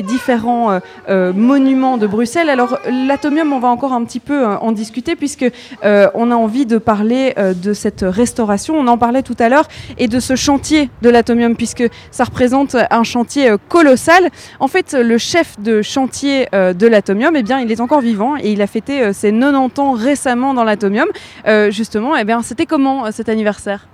[0.03, 2.51] différents euh, monuments de Bruxelles.
[2.51, 5.47] Alors l'atomium, on va encore un petit peu en discuter puisque
[5.83, 8.75] on a envie de parler de cette restauration.
[8.77, 9.69] On en parlait tout à l'heure
[9.99, 14.31] et de ce chantier de l'atomium puisque ça représente un chantier colossal.
[14.59, 18.53] En fait, le chef de chantier de l'Atomium, eh bien, il est encore vivant et
[18.53, 21.09] il a fêté ses 90 ans récemment dans l'Atomium.
[21.69, 23.90] Justement, eh bien, c'était comment cet anniversaire?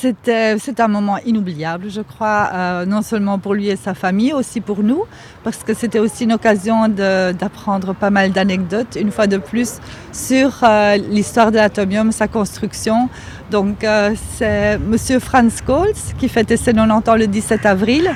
[0.00, 4.60] C'est un moment inoubliable, je crois, euh, non seulement pour lui et sa famille, aussi
[4.60, 5.04] pour nous,
[5.44, 9.78] parce que c'était aussi une occasion d'apprendre pas mal d'anecdotes, une fois de plus,
[10.12, 13.08] sur euh, l'histoire de l'atomium, sa construction.
[13.50, 18.10] Donc, euh, c'est Monsieur Franz Kohls qui fêtait ses 90 ans le 17 avril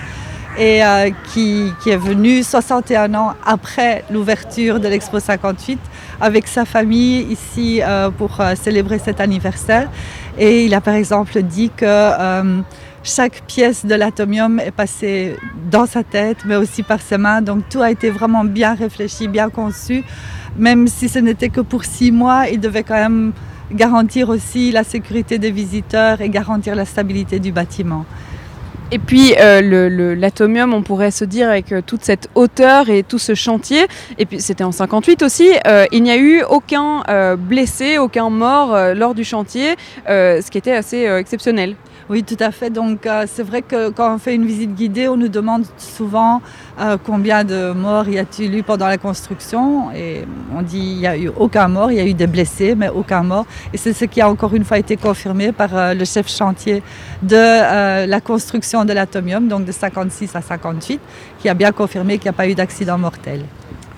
[0.58, 5.78] et euh, qui, est venu 61 ans après l'ouverture de l'Expo 58
[6.20, 9.90] avec sa famille ici euh, pour euh, célébrer cet anniversaire.
[10.38, 12.60] Et il a par exemple dit que euh,
[13.04, 15.36] chaque pièce de l'atomium est passée
[15.70, 17.42] dans sa tête, mais aussi par ses mains.
[17.42, 20.02] Donc tout a été vraiment bien réfléchi, bien conçu.
[20.56, 23.32] Même si ce n'était que pour six mois, il devait quand même
[23.72, 28.04] garantir aussi la sécurité des visiteurs et garantir la stabilité du bâtiment.
[28.90, 33.18] Et puis euh, l'atomium, on pourrait se dire avec euh, toute cette hauteur et tout
[33.18, 33.86] ce chantier,
[34.18, 37.02] et puis c'était en 58 aussi, euh, il n'y a eu aucun
[37.38, 41.76] blessé, aucun mort lors du chantier, ce qui était assez exceptionnel.
[42.10, 42.68] Oui, tout à fait.
[42.70, 46.42] Donc, c'est vrai que quand on fait une visite guidée, on nous demande souvent
[46.80, 49.92] euh, combien de morts y a-t-il eu pendant la construction.
[49.92, 50.24] Et
[50.54, 52.88] on dit il n'y a eu aucun mort, il y a eu des blessés, mais
[52.88, 53.46] aucun mort.
[53.72, 56.82] Et c'est ce qui a encore une fois été confirmé par euh, le chef chantier
[57.22, 61.00] de euh, la construction de l'atomium, donc de 56 à 58,
[61.38, 63.44] qui a bien confirmé qu'il n'y a pas eu d'accident mortel.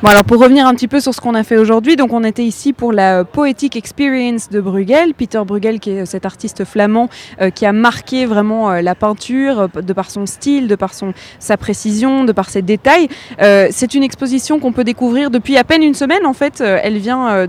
[0.02, 2.23] Bon alors pour revenir un petit peu sur ce qu'on a fait aujourd'hui, donc on
[2.23, 6.66] était ici pour la euh, Poetic Experience de Bruegel, Peter Bruegel qui est cet artiste
[6.66, 7.09] flamand
[7.40, 10.93] euh, qui a marqué vraiment euh, la peinture euh, de par son style, de par
[10.93, 13.09] son, sa précision, de par ses détails.
[13.40, 16.78] Euh, c'est une exposition qu'on peut découvrir depuis à peine une semaine en fait, Euh,
[16.82, 17.47] elle vient euh,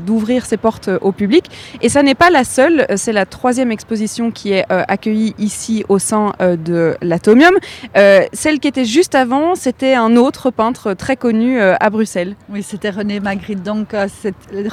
[0.00, 1.44] d'ouvrir ses portes euh, au public
[1.80, 5.34] et ça n'est pas la seule, Euh, c'est la troisième exposition qui est euh, accueillie
[5.38, 7.54] ici au sein euh, de l'Atomium.
[7.96, 12.34] Euh, celle qui était juste avant, c'était un autre peintre très connu euh, à Bruxelles.
[12.48, 13.62] Oui, c'était René Magritte.
[13.62, 14.08] Donc, euh,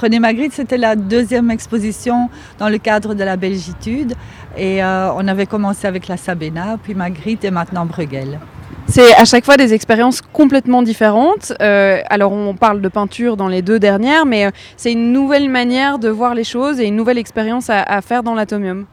[0.02, 4.14] René Magritte, c'était la deuxième exposition dans le cadre de la Belgitude.
[4.58, 8.40] Et euh, on avait commencé avec la Sabena, puis Magritte et maintenant Bruegel.
[8.88, 11.52] C'est à chaque fois des expériences complètement différentes.
[11.62, 16.00] Euh, alors on parle de peinture dans les deux dernières, mais c'est une nouvelle manière
[16.00, 18.86] de voir les choses et une nouvelle expérience à, à faire dans l'atomium.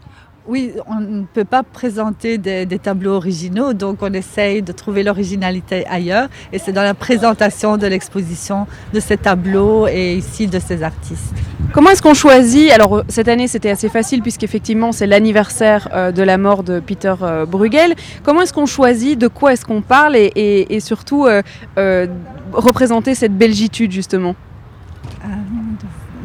[0.50, 5.02] Oui, on ne peut pas présenter des, des tableaux originaux, donc on essaye de trouver
[5.02, 6.28] l'originalité ailleurs.
[6.54, 11.34] Et c'est dans la présentation de l'exposition de ces tableaux et ici de ces artistes.
[11.74, 16.12] Comment est-ce qu'on choisit Alors euh, cette année c'était assez facile puisqu'effectivement c'est l'anniversaire euh,
[16.12, 17.94] de la mort de Peter euh, Bruegel.
[18.22, 22.06] Comment est-ce qu'on choisit De quoi est-ce qu'on parle et, et- et surtout euh,
[22.52, 24.34] représenter cette belgitude justement?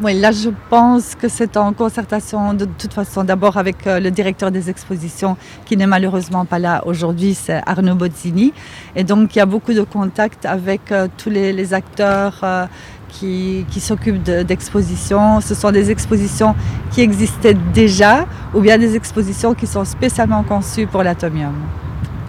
[0.04, 4.10] Oui, là, je pense que c'est en concertation de toute façon, d'abord avec euh, le
[4.10, 8.52] directeur des expositions, qui n'est malheureusement pas là aujourd'hui, c'est Arnaud Bozzini.
[8.96, 12.66] Et donc, il y a beaucoup de contacts avec euh, tous les, acteurs euh,
[13.08, 15.40] qui, s'occupent de- d'expositions.
[15.40, 16.54] Ce sont des expositions
[16.90, 21.54] qui existaient déjà ou bien des expositions qui sont spécialement conçues pour l'atomium.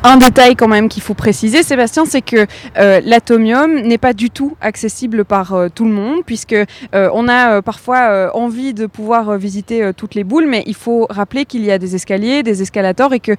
[0.07, 2.45] Un détail quand même qu'il faut préciser, Sébastien, c'est que
[2.77, 7.27] euh, l'atomium n'est pas du tout accessible par euh, tout le monde, puisque euh, on
[7.27, 11.71] a parfois envie de pouvoir visiter toutes les boules, mais il faut rappeler qu'il y
[11.71, 13.31] a des escaliers, des escalators, et que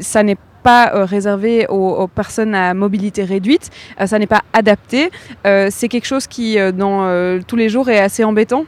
[0.00, 3.70] ça n'est pas réservé aux, personnes à mobilité réduite,
[4.04, 5.10] ça n'est pas adapté.
[5.44, 8.64] C'est quelque chose qui, dans tous les jours, est assez embêtant.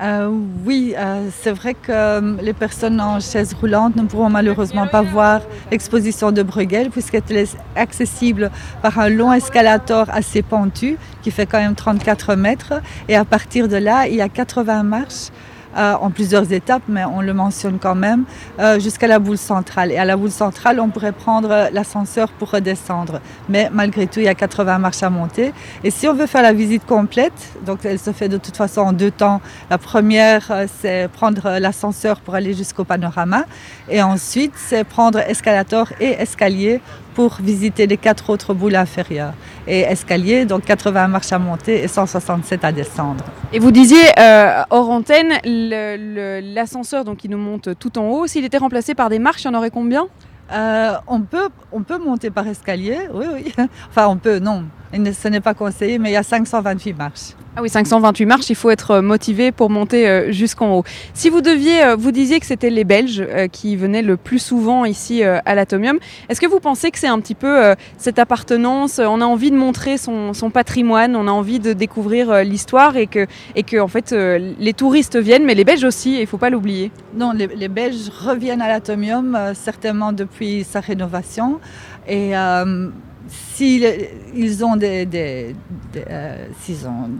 [0.00, 0.30] Euh,
[0.64, 5.02] oui, euh, c'est vrai que euh, les personnes en chaise roulante ne pourront malheureusement pas
[5.02, 8.50] voir l'exposition de Bruegel puisqu'elle est accessible
[8.80, 12.74] par un long escalator assez pentu qui fait quand même 34 mètres.
[13.08, 15.28] Et à partir de là, il y a 80 marches.
[15.76, 18.24] Euh, en plusieurs étapes, mais on le mentionne quand même,
[18.58, 19.92] euh, jusqu'à la boule centrale.
[19.92, 23.20] Et à la boule centrale, on pourrait prendre l'ascenseur pour redescendre.
[23.48, 25.52] Mais malgré tout, il y a 80 marches à monter.
[25.84, 27.32] Et si on veut faire la visite complète,
[27.64, 29.40] donc elle se fait de toute façon en deux temps.
[29.70, 33.44] La première, euh, c'est prendre l'ascenseur pour aller jusqu'au panorama.
[33.88, 36.80] Et ensuite, c'est prendre escalator et escalier
[37.14, 39.34] pour visiter les quatre autres boules inférieures.
[39.66, 43.24] Et escalier, donc 80 marches à monter et 167 à descendre.
[43.52, 48.44] Et vous disiez euh, hors antenne, l'ascenseur donc qui nous monte tout en haut, s'il
[48.44, 50.06] était remplacé par des marches, il y en aurait combien?
[50.52, 53.52] Euh, on, peut, on peut monter par escalier, oui, oui.
[53.88, 54.64] Enfin, on peut, non.
[54.92, 57.34] Ce n'est pas conseillé, mais il y a 528 marches.
[57.56, 60.84] Ah oui, 528 marches, il faut être euh, motivé pour monter euh, jusqu'en haut.
[61.14, 64.84] Si vous deviez, euh, vous disiez que c'était les Belges qui venaient le plus souvent
[64.84, 65.98] ici à l'Atomium.
[66.28, 69.56] Est-ce que vous pensez que c'est un petit peu cette appartenance On a envie de
[69.56, 73.26] montrer son, son patrimoine, on a envie de découvrir l'histoire et que,
[73.56, 76.50] et que en fait, les touristes viennent, mais les Belges aussi, il ne faut pas
[76.50, 76.90] l'oublier.
[77.14, 81.60] Non, les, les Belges reviennent à l'Atomium, certainement depuis sa rénovation.
[82.06, 82.88] Et euh,
[83.30, 85.54] s'ils ils ont des,
[85.96, 87.10] euh, s'ils ont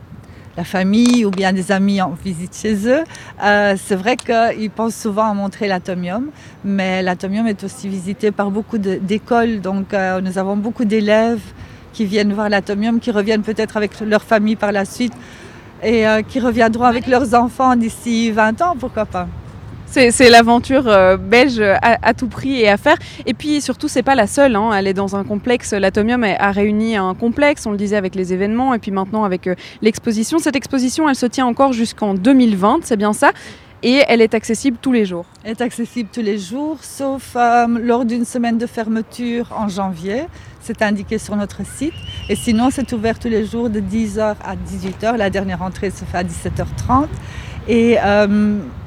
[0.57, 3.05] la famille ou bien des amis en visite chez eux,
[3.43, 6.31] euh, c'est vrai qu'ils pensent souvent à montrer l'atomium,
[6.65, 9.61] mais l'atomium est aussi visité par beaucoup d'écoles.
[9.61, 11.41] Donc euh, nous avons beaucoup d'élèves
[11.93, 15.13] qui viennent voir l'atomium, qui reviennent peut-être avec leur famille par la suite
[15.83, 19.27] et qui reviendront avec leurs enfants d'ici 20 ans, pourquoi pas.
[19.93, 22.97] C'est l'aventure euh, belge à, tout prix et à faire.
[23.27, 24.55] Et puis surtout, c'est pas la seule.
[24.55, 24.71] hein.
[24.73, 25.73] Elle est dans un complexe.
[25.73, 29.49] L'Atomium a- réuni un complexe, on le disait avec les événements, et puis maintenant avec
[29.49, 30.39] euh, l'exposition.
[30.39, 33.33] Cette exposition, elle se tient encore jusqu'en 2020, c'est bien ça?
[33.83, 35.25] Et elle est accessible tous les jours.
[35.43, 40.25] Elle est accessible tous les jours, sauf euh, lors d'une semaine de fermeture en janvier.
[40.61, 41.95] C'est indiqué sur notre site.
[42.29, 45.17] Et sinon, c'est ouvert tous les jours de 10h à 18h.
[45.17, 47.07] La dernière entrée se fait à 17h30.
[47.69, 47.97] Et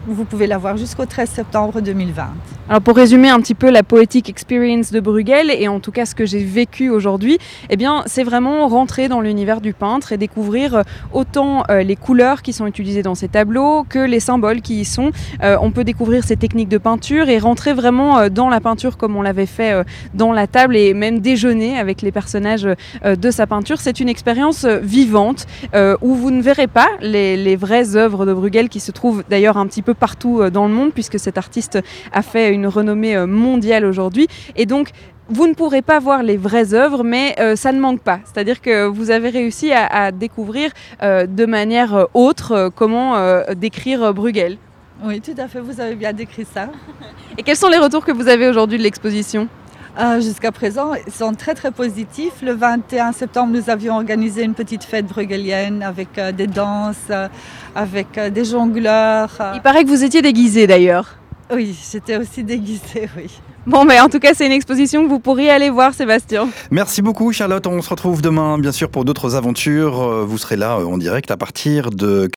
[0.08, 2.28] vous pouvez la voir jusqu'au 13 septembre 2020.
[2.70, 6.06] Alors pour résumer un petit peu la poétique experience de Bruegel et en tout cas
[6.06, 7.38] ce que j'ai vécu aujourd'hui,
[7.70, 10.82] eh bien c'est vraiment rentrer dans l'univers du peintre et découvrir euh,
[11.12, 14.86] autant euh, les couleurs qui sont utilisées dans ces tableaux que les symboles qui y
[14.86, 15.12] sont.
[15.42, 19.16] Euh, on peut découvrir ces techniques de peinture et rentrer vraiment dans la peinture comme
[19.16, 22.68] on l'avait fait dans la table et même déjeuner avec les personnages
[23.04, 23.80] de sa peinture.
[23.80, 25.46] C'est une expérience vivante
[26.02, 29.58] où vous ne verrez pas les, les vraies œuvres de Bruegel qui se trouvent d'ailleurs
[29.58, 31.80] un petit peu partout euh, dans le monde puisque cet artiste
[32.12, 34.28] a fait une renommée euh, mondiale aujourd'hui.
[34.56, 34.90] Et donc,
[35.30, 38.20] vous ne pourrez pas voir les vraies œuvres, mais euh, ça ne manque pas.
[38.26, 40.72] C'est-à-dire que vous avez réussi à, à découvrir
[41.02, 43.16] euh, de manière autre euh, comment
[43.56, 44.58] décrire Bruegel.
[45.04, 46.68] Oui, tout à fait, vous avez bien décrit ça.
[47.38, 49.48] Et quels sont les retours que vous avez aujourd'hui de l'exposition?
[50.00, 52.42] Euh, Jusqu'à présent, ils sont très très positifs.
[52.42, 57.28] Le 21 septembre, nous avions organisé une petite fête brugelienne avec euh, des danses, euh,
[57.76, 59.30] avec euh, des jongleurs.
[59.40, 59.52] euh.
[59.56, 61.18] Il paraît que vous étiez déguisé d'ailleurs.
[61.54, 63.30] Oui, j'étais aussi déguisée, oui.
[63.68, 66.50] Bon, mais en tout cas, c'est une exposition que vous pourriez aller voir, Sébastien.
[66.70, 70.26] Merci beaucoup Charlotte, on se retrouve demain bien sûr pour d'autres aventures.
[70.26, 72.28] Vous serez là en direct à partir de